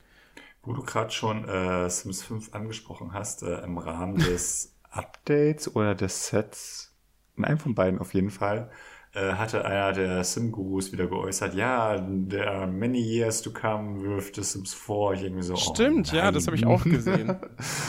Wo 0.63 0.73
du 0.73 0.83
gerade 0.83 1.11
schon 1.11 1.47
äh, 1.47 1.89
Sims 1.89 2.23
5 2.23 2.53
angesprochen 2.53 3.13
hast, 3.13 3.43
äh, 3.43 3.61
im 3.63 3.77
Rahmen 3.77 4.17
des 4.17 4.75
Updates 4.91 5.75
oder 5.75 5.95
des 5.95 6.27
Sets, 6.27 6.95
in 7.35 7.45
einem 7.45 7.57
von 7.57 7.73
beiden 7.73 7.99
auf 7.99 8.13
jeden 8.13 8.29
Fall, 8.29 8.69
äh, 9.13 9.33
hatte 9.33 9.65
einer 9.65 9.91
der 9.91 10.23
Sim-Gurus 10.23 10.93
wieder 10.93 11.07
geäußert, 11.07 11.53
ja, 11.53 11.97
der 11.99 12.67
Many 12.67 12.99
Years 12.99 13.41
to 13.41 13.51
Come 13.51 14.01
wirft 14.01 14.35
The 14.35 14.43
Sims 14.43 14.73
vor. 14.73 15.13
Ich 15.13 15.23
irgendwie 15.23 15.43
so, 15.43 15.55
oh 15.55 15.57
Stimmt, 15.57 16.11
oh 16.13 16.15
ja, 16.15 16.31
das 16.31 16.47
habe 16.47 16.55
ich 16.55 16.65
auch 16.65 16.83
gesehen. 16.83 17.35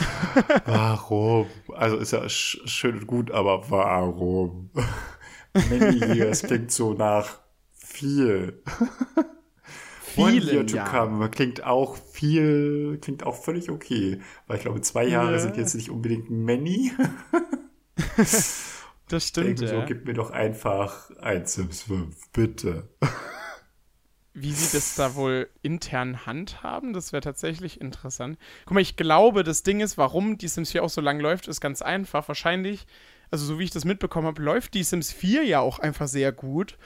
warum? 0.65 1.47
Also 1.75 1.97
ist 1.99 2.13
ja 2.13 2.29
sch 2.29 2.61
schön 2.65 2.99
und 2.99 3.07
gut, 3.07 3.31
aber 3.31 3.71
warum? 3.71 4.71
Many 5.55 6.17
Years 6.17 6.43
klingt 6.43 6.73
so 6.73 6.95
nach 6.95 7.39
viel. 7.73 8.63
One 10.17 10.39
Year 10.39 10.67
to 10.67 10.79
come 10.85 11.29
klingt 11.31 11.65
auch 11.65 11.97
viel, 11.97 12.99
klingt 13.01 13.25
auch 13.25 13.37
völlig 13.37 13.71
okay. 13.71 14.21
Weil 14.47 14.57
ich 14.57 14.63
glaube, 14.63 14.81
zwei 14.81 15.05
Jahre 15.05 15.33
ja. 15.33 15.39
sind 15.39 15.57
jetzt 15.57 15.75
nicht 15.75 15.91
unbedingt 15.91 16.31
many. 16.31 16.93
das 19.09 19.29
stimmt. 19.29 19.61
Ja. 19.61 19.69
So, 19.69 19.85
gib 19.87 20.07
mir 20.07 20.15
doch 20.15 20.31
einfach 20.31 21.11
ein 21.21 21.47
Sims 21.47 21.83
5, 21.83 22.33
bitte. 22.33 22.89
Wie 24.35 24.53
sie 24.53 24.75
das 24.75 24.95
da 24.95 25.15
wohl 25.15 25.49
intern 25.61 26.25
handhaben, 26.25 26.95
das 26.95 27.13
wäre 27.13 27.21
tatsächlich 27.21 27.81
interessant. 27.81 28.39
Guck 28.65 28.75
mal, 28.75 28.81
ich 28.81 28.97
glaube, 28.97 29.45
das 29.45 29.63
Ding 29.63 29.81
ist, 29.81 29.99
warum 29.99 30.39
die 30.39 30.49
Sims 30.49 30.73
4 30.73 30.83
auch 30.83 30.91
so 30.91 31.03
lang 31.03 31.21
läuft, 31.21 31.49
ist 31.49 31.61
ganz 31.61 31.83
einfach. 31.83 32.29
Wahrscheinlich 32.29 32.87
also 33.33 33.47
so 33.47 33.59
wie 33.59 33.65
ich 33.65 33.71
das 33.71 33.87
mitbekommen 33.87 34.27
habe, 34.27 34.43
läuft 34.43 34.75
die 34.75 34.85
Sims 34.85 35.11
4 35.11 35.45
ja 35.45 35.61
auch 35.61 35.79
einfach 35.79 36.07
sehr 36.07 36.33
gut. 36.33 36.77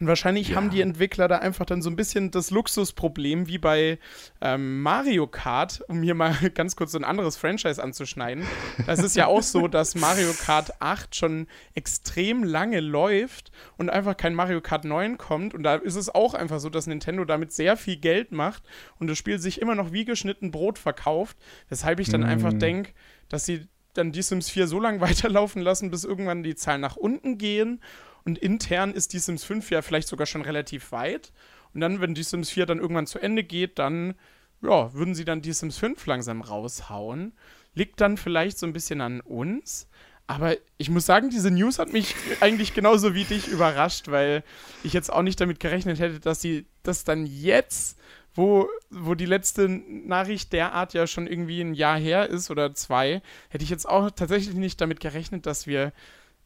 Und 0.00 0.06
wahrscheinlich 0.06 0.50
Ja. 0.50 0.56
haben 0.56 0.70
die 0.70 0.80
Entwickler 0.80 1.26
da 1.26 1.38
einfach 1.38 1.66
dann 1.66 1.82
so 1.82 1.90
ein 1.90 1.96
bisschen 1.96 2.30
das 2.30 2.50
Luxusproblem 2.50 3.48
wie 3.48 3.58
bei 3.58 3.98
ähm, 4.40 4.80
Mario 4.80 5.26
Kart, 5.26 5.82
um 5.88 6.02
hier 6.02 6.14
mal 6.14 6.32
ganz 6.54 6.76
kurz 6.76 6.92
so 6.92 6.98
ein 6.98 7.04
anderes 7.04 7.36
Franchise 7.36 7.82
anzuschneiden. 7.82 8.44
Das 8.86 9.00
ist 9.00 9.16
ja 9.16 9.26
auch 9.26 9.42
so, 9.42 9.66
dass 9.68 9.96
Mario 9.96 10.32
Kart 10.32 10.80
8 10.80 11.16
schon 11.16 11.48
extrem 11.74 12.44
lange 12.44 12.80
läuft 12.80 13.50
und 13.76 13.90
einfach 13.90 14.16
kein 14.16 14.34
Mario 14.34 14.60
Kart 14.60 14.84
9 14.84 15.18
kommt. 15.18 15.52
Und 15.52 15.64
da 15.64 15.74
ist 15.74 15.96
es 15.96 16.14
auch 16.14 16.34
einfach 16.34 16.60
so, 16.60 16.70
dass 16.70 16.86
Nintendo 16.86 17.24
damit 17.24 17.52
sehr 17.52 17.76
viel 17.76 17.96
Geld 17.96 18.30
macht 18.30 18.62
und 19.00 19.08
das 19.08 19.18
Spiel 19.18 19.38
sich 19.40 19.60
immer 19.60 19.74
noch 19.74 19.92
wie 19.92 20.04
geschnitten 20.04 20.52
Brot 20.52 20.78
verkauft. 20.78 21.36
Weshalb 21.68 21.98
ich 21.98 22.08
dann 22.08 22.22
einfach 22.22 22.52
denke, 22.52 22.92
dass 23.28 23.44
sie 23.46 23.66
dann 23.94 24.12
die 24.12 24.22
Sims 24.22 24.48
4 24.48 24.68
so 24.68 24.78
lange 24.78 25.00
weiterlaufen 25.00 25.60
lassen, 25.60 25.90
bis 25.90 26.04
irgendwann 26.04 26.44
die 26.44 26.54
Zahlen 26.54 26.80
nach 26.80 26.96
unten 26.96 27.36
gehen. 27.36 27.80
Und 28.28 28.36
intern 28.36 28.92
ist 28.92 29.14
die 29.14 29.20
Sims 29.20 29.42
5 29.44 29.70
ja 29.70 29.80
vielleicht 29.80 30.06
sogar 30.06 30.26
schon 30.26 30.42
relativ 30.42 30.92
weit. 30.92 31.32
Und 31.72 31.80
dann, 31.80 32.02
wenn 32.02 32.12
die 32.12 32.22
Sims 32.22 32.50
4 32.50 32.66
dann 32.66 32.78
irgendwann 32.78 33.06
zu 33.06 33.18
Ende 33.18 33.42
geht, 33.42 33.78
dann 33.78 34.16
ja, 34.60 34.92
würden 34.92 35.14
sie 35.14 35.24
dann 35.24 35.40
die 35.40 35.54
Sims 35.54 35.78
5 35.78 36.04
langsam 36.04 36.42
raushauen. 36.42 37.32
Liegt 37.72 38.02
dann 38.02 38.18
vielleicht 38.18 38.58
so 38.58 38.66
ein 38.66 38.74
bisschen 38.74 39.00
an 39.00 39.22
uns. 39.22 39.88
Aber 40.26 40.58
ich 40.76 40.90
muss 40.90 41.06
sagen, 41.06 41.30
diese 41.30 41.50
News 41.50 41.78
hat 41.78 41.94
mich 41.94 42.14
eigentlich 42.40 42.74
genauso 42.74 43.14
wie 43.14 43.24
dich 43.24 43.48
überrascht, 43.48 44.08
weil 44.08 44.44
ich 44.84 44.92
jetzt 44.92 45.10
auch 45.10 45.22
nicht 45.22 45.40
damit 45.40 45.58
gerechnet 45.58 45.98
hätte, 45.98 46.20
dass 46.20 46.42
sie 46.42 46.66
das 46.82 47.04
dann 47.04 47.24
jetzt, 47.24 47.98
wo, 48.34 48.68
wo 48.90 49.14
die 49.14 49.24
letzte 49.24 49.70
Nachricht 49.70 50.52
derart 50.52 50.92
ja 50.92 51.06
schon 51.06 51.26
irgendwie 51.26 51.62
ein 51.62 51.72
Jahr 51.72 51.98
her 51.98 52.28
ist 52.28 52.50
oder 52.50 52.74
zwei, 52.74 53.22
hätte 53.48 53.64
ich 53.64 53.70
jetzt 53.70 53.88
auch 53.88 54.10
tatsächlich 54.10 54.54
nicht 54.54 54.82
damit 54.82 55.00
gerechnet, 55.00 55.46
dass 55.46 55.66
wir, 55.66 55.94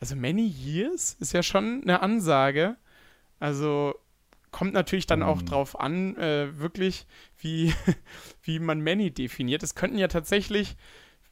also 0.03 0.16
many 0.16 0.44
years 0.44 1.16
ist 1.20 1.32
ja 1.32 1.44
schon 1.44 1.82
eine 1.82 2.03
Ansage. 2.03 2.74
Also 3.38 3.94
kommt 4.50 4.74
natürlich 4.74 5.07
dann 5.07 5.22
auch 5.22 5.42
drauf 5.42 5.78
an, 5.78 6.16
äh, 6.16 6.59
wirklich, 6.59 7.07
wie, 7.38 7.72
wie 8.42 8.59
man 8.59 8.80
Many 8.80 9.12
definiert. 9.12 9.62
Es 9.62 9.76
könnten 9.76 9.98
ja 9.98 10.09
tatsächlich 10.09 10.76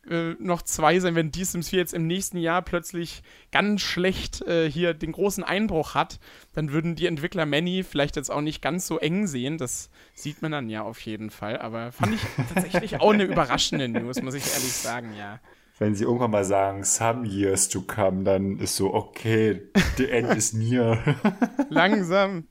äh, 0.09 0.35
noch 0.39 0.63
zwei 0.63 1.01
sein, 1.01 1.17
wenn 1.17 1.33
die 1.33 1.43
Sims 1.43 1.71
4 1.71 1.81
jetzt 1.81 1.95
im 1.95 2.07
nächsten 2.07 2.39
Jahr 2.39 2.63
plötzlich 2.63 3.25
ganz 3.51 3.81
schlecht 3.81 4.43
äh, 4.43 4.71
hier 4.71 4.95
den 4.95 5.11
großen 5.11 5.43
Einbruch 5.43 5.97
hat, 5.97 6.21
dann 6.53 6.71
würden 6.71 6.95
die 6.95 7.07
Entwickler 7.07 7.47
Many 7.47 7.83
vielleicht 7.83 8.15
jetzt 8.15 8.31
auch 8.31 8.41
nicht 8.41 8.63
ganz 8.63 8.87
so 8.87 9.01
eng 9.01 9.27
sehen. 9.27 9.59
Das 9.59 9.91
sieht 10.15 10.43
man 10.43 10.53
dann 10.53 10.71
ja 10.71 10.83
auf 10.83 11.01
jeden 11.01 11.31
Fall. 11.31 11.59
Aber 11.59 11.91
fand 11.91 12.15
ich 12.15 12.21
tatsächlich 12.55 13.01
auch 13.01 13.13
eine 13.13 13.25
überraschende 13.25 13.89
News, 13.89 14.23
muss 14.23 14.35
ich 14.35 14.47
ehrlich 14.47 14.75
sagen, 14.75 15.13
ja. 15.19 15.41
Wenn 15.81 15.97
sie 15.97 16.05
irgendwann 16.05 16.31
mal 16.31 16.45
sagen, 16.45 16.85
some 16.85 17.27
years 17.27 17.69
to 17.69 17.81
come, 17.81 18.23
dann 18.23 18.59
ist 18.59 18.77
so, 18.77 18.95
okay, 18.95 19.63
the 19.97 20.09
end 20.11 20.33
is 20.37 20.53
near. 20.53 20.99
Langsam. 21.71 22.45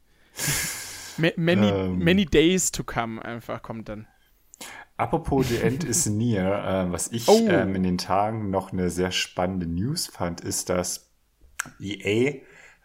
Ma 1.18 1.30
many, 1.38 1.70
Ähm. 1.70 2.00
many 2.00 2.26
days 2.26 2.72
to 2.72 2.84
come 2.84 3.24
einfach 3.24 3.62
kommt 3.62 3.88
dann. 3.90 4.08
Apropos 4.98 5.48
The 5.48 5.58
End 5.62 5.84
is 5.86 6.08
Near, 6.08 6.88
äh, 6.88 6.92
was 6.92 7.12
ich 7.12 7.28
Oh. 7.30 7.48
ähm, 7.50 7.76
in 7.76 7.84
den 7.84 7.98
Tagen 7.98 8.50
noch 8.50 8.74
eine 8.74 8.90
sehr 8.90 9.12
spannende 9.12 9.66
News 9.68 10.08
fand, 10.08 10.42
ist, 10.42 10.70
dass 10.70 11.10
EA 11.80 12.42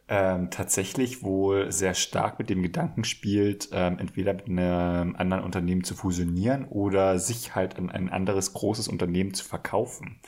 ähm, 0.08 0.50
tatsächlich 0.50 1.22
wohl 1.24 1.72
sehr 1.72 1.94
stark 1.94 2.38
mit 2.38 2.50
dem 2.50 2.62
Gedanken 2.62 3.04
spielt, 3.04 3.70
ähm, 3.72 3.98
entweder 3.98 4.34
mit 4.34 4.46
einem 4.48 5.16
anderen 5.16 5.42
Unternehmen 5.42 5.82
zu 5.82 5.94
fusionieren 5.96 6.66
oder 6.66 7.18
sich 7.18 7.54
halt 7.56 7.78
an 7.78 7.90
ein 7.90 8.10
anderes 8.10 8.52
großes 8.52 8.86
Unternehmen 8.88 9.34
zu 9.34 9.44
verkaufen. 9.44 10.20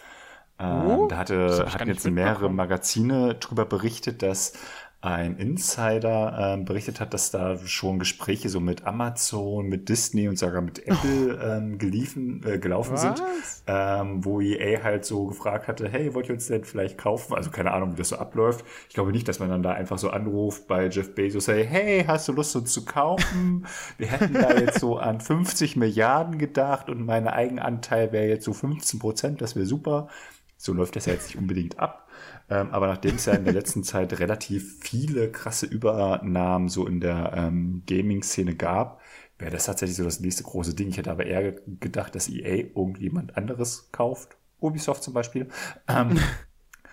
Ähm, 0.58 0.82
Oh, 0.86 1.06
da 1.08 1.18
hatte, 1.18 1.66
hatten 1.72 1.88
jetzt 1.88 2.06
mehrere. 2.08 2.48
Magazine 2.50 3.34
darüber 3.38 3.64
berichtet, 3.64 4.22
dass 4.22 4.54
ein 5.02 5.36
Insider 5.36 6.54
ähm, 6.54 6.64
berichtet 6.64 6.98
hat, 7.00 7.14
dass 7.14 7.30
da 7.30 7.58
schon 7.58 7.98
Gespräche 8.00 8.48
so 8.48 8.58
mit 8.58 8.86
Amazon, 8.86 9.66
mit 9.68 9.88
Disney 9.88 10.26
und 10.26 10.36
sogar 10.38 10.62
mit 10.62 10.84
Apple 10.88 11.38
ähm, 11.44 11.78
geliefen, 11.78 12.42
äh, 12.44 12.58
gelaufen 12.58 12.96
sind, 12.96 13.20
Was? 13.20 13.62
ähm, 13.68 14.24
wo 14.24 14.40
EA 14.40 14.82
halt 14.82 15.04
so 15.04 15.26
gefragt 15.26 15.68
hatte, 15.68 15.88
hey, 15.88 16.12
wollt 16.14 16.28
ihr 16.28 16.34
uns 16.34 16.46
denn 16.48 16.64
vielleicht 16.64 16.98
kaufen? 16.98 17.34
Also 17.34 17.50
keine 17.50 17.72
Ahnung, 17.72 17.92
wie 17.92 17.96
das 17.98 18.08
so 18.08 18.16
abläuft. 18.16 18.64
Ich 18.88 18.94
glaube 18.94 19.12
nicht, 19.12 19.28
dass 19.28 19.38
man 19.38 19.48
dann 19.50 19.62
da 19.62 19.72
einfach 19.72 19.98
so 19.98 20.10
anruft 20.10 20.66
bei 20.66 20.88
Jeff 20.88 21.14
Bezos, 21.14 21.46
hey, 21.46 21.64
hey, 21.64 22.04
hast 22.08 22.26
du 22.26 22.32
Lust, 22.32 22.56
uns 22.56 22.72
zu 22.72 22.84
kaufen? 22.84 23.66
Wir 23.98 24.08
hätten 24.08 24.32
da 24.34 24.54
jetzt 24.54 24.80
so 24.80 24.96
an 24.98 25.20
50 25.20 25.76
Milliarden 25.76 26.38
gedacht 26.38 26.88
und 26.88 27.04
mein 27.04 27.28
Eigenanteil 27.28 28.10
wäre 28.12 28.26
jetzt 28.26 28.44
so 28.44 28.52
15 28.54 28.98
Prozent, 28.98 29.40
das 29.40 29.54
wäre 29.54 29.66
super. 29.66 30.08
So 30.56 30.72
läuft 30.72 30.96
das 30.96 31.06
ja 31.06 31.12
jetzt 31.12 31.28
nicht 31.28 31.38
unbedingt 31.38 31.78
ab. 31.78 32.08
Ähm, 32.48 32.70
aber 32.70 32.86
nachdem 32.86 33.16
es 33.16 33.26
ja 33.26 33.34
in 33.34 33.44
der 33.44 33.52
letzten 33.52 33.82
Zeit 33.84 34.18
relativ 34.18 34.78
viele 34.80 35.30
krasse 35.30 35.66
Übernahmen 35.66 36.68
so 36.68 36.86
in 36.86 37.00
der 37.00 37.32
ähm, 37.34 37.82
Gaming-Szene 37.86 38.54
gab, 38.54 39.00
wäre 39.38 39.50
das 39.50 39.66
tatsächlich 39.66 39.96
so 39.96 40.04
das 40.04 40.20
nächste 40.20 40.44
große 40.44 40.74
Ding. 40.74 40.88
Ich 40.88 40.96
hätte 40.96 41.10
aber 41.10 41.26
eher 41.26 41.52
ge- 41.52 41.62
gedacht, 41.80 42.14
dass 42.14 42.28
EA 42.28 42.54
irgendjemand 42.76 43.36
anderes 43.36 43.90
kauft. 43.92 44.36
Ubisoft 44.60 45.02
zum 45.02 45.12
Beispiel. 45.14 45.48
Ähm, 45.88 46.16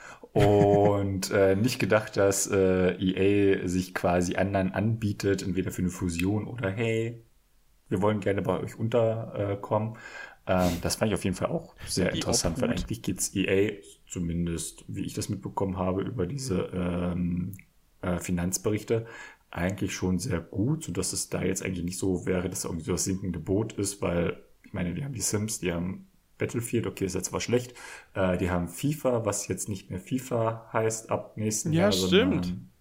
und 0.34 1.32
äh, 1.32 1.56
nicht 1.56 1.80
gedacht, 1.80 2.18
dass 2.18 2.48
äh, 2.50 2.96
EA 2.96 3.68
sich 3.68 3.94
quasi 3.94 4.36
anderen 4.36 4.72
anbietet, 4.74 5.44
entweder 5.44 5.72
für 5.72 5.82
eine 5.82 5.92
Fusion 5.92 6.48
oder 6.48 6.70
hey, 6.72 7.24
wir 7.90 8.02
wollen 8.02 8.20
gerne 8.22 8.42
bei 8.42 8.60
euch 8.60 8.78
unterkommen. 8.80 9.98
Ähm, 10.48 10.80
das 10.82 10.96
fand 10.98 11.12
ich 11.12 11.16
auf 11.16 11.24
jeden 11.24 11.36
Fall 11.36 11.50
auch 11.50 11.76
sehr 11.86 12.12
Die 12.12 12.20
interessant, 12.20 12.62
weil 12.62 12.72
eigentlich 12.72 13.02
geht's 13.02 13.34
EA, 13.36 13.82
zumindest 14.08 14.84
wie 14.88 15.04
ich 15.04 15.14
das 15.14 15.30
mitbekommen 15.30 15.78
habe, 15.78 16.02
über 16.02 16.28
diese 16.28 16.70
ähm, 16.74 17.54
äh, 18.02 18.20
Finanzberichte, 18.20 19.06
eigentlich 19.52 19.94
schon 19.94 20.20
sehr 20.20 20.40
gut, 20.42 20.84
sodass 20.84 21.14
es 21.14 21.30
da 21.30 21.44
jetzt 21.44 21.64
eigentlich 21.64 21.86
nicht 21.86 22.00
so 22.00 22.26
wäre, 22.26 22.50
dass 22.50 22.66
irgendwie 22.66 22.86
so 22.86 22.94
das 22.94 23.04
sinkende 23.06 23.40
Boot 23.40 23.74
ist, 23.74 24.02
weil 24.02 24.44
ich 24.64 24.74
meine, 24.74 24.94
die 24.94 25.04
haben 25.04 25.14
die 25.14 25.22
Sims, 25.22 25.60
die 25.60 25.72
haben 25.72 26.08
Battlefield, 26.40 26.88
okay, 26.88 27.06
ist 27.06 27.14
jetzt 27.16 27.28
zwar 27.30 27.40
schlecht, 27.40 27.74
äh, 28.16 28.38
die 28.38 28.50
haben 28.50 28.68
FIFA, 28.68 29.26
was 29.26 29.48
jetzt 29.48 29.70
nicht 29.70 29.90
mehr 29.92 30.00
FIFA 30.00 30.70
heißt 30.74 31.12
ab 31.12 31.38
nächsten 31.38 31.72
Ja, 31.72 31.82
Jahr, 31.82 31.92
stimmt. 31.92 32.46
sondern 32.46 32.72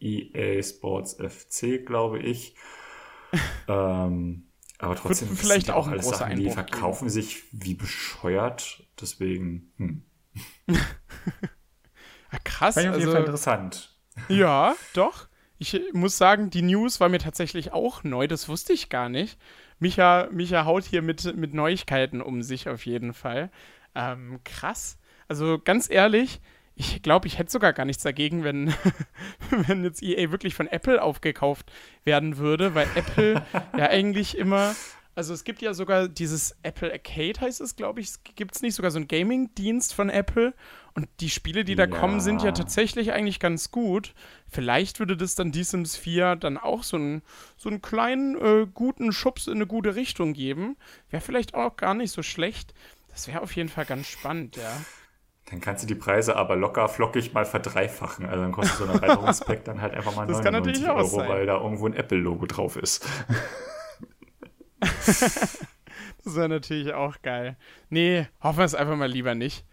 EA 0.00 0.62
Sports 0.62 1.14
FC, 1.14 1.78
glaube 1.78 2.18
ich. 2.20 2.54
ähm, 3.68 4.51
aber 4.82 4.96
trotzdem 4.96 5.30
Wird 5.30 5.38
vielleicht 5.38 5.70
auch 5.70 5.86
ein 5.86 5.94
alles 5.94 6.04
großer 6.04 6.18
Sachen, 6.18 6.36
die 6.36 6.42
Einbruch 6.42 6.54
verkaufen 6.54 7.08
sich 7.08 7.44
wie 7.52 7.74
bescheuert. 7.74 8.82
Deswegen, 9.00 9.72
hm. 9.76 10.02
Ah, 12.32 12.38
krass. 12.44 12.74
Fand 12.74 12.86
ich 12.86 12.90
auf 12.90 12.96
jeden 12.96 13.08
also, 13.08 13.12
Fall 13.12 13.20
interessant. 13.20 13.94
Ja, 14.28 14.74
doch. 14.94 15.28
Ich 15.58 15.80
muss 15.92 16.16
sagen, 16.16 16.50
die 16.50 16.62
News 16.62 16.98
war 16.98 17.08
mir 17.08 17.18
tatsächlich 17.18 17.72
auch 17.72 18.02
neu. 18.02 18.26
Das 18.26 18.48
wusste 18.48 18.72
ich 18.72 18.88
gar 18.88 19.08
nicht. 19.08 19.38
Micha, 19.78 20.28
Micha 20.32 20.64
haut 20.64 20.84
hier 20.84 21.02
mit, 21.02 21.36
mit 21.36 21.54
Neuigkeiten 21.54 22.20
um 22.20 22.42
sich 22.42 22.68
auf 22.68 22.86
jeden 22.86 23.12
Fall. 23.12 23.50
Ähm, 23.94 24.40
krass. 24.44 24.98
Also 25.28 25.58
ganz 25.62 25.90
ehrlich, 25.90 26.40
ich 26.74 27.02
glaube, 27.02 27.26
ich 27.26 27.38
hätte 27.38 27.50
sogar 27.50 27.72
gar 27.72 27.84
nichts 27.84 28.02
dagegen, 28.02 28.44
wenn, 28.44 28.72
wenn 29.50 29.84
jetzt 29.84 30.02
EA 30.02 30.30
wirklich 30.30 30.54
von 30.54 30.66
Apple 30.66 31.02
aufgekauft 31.02 31.70
werden 32.04 32.38
würde, 32.38 32.74
weil 32.74 32.86
Apple 32.96 33.42
ja 33.76 33.88
eigentlich 33.88 34.36
immer. 34.38 34.74
Also 35.14 35.34
es 35.34 35.44
gibt 35.44 35.60
ja 35.60 35.74
sogar 35.74 36.08
dieses 36.08 36.56
Apple 36.62 36.90
Arcade, 36.90 37.38
heißt 37.38 37.60
es, 37.60 37.76
glaube 37.76 38.00
ich. 38.00 38.12
Gibt 38.34 38.54
es 38.56 38.62
nicht 38.62 38.74
sogar 38.74 38.90
so 38.90 38.96
einen 38.96 39.08
Gaming-Dienst 39.08 39.92
von 39.92 40.08
Apple? 40.08 40.54
Und 40.94 41.06
die 41.20 41.28
Spiele, 41.28 41.64
die 41.64 41.74
da 41.74 41.84
Ja. 41.84 41.98
kommen, 41.98 42.20
sind 42.20 42.42
ja 42.42 42.52
tatsächlich 42.52 43.12
eigentlich 43.12 43.38
ganz 43.38 43.70
gut. 43.70 44.14
Vielleicht 44.48 45.00
würde 45.00 45.18
das 45.18 45.34
dann 45.34 45.52
die 45.52 45.64
Sims 45.64 45.96
4 45.98 46.36
dann 46.36 46.56
auch 46.56 46.82
so 46.82 46.96
einen, 46.96 47.20
so 47.58 47.68
einen 47.68 47.82
kleinen, 47.82 48.36
äh, 48.40 48.66
guten 48.72 49.12
Schubs 49.12 49.48
in 49.48 49.54
eine 49.56 49.66
gute 49.66 49.96
Richtung 49.96 50.32
geben. 50.32 50.78
Wäre 51.10 51.22
vielleicht 51.22 51.52
auch 51.52 51.76
gar 51.76 51.92
nicht 51.92 52.10
so 52.10 52.22
schlecht. 52.22 52.72
Das 53.10 53.28
wäre 53.28 53.42
auf 53.42 53.54
jeden 53.54 53.68
Fall 53.68 53.84
ganz 53.84 54.06
spannend, 54.06 54.56
ja. 54.56 54.80
Dann 55.52 55.60
kannst 55.60 55.82
du 55.82 55.86
die 55.86 55.94
Preise 55.94 56.34
aber 56.34 56.56
locker 56.56 56.88
flockig 56.88 57.34
mal 57.34 57.44
verdreifachen. 57.44 58.24
Also 58.24 58.40
dann 58.42 58.52
kostet 58.52 58.78
so 58.78 58.84
ein 58.84 58.90
Erweiterungspack 58.90 59.62
dann 59.64 59.82
halt 59.82 59.92
einfach 59.92 60.16
mal 60.16 60.26
Das 60.26 60.40
kann 60.42 60.54
99 60.54 60.82
natürlich 60.82 60.88
auch 60.90 60.96
Euro, 61.12 61.18
sein. 61.20 61.28
weil 61.28 61.44
da 61.46 61.58
irgendwo 61.60 61.86
ein 61.86 61.92
Apple-Logo 61.94 62.46
drauf 62.46 62.76
ist. 62.76 63.06
Das 66.24 66.36
wäre 66.36 66.48
natürlich 66.48 66.92
auch 66.94 67.20
geil. 67.22 67.56
Nee, 67.90 68.28
hoffen 68.40 68.58
wir 68.58 68.64
es 68.64 68.74
einfach 68.76 68.96
mal 68.96 69.10
lieber 69.10 69.34
nicht. 69.34 69.64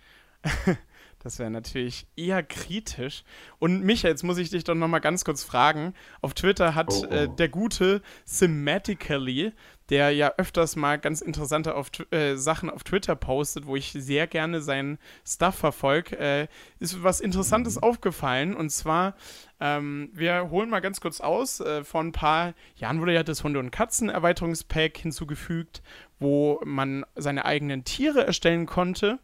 Das 1.21 1.37
wäre 1.37 1.51
natürlich 1.51 2.07
eher 2.15 2.41
kritisch. 2.43 3.25
Und 3.59 3.83
Micha, 3.83 4.07
jetzt 4.07 4.23
muss 4.23 4.37
ich 4.37 4.51
dich 4.51 4.63
doch 4.63 4.73
noch 4.73 4.87
mal 4.87 4.99
ganz 4.99 5.25
kurz 5.25 5.43
fragen. 5.43 5.93
Auf 6.21 6.33
Twitter 6.33 6.75
hat 6.75 6.87
Oh, 6.91 7.05
oh. 7.09 7.13
Äh, 7.13 7.27
der 7.27 7.49
gute 7.49 8.01
Thematically, 8.25 9.51
der 9.89 10.11
ja 10.11 10.33
öfters 10.37 10.75
mal 10.75 10.99
ganz 10.99 11.21
interessante 11.21 11.75
auf, 11.75 11.89
äh, 12.11 12.35
Sachen 12.35 12.69
auf 12.69 12.83
Twitter 12.83 13.15
postet, 13.15 13.65
wo 13.65 13.75
ich 13.75 13.91
sehr 13.91 14.27
gerne 14.27 14.61
seinen 14.61 14.99
Stuff 15.25 15.55
verfolge, 15.55 16.17
äh, 16.17 16.47
ist 16.79 17.03
was 17.03 17.21
Interessantes 17.21 17.77
aufgefallen. 17.77 18.55
Und 18.55 18.69
zwar, 18.69 19.15
ähm, 19.59 20.09
wir 20.13 20.49
holen 20.51 20.69
mal 20.69 20.79
ganz 20.79 21.01
kurz 21.01 21.21
aus. 21.21 21.59
Äh, 21.59 21.83
vor 21.83 22.01
ein 22.01 22.11
paar 22.11 22.53
Jahren 22.75 23.01
wurde 23.01 23.13
ja 23.13 23.23
das 23.23 23.43
Hunde- 23.43 23.59
und 23.59 23.71
Katzen-Erweiterungspack 23.71 24.97
hinzugefügt, 24.97 25.81
wo 26.19 26.61
man 26.63 27.05
seine 27.15 27.45
eigenen 27.45 27.83
Tiere 27.83 28.25
erstellen 28.25 28.65
konnte. 28.65 29.19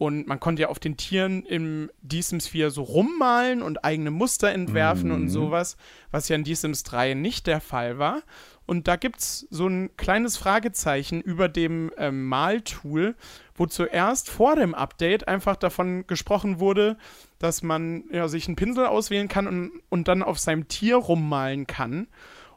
Und 0.00 0.26
man 0.26 0.40
konnte 0.40 0.62
ja 0.62 0.68
auf 0.68 0.78
den 0.78 0.96
Tieren 0.96 1.44
im 1.44 1.90
D-Sims 2.00 2.48
4 2.48 2.70
so 2.70 2.82
rummalen 2.82 3.60
und 3.60 3.84
eigene 3.84 4.10
Muster 4.10 4.50
entwerfen 4.50 5.10
mhm. 5.10 5.14
und 5.14 5.28
sowas, 5.28 5.76
was 6.10 6.30
ja 6.30 6.36
in 6.36 6.44
D-Sims 6.44 6.84
3 6.84 7.12
nicht 7.12 7.46
der 7.46 7.60
Fall 7.60 7.98
war. 7.98 8.22
Und 8.70 8.86
da 8.86 8.94
gibt 8.94 9.18
es 9.18 9.48
so 9.50 9.66
ein 9.66 9.96
kleines 9.96 10.36
Fragezeichen 10.36 11.20
über 11.20 11.48
dem 11.48 11.90
ähm, 11.96 12.26
Maltool, 12.26 13.16
wo 13.56 13.66
zuerst 13.66 14.30
vor 14.30 14.54
dem 14.54 14.76
Update 14.76 15.26
einfach 15.26 15.56
davon 15.56 16.06
gesprochen 16.06 16.60
wurde, 16.60 16.96
dass 17.40 17.64
man 17.64 18.04
ja, 18.12 18.28
sich 18.28 18.46
einen 18.46 18.54
Pinsel 18.54 18.86
auswählen 18.86 19.26
kann 19.26 19.48
und, 19.48 19.72
und 19.88 20.06
dann 20.06 20.22
auf 20.22 20.38
seinem 20.38 20.68
Tier 20.68 20.94
rummalen 20.94 21.66
kann. 21.66 22.06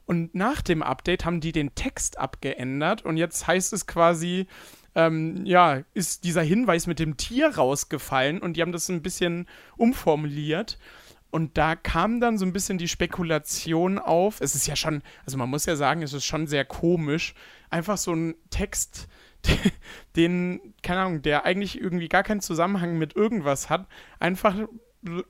Und 0.05 0.35
nach 0.35 0.61
dem 0.61 0.83
Update 0.83 1.25
haben 1.25 1.41
die 1.41 1.51
den 1.51 1.73
Text 1.73 2.19
abgeändert 2.19 3.03
und 3.03 3.17
jetzt 3.17 3.47
heißt 3.47 3.73
es 3.73 3.87
quasi, 3.87 4.45
ähm, 4.93 5.43
ja, 5.47 5.81
ist 5.95 6.25
dieser 6.25 6.43
Hinweis 6.43 6.85
mit 6.85 6.99
dem 6.99 7.17
Tier 7.17 7.55
rausgefallen 7.55 8.39
und 8.39 8.55
die 8.55 8.61
haben 8.61 8.71
das 8.71 8.87
ein 8.87 9.01
bisschen 9.01 9.47
umformuliert. 9.77 10.77
Und 11.33 11.57
da 11.57 11.75
kam 11.75 12.19
dann 12.19 12.37
so 12.37 12.45
ein 12.45 12.53
bisschen 12.53 12.77
die 12.77 12.87
Spekulation 12.87 13.97
auf. 13.97 14.39
Es 14.39 14.53
ist 14.53 14.67
ja 14.67 14.75
schon, 14.75 15.01
also 15.25 15.35
man 15.35 15.49
muss 15.49 15.65
ja 15.65 15.75
sagen, 15.75 16.03
es 16.03 16.13
ist 16.13 16.25
schon 16.25 16.45
sehr 16.45 16.63
komisch. 16.63 17.33
Einfach 17.71 17.97
so 17.97 18.13
ein 18.13 18.35
Text, 18.51 19.07
den, 20.15 20.75
keine 20.83 21.01
Ahnung, 21.01 21.23
der 21.23 21.43
eigentlich 21.43 21.81
irgendwie 21.81 22.07
gar 22.07 22.21
keinen 22.21 22.41
Zusammenhang 22.41 22.99
mit 22.99 23.15
irgendwas 23.15 23.71
hat, 23.71 23.87
einfach 24.19 24.55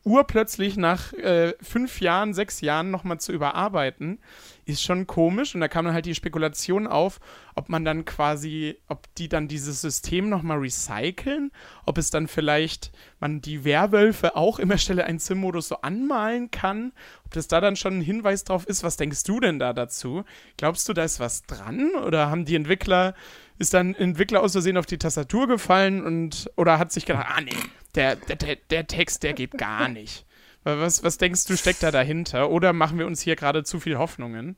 urplötzlich 0.04 0.78
nach 0.78 1.14
äh, 1.14 1.54
fünf 1.62 2.00
Jahren, 2.00 2.34
sechs 2.34 2.62
Jahren 2.62 2.92
nochmal 2.92 3.20
zu 3.20 3.32
überarbeiten, 3.32 4.20
ist 4.66 4.84
schon 4.84 5.08
komisch. 5.08 5.56
Und 5.56 5.62
da 5.62 5.68
kam 5.68 5.86
dann 5.86 5.94
halt 5.94 6.06
die 6.06 6.16
Spekulation 6.16 6.88
auf, 6.88 7.20
ob 7.56 7.70
man 7.70 7.84
dann 7.84 8.06
quasi, 8.06 8.78
ob 8.88 9.14
die 9.16 9.30
dann 9.30 9.48
dieses 9.48 9.82
System 9.82 10.30
nochmal 10.30 10.60
recyceln, 10.60 11.52
ob 11.86 11.98
es 11.98 12.12
dann 12.12 12.28
vielleicht 12.28 12.92
man 13.20 13.42
die 13.42 13.64
Werwölfe 13.64 14.36
auch 14.36 14.60
immer 14.60 14.78
Stelle 14.78 15.06
ein 15.06 15.20
Sim-Modus 15.20 15.70
so 15.70 15.78
anmalen 15.78 16.52
kann, 16.52 16.94
ob 17.26 17.34
das 17.34 17.48
da 17.48 17.60
dann 17.60 17.76
schon 17.76 18.00
ein 18.00 18.02
Hinweis 18.02 18.44
drauf 18.44 18.66
ist. 18.68 18.84
Was 18.84 18.98
denkst 18.98 19.24
du 19.24 19.40
denn 19.40 19.60
da 19.60 19.74
dazu? 19.74 20.24
Glaubst 20.58 20.88
du, 20.88 20.94
da 20.94 21.04
ist 21.04 21.20
was 21.20 21.44
dran? 21.44 21.92
Oder 22.06 22.30
haben 22.30 22.46
die 22.46 22.56
Entwickler, 22.56 23.16
ist 23.58 23.74
dann 23.74 23.96
Entwickler 23.96 24.42
aus 24.42 24.52
Versehen 24.54 24.78
auf 24.78 24.86
die 24.86 24.98
Tastatur 24.98 25.48
gefallen 25.48 26.04
und, 26.04 26.52
oder 26.58 26.80
hat 26.80 26.92
sich 26.92 27.06
gedacht, 27.06 27.28
ah 27.30 27.42
nee, 27.42 27.52
der, 27.96 28.16
der, 28.16 28.56
der 28.56 28.88
Text, 28.88 29.24
der 29.24 29.34
geht 29.34 29.58
gar 29.58 29.88
nicht. 29.90 30.26
Was, 30.64 31.04
was 31.04 31.18
denkst 31.18 31.46
du, 31.46 31.58
steckt 31.58 31.84
da 31.84 31.92
dahinter? 31.92 32.50
Oder 32.50 32.74
machen 32.74 32.98
wir 32.98 33.06
uns 33.06 33.22
hier 33.22 33.36
gerade 33.36 33.64
zu 33.64 33.80
viel 33.80 33.98
Hoffnungen? 33.98 34.56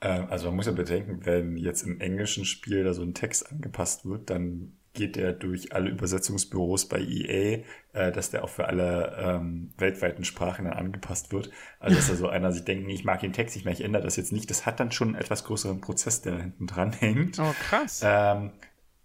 Ähm, 0.00 0.26
also 0.30 0.46
man 0.46 0.56
muss 0.56 0.66
ja 0.66 0.72
bedenken, 0.72 1.24
wenn 1.24 1.56
jetzt 1.56 1.82
im 1.82 2.00
englischen 2.00 2.44
Spiel 2.44 2.84
da 2.84 2.94
so 2.94 3.02
ein 3.02 3.14
Text 3.14 3.50
angepasst 3.50 4.04
wird, 4.04 4.30
dann 4.30 4.76
geht 4.92 5.16
der 5.16 5.32
durch 5.32 5.72
alle 5.72 5.90
Übersetzungsbüros 5.90 6.88
bei 6.88 7.00
EA, 7.00 7.62
äh, 7.92 8.12
dass 8.12 8.30
der 8.30 8.44
auch 8.44 8.48
für 8.48 8.66
alle 8.66 9.14
ähm, 9.18 9.72
weltweiten 9.76 10.24
Sprachen 10.24 10.64
dann 10.64 10.74
angepasst 10.74 11.32
wird. 11.32 11.50
Also 11.78 11.96
dass 11.96 12.08
da 12.08 12.14
so 12.14 12.28
einer 12.28 12.50
sich 12.52 12.64
denkt, 12.64 12.90
ich 12.90 13.04
mag 13.04 13.20
den 13.20 13.32
Text 13.32 13.56
nicht 13.56 13.64
mehr, 13.64 13.74
ich 13.74 13.84
ändere 13.84 14.02
das 14.02 14.16
jetzt 14.16 14.32
nicht. 14.32 14.48
Das 14.48 14.64
hat 14.64 14.80
dann 14.80 14.92
schon 14.92 15.08
einen 15.08 15.16
etwas 15.16 15.44
größeren 15.44 15.80
Prozess, 15.80 16.22
der 16.22 16.32
da 16.32 16.38
hinten 16.38 16.66
dran 16.66 16.92
hängt. 16.92 17.38
Oh, 17.38 17.54
krass. 17.68 18.00
Ähm, 18.04 18.52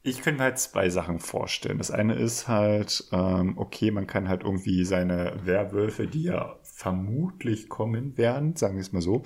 ich 0.04 0.22
könnte 0.22 0.40
mir 0.40 0.46
halt 0.46 0.60
zwei 0.60 0.90
Sachen 0.90 1.20
vorstellen. 1.20 1.78
Das 1.78 1.92
eine 1.92 2.16
ist 2.16 2.48
halt, 2.48 3.08
ähm, 3.12 3.58
okay, 3.58 3.92
man 3.92 4.08
kann 4.08 4.28
halt 4.30 4.44
irgendwie 4.44 4.84
seine 4.84 5.34
Werwölfe, 5.44 6.08
die 6.08 6.24
ja 6.24 6.58
vermutlich 6.64 7.70
kommen 7.70 8.18
werden, 8.18 8.56
sagen 8.56 8.76
wir 8.76 8.82
es 8.82 8.92
mal 8.92 9.02
so, 9.02 9.22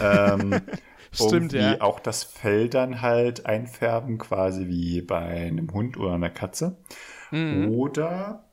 ähm, 0.00 0.60
Stimmt, 1.12 1.52
irgendwie 1.52 1.58
ja. 1.58 1.80
auch 1.80 2.00
das 2.00 2.24
Fell 2.24 2.68
dann 2.68 3.02
halt 3.02 3.46
einfärben, 3.46 4.18
quasi 4.18 4.66
wie 4.66 5.02
bei 5.02 5.18
einem 5.18 5.72
Hund 5.72 5.96
oder 5.98 6.14
einer 6.14 6.30
Katze. 6.30 6.78
Mhm. 7.30 7.68
Oder 7.68 8.44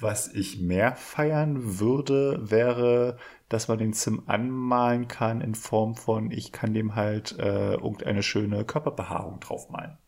was 0.00 0.32
ich 0.34 0.60
mehr 0.60 0.96
feiern 0.96 1.78
würde, 1.78 2.50
wäre, 2.50 3.18
dass 3.48 3.68
man 3.68 3.78
den 3.78 3.92
Sim 3.92 4.22
anmalen 4.26 5.06
kann 5.08 5.40
in 5.40 5.54
Form 5.54 5.94
von, 5.94 6.30
ich 6.30 6.50
kann 6.52 6.74
dem 6.74 6.96
halt 6.96 7.38
äh, 7.38 7.74
irgendeine 7.74 8.22
schöne 8.22 8.64
Körperbehaarung 8.64 9.38
draufmalen. 9.40 9.98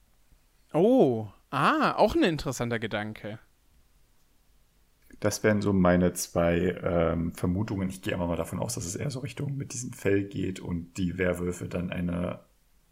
Oh, 0.74 1.28
ah, 1.50 1.92
auch 1.92 2.16
ein 2.16 2.24
interessanter 2.24 2.80
Gedanke. 2.80 3.38
Das 5.20 5.44
wären 5.44 5.62
so 5.62 5.72
meine 5.72 6.12
zwei 6.14 6.76
ähm, 6.82 7.32
Vermutungen. 7.32 7.88
Ich 7.88 8.02
gehe 8.02 8.12
aber 8.12 8.26
mal 8.26 8.36
davon 8.36 8.58
aus, 8.58 8.74
dass 8.74 8.84
es 8.84 8.96
eher 8.96 9.10
so 9.10 9.20
Richtung 9.20 9.56
mit 9.56 9.72
diesem 9.72 9.92
Fell 9.92 10.24
geht 10.24 10.58
und 10.58 10.98
die 10.98 11.16
Werwölfe 11.16 11.68
dann 11.68 11.92
eine 11.92 12.40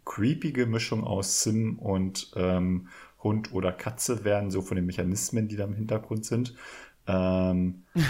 creepige 0.04 0.66
Mischung 0.66 1.02
aus 1.02 1.42
Sim 1.42 1.78
und 1.78 2.32
ähm, 2.36 2.88
Hund 3.22 3.52
oder 3.52 3.72
Katze 3.72 4.24
werden, 4.24 4.52
so 4.52 4.62
von 4.62 4.76
den 4.76 4.86
Mechanismen, 4.86 5.48
die 5.48 5.56
da 5.56 5.64
im 5.64 5.74
Hintergrund 5.74 6.24
sind. 6.24 6.54
Ähm, 7.08 7.82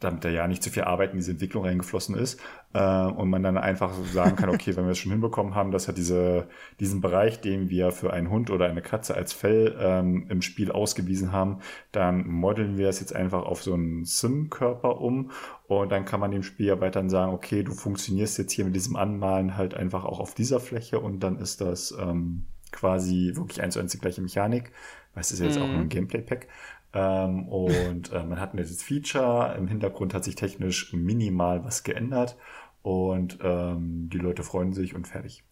damit 0.00 0.22
da 0.24 0.28
ja 0.28 0.46
nicht 0.46 0.62
zu 0.62 0.70
viel 0.70 0.84
Arbeit 0.84 1.12
in 1.12 1.16
diese 1.16 1.30
Entwicklung 1.30 1.64
reingeflossen 1.64 2.14
ist 2.14 2.38
äh, 2.74 3.06
und 3.06 3.30
man 3.30 3.42
dann 3.42 3.56
einfach 3.56 3.92
sagen 4.12 4.36
kann, 4.36 4.50
okay, 4.50 4.76
wenn 4.76 4.84
wir 4.84 4.90
es 4.90 4.98
schon 4.98 5.12
hinbekommen 5.12 5.54
haben, 5.54 5.70
dass 5.70 5.86
er 5.86 5.94
diese, 5.94 6.48
diesen 6.80 7.00
Bereich, 7.00 7.40
den 7.40 7.70
wir 7.70 7.92
für 7.92 8.12
einen 8.12 8.28
Hund 8.28 8.50
oder 8.50 8.66
eine 8.66 8.82
Katze 8.82 9.14
als 9.14 9.32
Fell 9.32 9.76
ähm, 9.80 10.26
im 10.28 10.42
Spiel 10.42 10.72
ausgewiesen 10.72 11.32
haben, 11.32 11.60
dann 11.92 12.28
modeln 12.28 12.76
wir 12.76 12.88
es 12.88 13.00
jetzt 13.00 13.14
einfach 13.14 13.44
auf 13.44 13.62
so 13.62 13.74
einen 13.74 14.04
Sim-Körper 14.04 15.00
um 15.00 15.30
und 15.68 15.90
dann 15.92 16.04
kann 16.04 16.20
man 16.20 16.32
dem 16.32 16.42
Spielarbeitern 16.42 17.08
sagen, 17.08 17.32
okay, 17.32 17.62
du 17.62 17.72
funktionierst 17.72 18.38
jetzt 18.38 18.52
hier 18.52 18.64
mit 18.64 18.74
diesem 18.74 18.96
Anmalen 18.96 19.56
halt 19.56 19.74
einfach 19.74 20.04
auch 20.04 20.18
auf 20.18 20.34
dieser 20.34 20.58
Fläche 20.60 20.98
und 20.98 21.20
dann 21.20 21.38
ist 21.38 21.60
das 21.60 21.96
ähm, 21.98 22.44
quasi 22.72 23.32
wirklich 23.34 23.62
eins 23.62 23.74
zu 23.74 23.80
eins 23.80 23.92
die 23.92 23.98
gleiche 23.98 24.20
Mechanik. 24.20 24.72
weil 25.14 25.20
es 25.20 25.30
ist 25.30 25.38
ja 25.38 25.46
jetzt 25.46 25.58
mhm. 25.58 25.62
auch 25.62 25.68
ein 25.68 25.88
Gameplay-Pack. 25.88 26.48
Ähm, 26.94 27.48
und 27.48 28.12
äh, 28.12 28.22
man 28.22 28.40
hat 28.40 28.54
ein 28.54 28.56
nettes 28.56 28.82
Feature. 28.82 29.54
Im 29.58 29.66
Hintergrund 29.66 30.14
hat 30.14 30.24
sich 30.24 30.36
technisch 30.36 30.92
minimal 30.92 31.64
was 31.64 31.82
geändert. 31.82 32.36
Und 32.84 33.38
ähm, 33.40 34.10
die 34.10 34.18
Leute 34.18 34.42
freuen 34.42 34.74
sich 34.74 34.94
und 34.94 35.08
fertig. 35.08 35.42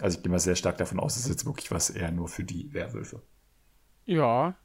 Also 0.00 0.18
ich 0.18 0.24
gehe 0.24 0.32
mal 0.32 0.40
sehr 0.40 0.56
stark 0.56 0.76
davon 0.76 0.98
aus, 0.98 1.16
es 1.16 1.28
jetzt 1.28 1.46
wirklich 1.46 1.70
was 1.70 1.88
eher 1.88 2.10
nur 2.10 2.26
für 2.26 2.42
die 2.42 2.74
Werwölfe. 2.74 3.22
Ja, 4.06 4.56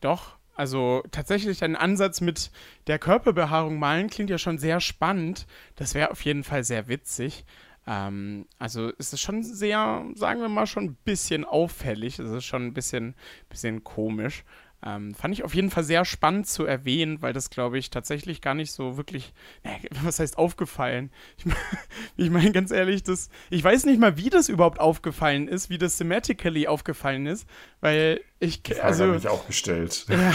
doch. 0.00 0.36
Also 0.56 1.04
tatsächlich 1.12 1.62
ein 1.62 1.76
Ansatz 1.76 2.20
mit 2.20 2.50
der 2.88 2.98
Körperbehaarung 2.98 3.78
malen 3.78 4.10
klingt 4.10 4.30
ja 4.30 4.38
schon 4.38 4.58
sehr 4.58 4.80
spannend. 4.80 5.46
Das 5.76 5.94
wäre 5.94 6.10
auf 6.10 6.24
jeden 6.24 6.42
Fall 6.42 6.64
sehr 6.64 6.88
witzig. 6.88 7.44
Ähm, 7.86 8.46
also 8.58 8.90
es 8.98 9.12
ist 9.12 9.20
schon 9.20 9.44
sehr, 9.44 10.04
sagen 10.16 10.40
wir 10.40 10.48
mal, 10.48 10.66
schon 10.66 10.84
ein 10.86 10.98
bisschen 11.04 11.44
auffällig. 11.44 12.18
Es 12.18 12.32
ist 12.32 12.44
schon 12.44 12.66
ein 12.66 12.74
bisschen, 12.74 13.14
bisschen 13.48 13.84
komisch. 13.84 14.42
Ähm, 14.86 15.14
fand 15.14 15.32
ich 15.32 15.44
auf 15.44 15.54
jeden 15.54 15.70
Fall 15.70 15.82
sehr 15.82 16.04
spannend 16.04 16.46
zu 16.46 16.66
erwähnen, 16.66 17.22
weil 17.22 17.32
das, 17.32 17.48
glaube 17.48 17.78
ich, 17.78 17.88
tatsächlich 17.88 18.42
gar 18.42 18.54
nicht 18.54 18.70
so 18.70 18.98
wirklich, 18.98 19.32
ne, 19.64 19.78
was 20.02 20.18
heißt 20.18 20.36
aufgefallen? 20.36 21.10
Ich, 21.38 21.44
ich 22.16 22.30
meine, 22.30 22.52
ganz 22.52 22.70
ehrlich, 22.70 23.02
das, 23.02 23.30
ich 23.48 23.64
weiß 23.64 23.86
nicht 23.86 23.98
mal, 23.98 24.18
wie 24.18 24.28
das 24.28 24.48
überhaupt 24.48 24.80
aufgefallen 24.80 25.48
ist, 25.48 25.70
wie 25.70 25.78
das 25.78 25.96
thematically 25.96 26.66
aufgefallen 26.66 27.26
ist, 27.26 27.48
weil 27.80 28.20
ich. 28.40 28.62
Die 28.62 28.74
Frage 28.74 28.84
also, 28.84 29.06
habe 29.06 29.16
ich 29.16 29.28
auch 29.28 29.46
gestellt. 29.46 30.06
Ja. 30.14 30.32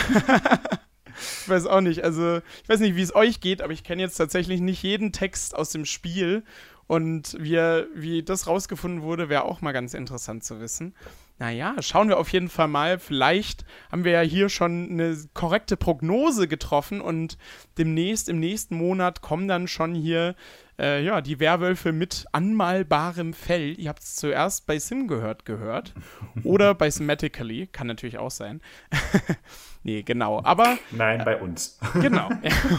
ich 1.43 1.50
weiß 1.50 1.66
auch 1.68 1.82
nicht. 1.82 2.04
Also, 2.04 2.38
ich 2.64 2.70
weiß 2.70 2.80
nicht, 2.80 2.95
wie 2.95 3.02
es 3.02 3.14
euch 3.14 3.41
geht, 3.41 3.62
aber 3.62 3.74
ich 3.74 3.84
kenne 3.84 4.02
jetzt 4.02 4.16
tatsächlich 4.16 4.62
nicht 4.62 4.82
jeden 4.82 5.12
Text 5.12 5.56
aus 5.56 5.70
dem 5.70 5.86
Spiel. 5.86 6.43
Und 6.88 7.38
wie, 7.39 7.58
wie 7.93 8.24
das 8.24 8.47
rausgefunden 8.47 9.04
wurde, 9.04 9.30
wäre 9.30 9.45
auch 9.45 9.62
mal 9.62 9.74
ganz 9.74 9.93
interessant 9.93 10.43
zu 10.43 10.60
wissen. 10.60 10.95
Naja, 11.40 11.76
schauen 11.80 12.10
wir 12.10 12.18
auf 12.18 12.32
jeden 12.34 12.50
Fall 12.50 12.68
mal. 12.68 13.00
Vielleicht 13.00 13.64
haben 13.92 14.04
wir 14.04 14.12
ja 14.12 14.22
hier 14.22 14.50
schon 14.50 14.90
eine 14.92 15.18
korrekte 15.34 15.78
Prognose 15.78 16.50
getroffen 16.50 17.00
und 17.00 17.38
demnächst, 17.78 18.28
im 18.28 18.40
nächsten 18.40 18.76
Monat, 18.76 19.22
kommen 19.22 19.48
dann 19.48 19.70
schon 19.70 19.96
hier 19.96 20.36
äh, 20.78 21.04
ja, 21.04 21.22
die 21.22 21.40
Werwölfe 21.40 21.94
mit 21.94 22.26
anmalbarem 22.34 23.34
Fell. 23.34 23.80
Ihr 23.80 23.88
habt 23.88 24.02
es 24.02 24.16
zuerst 24.16 24.66
bei 24.66 24.80
Sim 24.80 25.08
gehört, 25.08 25.46
gehört. 25.46 25.94
Oder 26.44 26.76
bei 26.76 26.90
Sematically, 26.90 27.68
kann 27.68 27.88
natürlich 27.88 28.18
auch 28.18 28.32
sein. 28.32 28.62
nee, 29.84 30.04
genau. 30.04 30.42
Aber. 30.44 30.78
Nein, 30.92 31.22
äh, 31.22 31.24
bei 31.24 31.38
uns. 31.38 31.80
genau. 32.02 32.30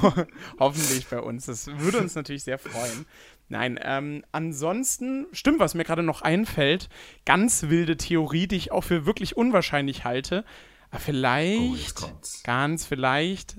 Hoffentlich 0.59 1.07
bei 1.09 1.21
uns. 1.21 1.47
Das 1.47 1.67
würde 1.67 1.99
uns 1.99 2.15
natürlich 2.15 2.45
sehr 2.45 2.59
freuen. 2.59 3.07
Nein, 3.51 3.81
ähm, 3.83 4.25
ansonsten, 4.31 5.27
stimmt, 5.33 5.59
was 5.59 5.75
mir 5.75 5.83
gerade 5.83 6.05
noch 6.05 6.23
einfällt, 6.23 6.89
ganz 7.27 7.65
wilde 7.65 7.97
Theorie, 7.97 8.47
die 8.47 8.55
ich 8.55 8.71
auch 8.71 8.85
für 8.85 9.07
wirklich 9.07 9.37
unwahrscheinlich 9.37 10.05
halte. 10.05 10.45
Aber 10.93 11.01
vielleicht, 11.01 12.01
oh, 12.01 12.21
ganz 12.45 12.87
vielleicht, 12.87 13.57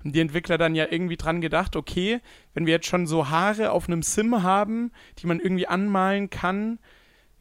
haben 0.00 0.12
die 0.12 0.20
Entwickler 0.20 0.56
dann 0.56 0.74
ja 0.74 0.86
irgendwie 0.90 1.18
dran 1.18 1.42
gedacht, 1.42 1.76
okay, 1.76 2.20
wenn 2.54 2.64
wir 2.64 2.72
jetzt 2.72 2.86
schon 2.86 3.06
so 3.06 3.28
Haare 3.28 3.72
auf 3.72 3.86
einem 3.86 4.02
Sim 4.02 4.42
haben, 4.42 4.92
die 5.18 5.26
man 5.26 5.40
irgendwie 5.40 5.66
anmalen 5.66 6.30
kann, 6.30 6.78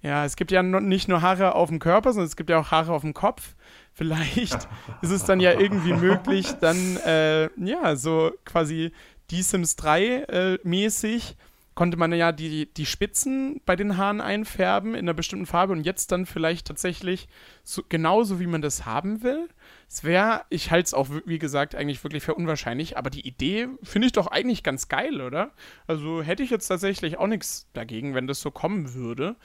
ja, 0.02 0.26
es 0.26 0.36
gibt 0.36 0.52
ja 0.52 0.62
nicht 0.64 1.08
nur 1.08 1.22
Haare 1.22 1.56
auf 1.56 1.70
dem 1.70 1.80
Körper, 1.80 2.12
sondern 2.12 2.28
es 2.28 2.36
gibt 2.36 2.50
ja 2.50 2.60
auch 2.60 2.72
Haare 2.72 2.92
auf 2.92 3.04
dem 3.04 3.14
Kopf. 3.14 3.56
Vielleicht 3.94 4.68
ist 5.02 5.12
es 5.12 5.24
dann 5.24 5.40
ja 5.40 5.58
irgendwie 5.58 5.94
möglich, 5.94 6.52
dann, 6.60 6.98
äh, 6.98 7.50
ja, 7.64 7.96
so 7.96 8.34
quasi 8.44 8.92
die 9.30 9.42
Sims 9.42 9.78
3 9.78 10.04
äh, 10.04 10.60
mäßig 10.64 11.38
konnte 11.74 11.98
man 11.98 12.12
ja 12.14 12.32
die, 12.32 12.72
die 12.74 12.86
Spitzen 12.86 13.62
bei 13.66 13.76
den 13.76 13.98
Haaren 13.98 14.20
einfärben 14.20 14.94
in 14.94 15.06
einer 15.06 15.14
bestimmten 15.14 15.46
Farbe 15.46 15.74
und 15.74 15.86
jetzt 15.86 16.12
dann 16.12 16.26
vielleicht 16.26 16.68
tatsächlich 16.68 17.28
so, 17.64 17.82
genauso, 17.88 18.40
wie 18.40 18.48
man 18.48 18.62
das 18.62 18.86
haben 18.86 19.24
will. 19.24 19.48
Es 19.88 20.04
wäre, 20.04 20.44
ich 20.50 20.72
halte 20.72 20.88
es 20.88 20.94
auch, 20.94 21.08
wie 21.26 21.40
gesagt, 21.40 21.76
eigentlich 21.76 22.04
wirklich 22.04 22.24
für 22.24 22.36
unwahrscheinlich, 22.36 22.98
aber 22.98 23.10
die 23.10 23.26
Idee 23.26 23.70
finde 23.84 24.08
ich 24.08 24.14
doch 24.14 24.28
eigentlich 24.28 24.64
ganz 24.64 24.90
geil, 24.90 25.22
oder? 25.22 25.52
Also 25.88 26.22
hätte 26.22 26.44
ich 26.44 26.50
jetzt 26.50 26.68
tatsächlich 26.68 27.18
auch 27.18 27.28
nichts 27.28 27.68
dagegen, 27.74 28.16
wenn 28.16 28.28
das 28.28 28.42
so 28.42 28.52
kommen 28.52 28.94
würde. 28.94 29.38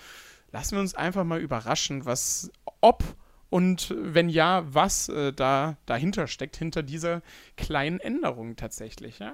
Lassen 0.50 0.76
wir 0.76 0.80
uns 0.80 0.94
einfach 0.94 1.24
mal 1.24 1.40
überraschen, 1.40 2.06
was, 2.06 2.50
ob 2.80 3.04
und 3.50 3.94
wenn 3.96 4.28
ja, 4.28 4.64
was 4.66 5.08
äh, 5.08 5.32
da 5.32 5.76
dahinter 5.86 6.26
steckt, 6.26 6.56
hinter 6.56 6.82
dieser 6.82 7.22
kleinen 7.56 8.00
Änderung 8.00 8.56
tatsächlich, 8.56 9.20
ja. 9.20 9.32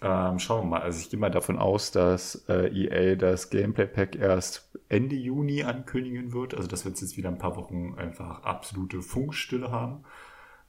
Ähm, 0.00 0.38
schauen 0.38 0.64
wir 0.64 0.70
mal. 0.70 0.82
Also 0.82 1.00
ich 1.00 1.10
gehe 1.10 1.18
mal 1.18 1.30
davon 1.30 1.58
aus, 1.58 1.90
dass 1.90 2.44
äh, 2.48 2.68
EA 2.68 3.16
das 3.16 3.50
Gameplay 3.50 3.86
Pack 3.86 4.14
erst 4.16 4.70
Ende 4.88 5.16
Juni 5.16 5.64
ankündigen 5.64 6.32
wird. 6.32 6.54
Also 6.54 6.68
dass 6.68 6.84
wir 6.84 6.90
jetzt 6.90 7.16
wieder 7.16 7.28
ein 7.28 7.38
paar 7.38 7.56
Wochen 7.56 7.94
einfach 7.96 8.44
absolute 8.44 9.02
Funkstille 9.02 9.70
haben. 9.70 10.04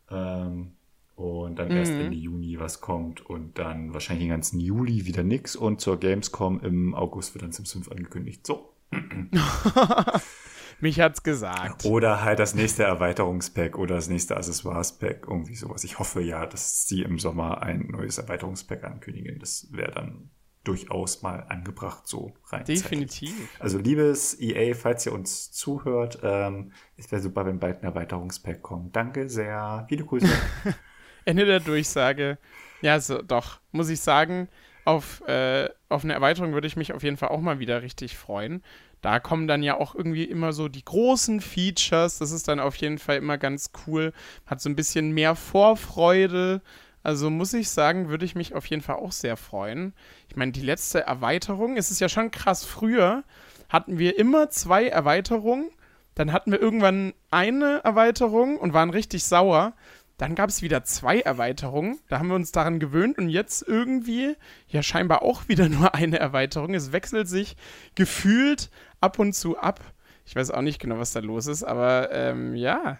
Ähm, 0.09 0.71
und 1.15 1.59
dann 1.59 1.67
mhm. 1.69 1.77
erst 1.77 1.91
Ende 1.91 2.15
Juni 2.15 2.59
was 2.59 2.82
kommt 2.82 3.21
und 3.25 3.59
dann 3.59 3.93
wahrscheinlich 3.93 4.25
den 4.25 4.32
ganzen 4.32 4.59
Juli 4.59 5.05
wieder 5.05 5.23
nix 5.23 5.55
und 5.55 5.82
zur 5.82 5.99
Gamescom 5.99 6.61
im 6.61 6.95
August 6.95 7.36
wird 7.36 7.43
dann 7.43 7.51
Sims 7.51 7.73
5 7.73 7.91
angekündigt. 7.91 8.47
So. 8.47 8.73
Mich 10.82 10.99
hat's 10.99 11.23
gesagt. 11.23 11.86
Oder 11.86 12.23
halt 12.23 12.39
das 12.39 12.55
nächste 12.55 12.84
Erweiterungspack 12.84 13.77
oder 13.77 13.95
das 13.95 14.07
nächste 14.07 14.38
Accessoires-Pack, 14.38 15.25
irgendwie 15.27 15.55
sowas. 15.55 15.84
Ich 15.84 15.99
hoffe 15.99 16.21
ja, 16.21 16.45
dass 16.45 16.88
sie 16.88 17.01
im 17.01 17.19
Sommer 17.19 17.61
ein 17.61 17.88
neues 17.89 18.17
Erweiterungspack 18.17 18.84
ankündigen. 18.84 19.39
Das 19.39 19.67
wäre 19.71 19.91
dann 19.91 20.30
durchaus 20.63 21.21
mal 21.21 21.45
angebracht, 21.49 22.07
so 22.07 22.34
rein. 22.47 22.63
Definitiv. 22.65 23.30
Zeitlich. 23.30 23.61
Also 23.61 23.77
liebes 23.77 24.39
EA, 24.39 24.75
falls 24.75 25.05
ihr 25.05 25.13
uns 25.13 25.51
zuhört, 25.51 26.19
ähm, 26.21 26.73
es 26.97 27.11
wäre 27.11 27.21
super, 27.21 27.45
wenn 27.45 27.59
bald 27.59 27.82
ein 27.82 27.86
Erweiterungspack 27.86 28.61
kommt. 28.61 28.95
Danke 28.95 29.30
sehr. 29.30 29.86
Viele 29.89 30.05
Grüße. 30.05 30.27
Ende 31.25 31.45
der 31.45 31.59
Durchsage. 31.59 32.38
Ja, 32.82 32.99
so, 32.99 33.21
doch, 33.21 33.59
muss 33.71 33.89
ich 33.89 33.99
sagen, 33.99 34.47
auf, 34.86 35.21
äh, 35.27 35.69
auf 35.89 36.03
eine 36.03 36.13
Erweiterung 36.13 36.53
würde 36.53 36.67
ich 36.67 36.75
mich 36.75 36.93
auf 36.93 37.03
jeden 37.03 37.17
Fall 37.17 37.30
auch 37.30 37.41
mal 37.41 37.59
wieder 37.59 37.82
richtig 37.82 38.17
freuen. 38.17 38.63
Da 39.02 39.20
kommen 39.20 39.47
dann 39.47 39.64
ja 39.64 39.78
auch 39.78 39.95
irgendwie 39.95 40.26
immer 40.26 40.52
so 40.52 40.68
die 40.68 40.84
großen 40.84 41.41
Features. 41.41 42.20
Das 42.20 42.32
ist 42.32 42.47
dann 42.47 42.60
auf 42.60 42.76
jeden 42.76 42.97
Fall 42.97 43.18
immer 43.18 43.38
ganz 43.38 43.72
cool. 43.88 44.14
Hat 44.45 44.62
so 44.62 44.70
ein 44.70 44.76
bisschen 44.76 45.12
mehr 45.12 45.36
Vorfreude. 45.36 46.62
Also 47.02 47.30
muss 47.30 47.54
ich 47.54 47.70
sagen, 47.70 48.10
würde 48.10 48.26
ich 48.26 48.36
mich 48.36 48.54
auf 48.54 48.66
jeden 48.66 48.82
Fall 48.82 48.97
auch 48.97 49.14
sehr 49.14 49.38
freuen. 49.38 49.93
Ich 50.28 50.36
meine, 50.36 50.52
die 50.52 50.62
letzte 50.62 51.02
Erweiterung, 51.02 51.78
es 51.78 51.91
ist 51.91 52.02
ja 52.02 52.10
schon 52.10 52.32
krass. 52.32 52.66
Früher 52.66 53.24
hatten 53.70 54.00
wir 54.00 54.18
immer 54.20 54.50
zwei 54.50 54.88
Erweiterungen. 54.88 55.70
Dann 56.16 56.34
hatten 56.34 56.52
wir 56.52 56.62
irgendwann 56.62 57.14
eine 57.32 57.80
Erweiterung 57.86 58.58
und 58.58 58.74
waren 58.74 58.89
richtig 58.89 59.24
sauer. 59.24 59.74
Dann 60.20 60.36
gab 60.36 60.49
es 60.49 60.61
wieder 60.61 60.84
zwei 60.84 61.22
Erweiterungen. 61.22 61.97
Da 62.09 62.20
haben 62.20 62.28
wir 62.28 62.36
uns 62.36 62.51
daran 62.51 62.80
gewöhnt 62.82 63.17
und 63.17 63.30
jetzt 63.30 63.65
irgendwie 63.65 64.36
ja 64.67 64.84
scheinbar 64.84 65.24
auch 65.24 65.47
wieder 65.47 65.70
nur 65.70 65.95
eine 65.95 66.20
Erweiterung. 66.20 66.74
Es 66.74 66.91
wechselt 66.91 67.30
sich 67.30 67.55
gefühlt 67.95 68.70
ab 68.99 69.17
und 69.17 69.34
zu 69.34 69.57
ab. 69.57 69.80
Ich 70.26 70.36
weiß 70.36 70.51
auch 70.51 70.61
nicht 70.61 70.80
genau, 70.80 70.99
was 70.99 71.13
da 71.13 71.22
los 71.22 71.47
ist, 71.47 71.63
aber 71.63 72.11
ähm, 72.11 72.53
ja. 72.53 72.99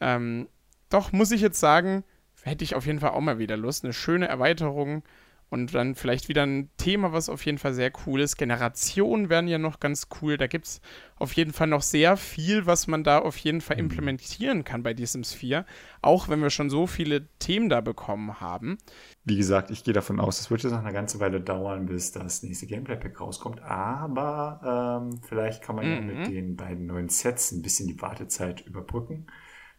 Ähm, 0.00 0.48
doch, 0.90 1.12
muss 1.12 1.30
ich 1.30 1.40
jetzt 1.40 1.60
sagen, 1.60 2.04
hätte 2.42 2.62
ich 2.62 2.74
auf 2.74 2.84
jeden 2.84 3.00
Fall 3.00 3.10
auch 3.10 3.20
mal 3.20 3.38
wieder 3.38 3.56
Lust. 3.56 3.84
Eine 3.84 3.94
schöne 3.94 4.28
Erweiterung 4.28 5.02
und 5.50 5.74
dann 5.74 5.96
vielleicht 5.96 6.28
wieder 6.28 6.44
ein 6.46 6.70
Thema, 6.76 7.12
was 7.12 7.28
auf 7.28 7.44
jeden 7.44 7.58
Fall 7.58 7.74
sehr 7.74 7.90
cool 8.06 8.20
ist. 8.20 8.36
Generationen 8.36 9.28
wären 9.28 9.48
ja 9.48 9.58
noch 9.58 9.80
ganz 9.80 10.06
cool. 10.22 10.36
Da 10.36 10.46
gibt 10.46 10.66
es 10.66 10.80
auf 11.16 11.32
jeden 11.32 11.52
Fall 11.52 11.66
noch 11.66 11.82
sehr 11.82 12.16
viel, 12.16 12.66
was 12.66 12.86
man 12.86 13.02
da 13.02 13.18
auf 13.18 13.36
jeden 13.36 13.60
Fall 13.60 13.76
mhm. 13.76 13.84
implementieren 13.84 14.62
kann 14.62 14.84
bei 14.84 14.94
The 14.96 15.04
Sims 15.06 15.32
4. 15.32 15.66
Auch 16.02 16.28
wenn 16.28 16.40
wir 16.40 16.50
schon 16.50 16.70
so 16.70 16.86
viele 16.86 17.26
Themen 17.40 17.68
da 17.68 17.80
bekommen 17.80 18.40
haben. 18.40 18.78
Wie 19.24 19.36
gesagt, 19.36 19.72
ich 19.72 19.82
gehe 19.82 19.92
davon 19.92 20.20
aus, 20.20 20.38
es 20.38 20.50
wird 20.52 20.62
jetzt 20.62 20.72
noch 20.72 20.84
eine 20.84 20.92
ganze 20.92 21.18
Weile 21.18 21.40
dauern, 21.40 21.86
bis 21.86 22.12
das 22.12 22.44
nächste 22.44 22.66
Gameplay-Pack 22.66 23.20
rauskommt. 23.20 23.60
Aber 23.60 25.02
ähm, 25.02 25.20
vielleicht 25.28 25.62
kann 25.62 25.74
man 25.74 25.86
mhm. 25.86 25.92
ja 25.92 26.00
mit 26.00 26.28
den 26.28 26.54
beiden 26.54 26.86
neuen 26.86 27.08
Sets 27.08 27.50
ein 27.50 27.62
bisschen 27.62 27.88
die 27.88 28.00
Wartezeit 28.00 28.60
überbrücken. 28.60 29.26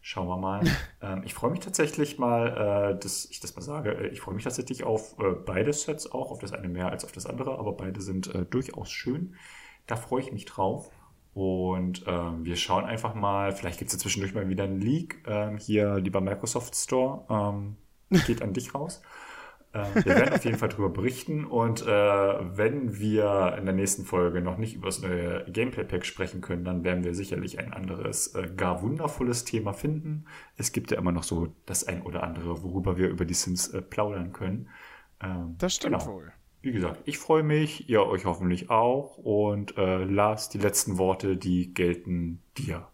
Schauen 0.02 0.28
wir 0.28 0.38
mal. 0.38 0.62
ähm, 1.02 1.22
ich 1.24 1.34
freue 1.34 1.52
mich 1.52 1.60
tatsächlich 1.60 2.18
mal, 2.18 2.96
äh, 2.96 3.00
dass 3.00 3.26
ich 3.26 3.40
das 3.40 3.56
mal 3.56 3.62
sage, 3.62 3.92
äh, 3.92 4.08
ich 4.08 4.22
freue 4.22 4.36
mich 4.36 4.44
tatsächlich 4.44 4.84
auf 4.84 5.18
äh, 5.20 5.32
beide 5.32 5.72
Sets 5.74 6.12
auch, 6.12 6.32
auf 6.32 6.40
das 6.40 6.54
eine 6.54 6.68
mehr 6.68 6.90
als 6.90 7.06
auf 7.06 7.12
das 7.12 7.26
andere, 7.26 7.58
aber 7.58 7.74
beide 7.74 8.02
sind 8.02 8.34
äh, 8.34 8.46
durchaus 8.46 8.92
schön. 8.92 9.36
Da 9.88 9.96
freue 9.96 10.22
ich 10.22 10.32
mich 10.32 10.46
drauf. 10.46 10.90
Und 11.34 12.04
ähm, 12.08 12.44
wir 12.44 12.58
schauen 12.58 12.84
einfach 12.84 13.14
mal, 13.16 13.54
vielleicht 13.54 13.80
gibt 13.80 13.90
es 13.90 13.96
ja 13.96 14.00
zwischendurch 14.00 14.34
mal 14.34 14.50
wieder 14.50 14.66
einen 14.66 14.82
Leak. 14.82 15.24
Ähm, 15.28 15.58
hier, 15.58 15.96
lieber 15.96 16.20
Microsoft 16.20 16.76
Store, 16.76 17.26
ähm, 17.30 17.78
geht 18.28 18.42
an 18.42 18.54
dich 18.54 18.76
raus. 18.76 19.02
Äh, 19.74 19.86
wir 19.96 20.06
werden 20.06 20.34
auf 20.34 20.44
jeden 20.44 20.58
Fall 20.58 20.70
darüber 20.70 20.90
berichten 20.90 21.46
und 21.46 21.82
äh, 21.82 21.88
wenn 21.88 23.00
wir 23.00 23.56
in 23.58 23.66
der 23.66 23.74
nächsten 23.74 24.04
Folge 24.04 24.42
noch 24.42 24.58
nicht 24.58 24.76
über 24.76 24.88
das 24.88 25.02
neue 25.02 25.46
Gameplay-Pack 25.46 26.06
sprechen 26.06 26.42
können, 26.42 26.66
dann 26.66 26.84
werden 26.84 27.04
wir 27.04 27.14
sicherlich 27.14 27.60
ein 27.60 27.72
anderes, 27.72 28.36
äh, 28.36 28.50
gar 28.56 28.82
wundervolles 28.82 29.46
Thema 29.46 29.74
finden. 29.74 30.26
Es 30.58 30.72
gibt 30.72 30.92
ja 30.92 30.98
immer 30.98 31.12
noch 31.12 31.24
so 31.24 31.54
das 31.66 31.88
ein 31.88 32.02
oder 32.02 32.24
andere, 32.24 32.64
worüber 32.64 32.98
wir 32.98 33.08
über 33.10 33.26
die 33.26 33.34
Sims 33.34 33.70
äh, 33.70 33.82
plaudern 33.82 34.34
können. 34.34 34.68
Ähm, 35.22 35.56
das 35.58 35.76
stimmt 35.76 36.00
genau. 36.00 36.06
wohl. 36.06 36.34
Wie 36.62 36.72
gesagt, 36.72 37.02
ich 37.06 37.18
freue 37.18 37.42
mich, 37.42 37.90
ihr 37.90 38.06
euch 38.06 38.26
hoffentlich 38.26 38.70
auch 38.70 39.18
und 39.18 39.78
äh, 39.78 40.04
Lars, 40.04 40.50
die 40.50 40.60
letzten 40.60 40.98
Worte, 40.98 41.38
die 41.38 41.74
gelten 41.74 42.44
dir. 42.58 42.88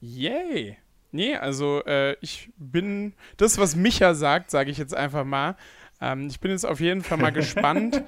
Yay! 0.00 0.76
Nee, 1.10 1.36
also 1.36 1.84
äh, 1.84 2.16
ich 2.20 2.50
bin, 2.56 3.14
das, 3.36 3.58
was 3.58 3.76
Micha 3.76 4.14
sagt, 4.14 4.50
sage 4.50 4.70
ich 4.70 4.78
jetzt 4.78 4.94
einfach 4.94 5.24
mal, 5.24 5.56
ähm, 6.02 6.26
ich 6.26 6.40
bin 6.40 6.50
jetzt 6.50 6.66
auf 6.66 6.80
jeden 6.80 7.02
Fall 7.02 7.16
mal 7.16 7.30
gespannt. 7.30 8.02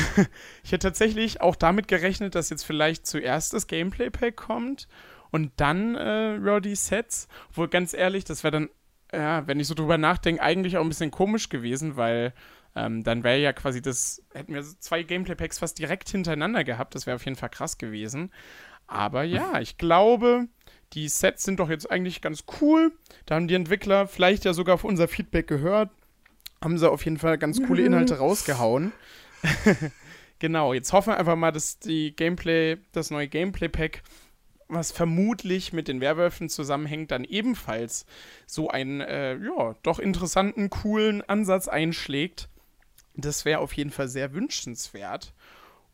ich 0.64 0.72
hätte 0.72 0.88
tatsächlich 0.88 1.42
auch 1.42 1.56
damit 1.56 1.88
gerechnet, 1.88 2.34
dass 2.34 2.48
jetzt 2.48 2.64
vielleicht 2.64 3.06
zuerst 3.06 3.52
das 3.52 3.66
Gameplay-Pack 3.66 4.34
kommt 4.34 4.88
und 5.30 5.52
dann 5.56 5.94
äh, 5.94 6.36
Roddy 6.36 6.74
Sets. 6.74 7.28
Obwohl, 7.50 7.68
ganz 7.68 7.92
ehrlich, 7.92 8.24
das 8.24 8.44
wäre 8.44 8.52
dann, 8.52 8.68
ja, 9.12 9.46
wenn 9.46 9.60
ich 9.60 9.66
so 9.66 9.74
drüber 9.74 9.98
nachdenke, 9.98 10.42
eigentlich 10.42 10.78
auch 10.78 10.82
ein 10.82 10.88
bisschen 10.88 11.10
komisch 11.10 11.50
gewesen, 11.50 11.96
weil 11.96 12.32
ähm, 12.74 13.04
dann 13.04 13.22
wäre 13.22 13.38
ja 13.38 13.52
quasi 13.52 13.82
das, 13.82 14.22
hätten 14.32 14.54
wir 14.54 14.62
zwei 14.62 15.02
Gameplay-Packs 15.02 15.58
fast 15.58 15.78
direkt 15.78 16.08
hintereinander 16.08 16.64
gehabt. 16.64 16.94
Das 16.94 17.06
wäre 17.06 17.16
auf 17.16 17.24
jeden 17.26 17.36
Fall 17.36 17.50
krass 17.50 17.76
gewesen. 17.76 18.32
Aber 18.86 19.22
ja, 19.22 19.60
ich 19.60 19.76
glaube, 19.76 20.48
die 20.94 21.08
Sets 21.08 21.44
sind 21.44 21.60
doch 21.60 21.68
jetzt 21.68 21.90
eigentlich 21.90 22.22
ganz 22.22 22.44
cool. 22.62 22.92
Da 23.26 23.34
haben 23.34 23.48
die 23.48 23.54
Entwickler 23.54 24.06
vielleicht 24.06 24.46
ja 24.46 24.54
sogar 24.54 24.76
auf 24.76 24.84
unser 24.84 25.08
Feedback 25.08 25.46
gehört 25.46 25.90
haben 26.64 26.78
sie 26.78 26.90
auf 26.90 27.04
jeden 27.04 27.18
Fall 27.18 27.38
ganz 27.38 27.62
coole 27.62 27.84
Inhalte 27.84 28.18
rausgehauen. 28.18 28.92
genau, 30.38 30.72
jetzt 30.72 30.92
hoffen 30.92 31.12
wir 31.12 31.18
einfach 31.18 31.36
mal, 31.36 31.52
dass 31.52 31.78
die 31.78 32.16
Gameplay, 32.16 32.78
das 32.92 33.10
neue 33.10 33.28
Gameplay-Pack, 33.28 34.02
was 34.68 34.90
vermutlich 34.90 35.72
mit 35.72 35.88
den 35.88 36.00
Werwölfen 36.00 36.48
zusammenhängt, 36.48 37.10
dann 37.10 37.24
ebenfalls 37.24 38.06
so 38.46 38.68
einen, 38.70 39.00
äh, 39.02 39.36
ja, 39.36 39.74
doch 39.82 39.98
interessanten, 39.98 40.70
coolen 40.70 41.22
Ansatz 41.22 41.68
einschlägt. 41.68 42.48
Das 43.14 43.44
wäre 43.44 43.60
auf 43.60 43.74
jeden 43.74 43.90
Fall 43.90 44.08
sehr 44.08 44.32
wünschenswert. 44.32 45.34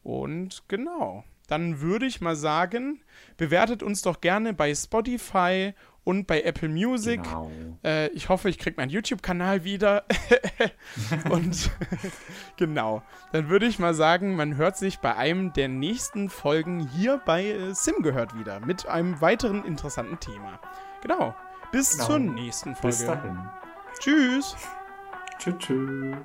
Und 0.02 0.62
genau, 0.68 1.24
dann 1.48 1.80
würde 1.80 2.06
ich 2.06 2.20
mal 2.20 2.36
sagen, 2.36 3.02
bewertet 3.36 3.82
uns 3.82 4.02
doch 4.02 4.20
gerne 4.20 4.54
bei 4.54 4.72
Spotify 4.74 5.74
und 6.04 6.26
bei 6.26 6.42
Apple 6.42 6.68
Music. 6.68 7.22
Genau. 7.22 7.50
Äh, 7.84 8.08
ich 8.08 8.28
hoffe, 8.28 8.48
ich 8.48 8.58
kriege 8.58 8.76
meinen 8.76 8.90
YouTube-Kanal 8.90 9.64
wieder. 9.64 10.04
und 11.30 11.70
genau, 12.56 13.02
dann 13.32 13.48
würde 13.48 13.66
ich 13.66 13.78
mal 13.78 13.94
sagen, 13.94 14.36
man 14.36 14.56
hört 14.56 14.76
sich 14.76 14.98
bei 14.98 15.16
einem 15.16 15.52
der 15.52 15.68
nächsten 15.68 16.28
Folgen 16.28 16.88
hier 16.88 17.20
bei 17.24 17.46
äh, 17.46 17.74
Sim 17.74 18.02
gehört 18.02 18.38
wieder 18.38 18.60
mit 18.60 18.86
einem 18.86 19.20
weiteren 19.20 19.64
interessanten 19.64 20.18
Thema. 20.20 20.60
Genau. 21.02 21.34
Bis 21.72 21.92
genau. 21.92 22.06
zur 22.06 22.18
nächsten 22.18 22.74
Folge. 22.74 22.96
Bis 22.96 23.06
dahin. 23.06 23.38
Tschüss. 24.00 24.56
Tschüss. 25.38 25.54
tschüss. 25.58 26.16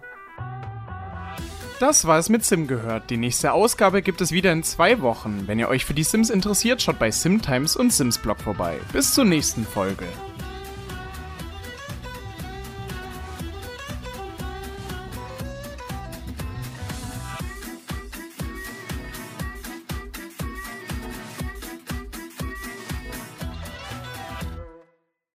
Das 1.80 2.07
war 2.07 2.17
es 2.17 2.30
mit 2.30 2.45
Sim 2.45 2.67
gehört. 2.67 3.09
Die 3.09 3.17
nächste 3.17 3.51
Ausgabe 3.51 4.01
gibt 4.01 4.21
es 4.21 4.32
wieder 4.32 4.53
in 4.53 4.63
zwei 4.63 5.01
Wochen. 5.01 5.43
Wenn 5.45 5.59
ihr 5.59 5.67
euch 5.67 5.84
für 5.84 5.93
die 5.93 6.03
Sims 6.03 6.30
interessiert, 6.30 6.82
schaut 6.82 6.99
bei 6.99 7.11
SimTimes 7.11 7.76
und 7.76 7.91
Sims 7.91 8.17
Blog 8.17 8.39
vorbei. 8.39 8.80
Bis 8.93 9.13
zur 9.13 9.26
nächsten 9.26 9.65
Folge. 9.65 10.05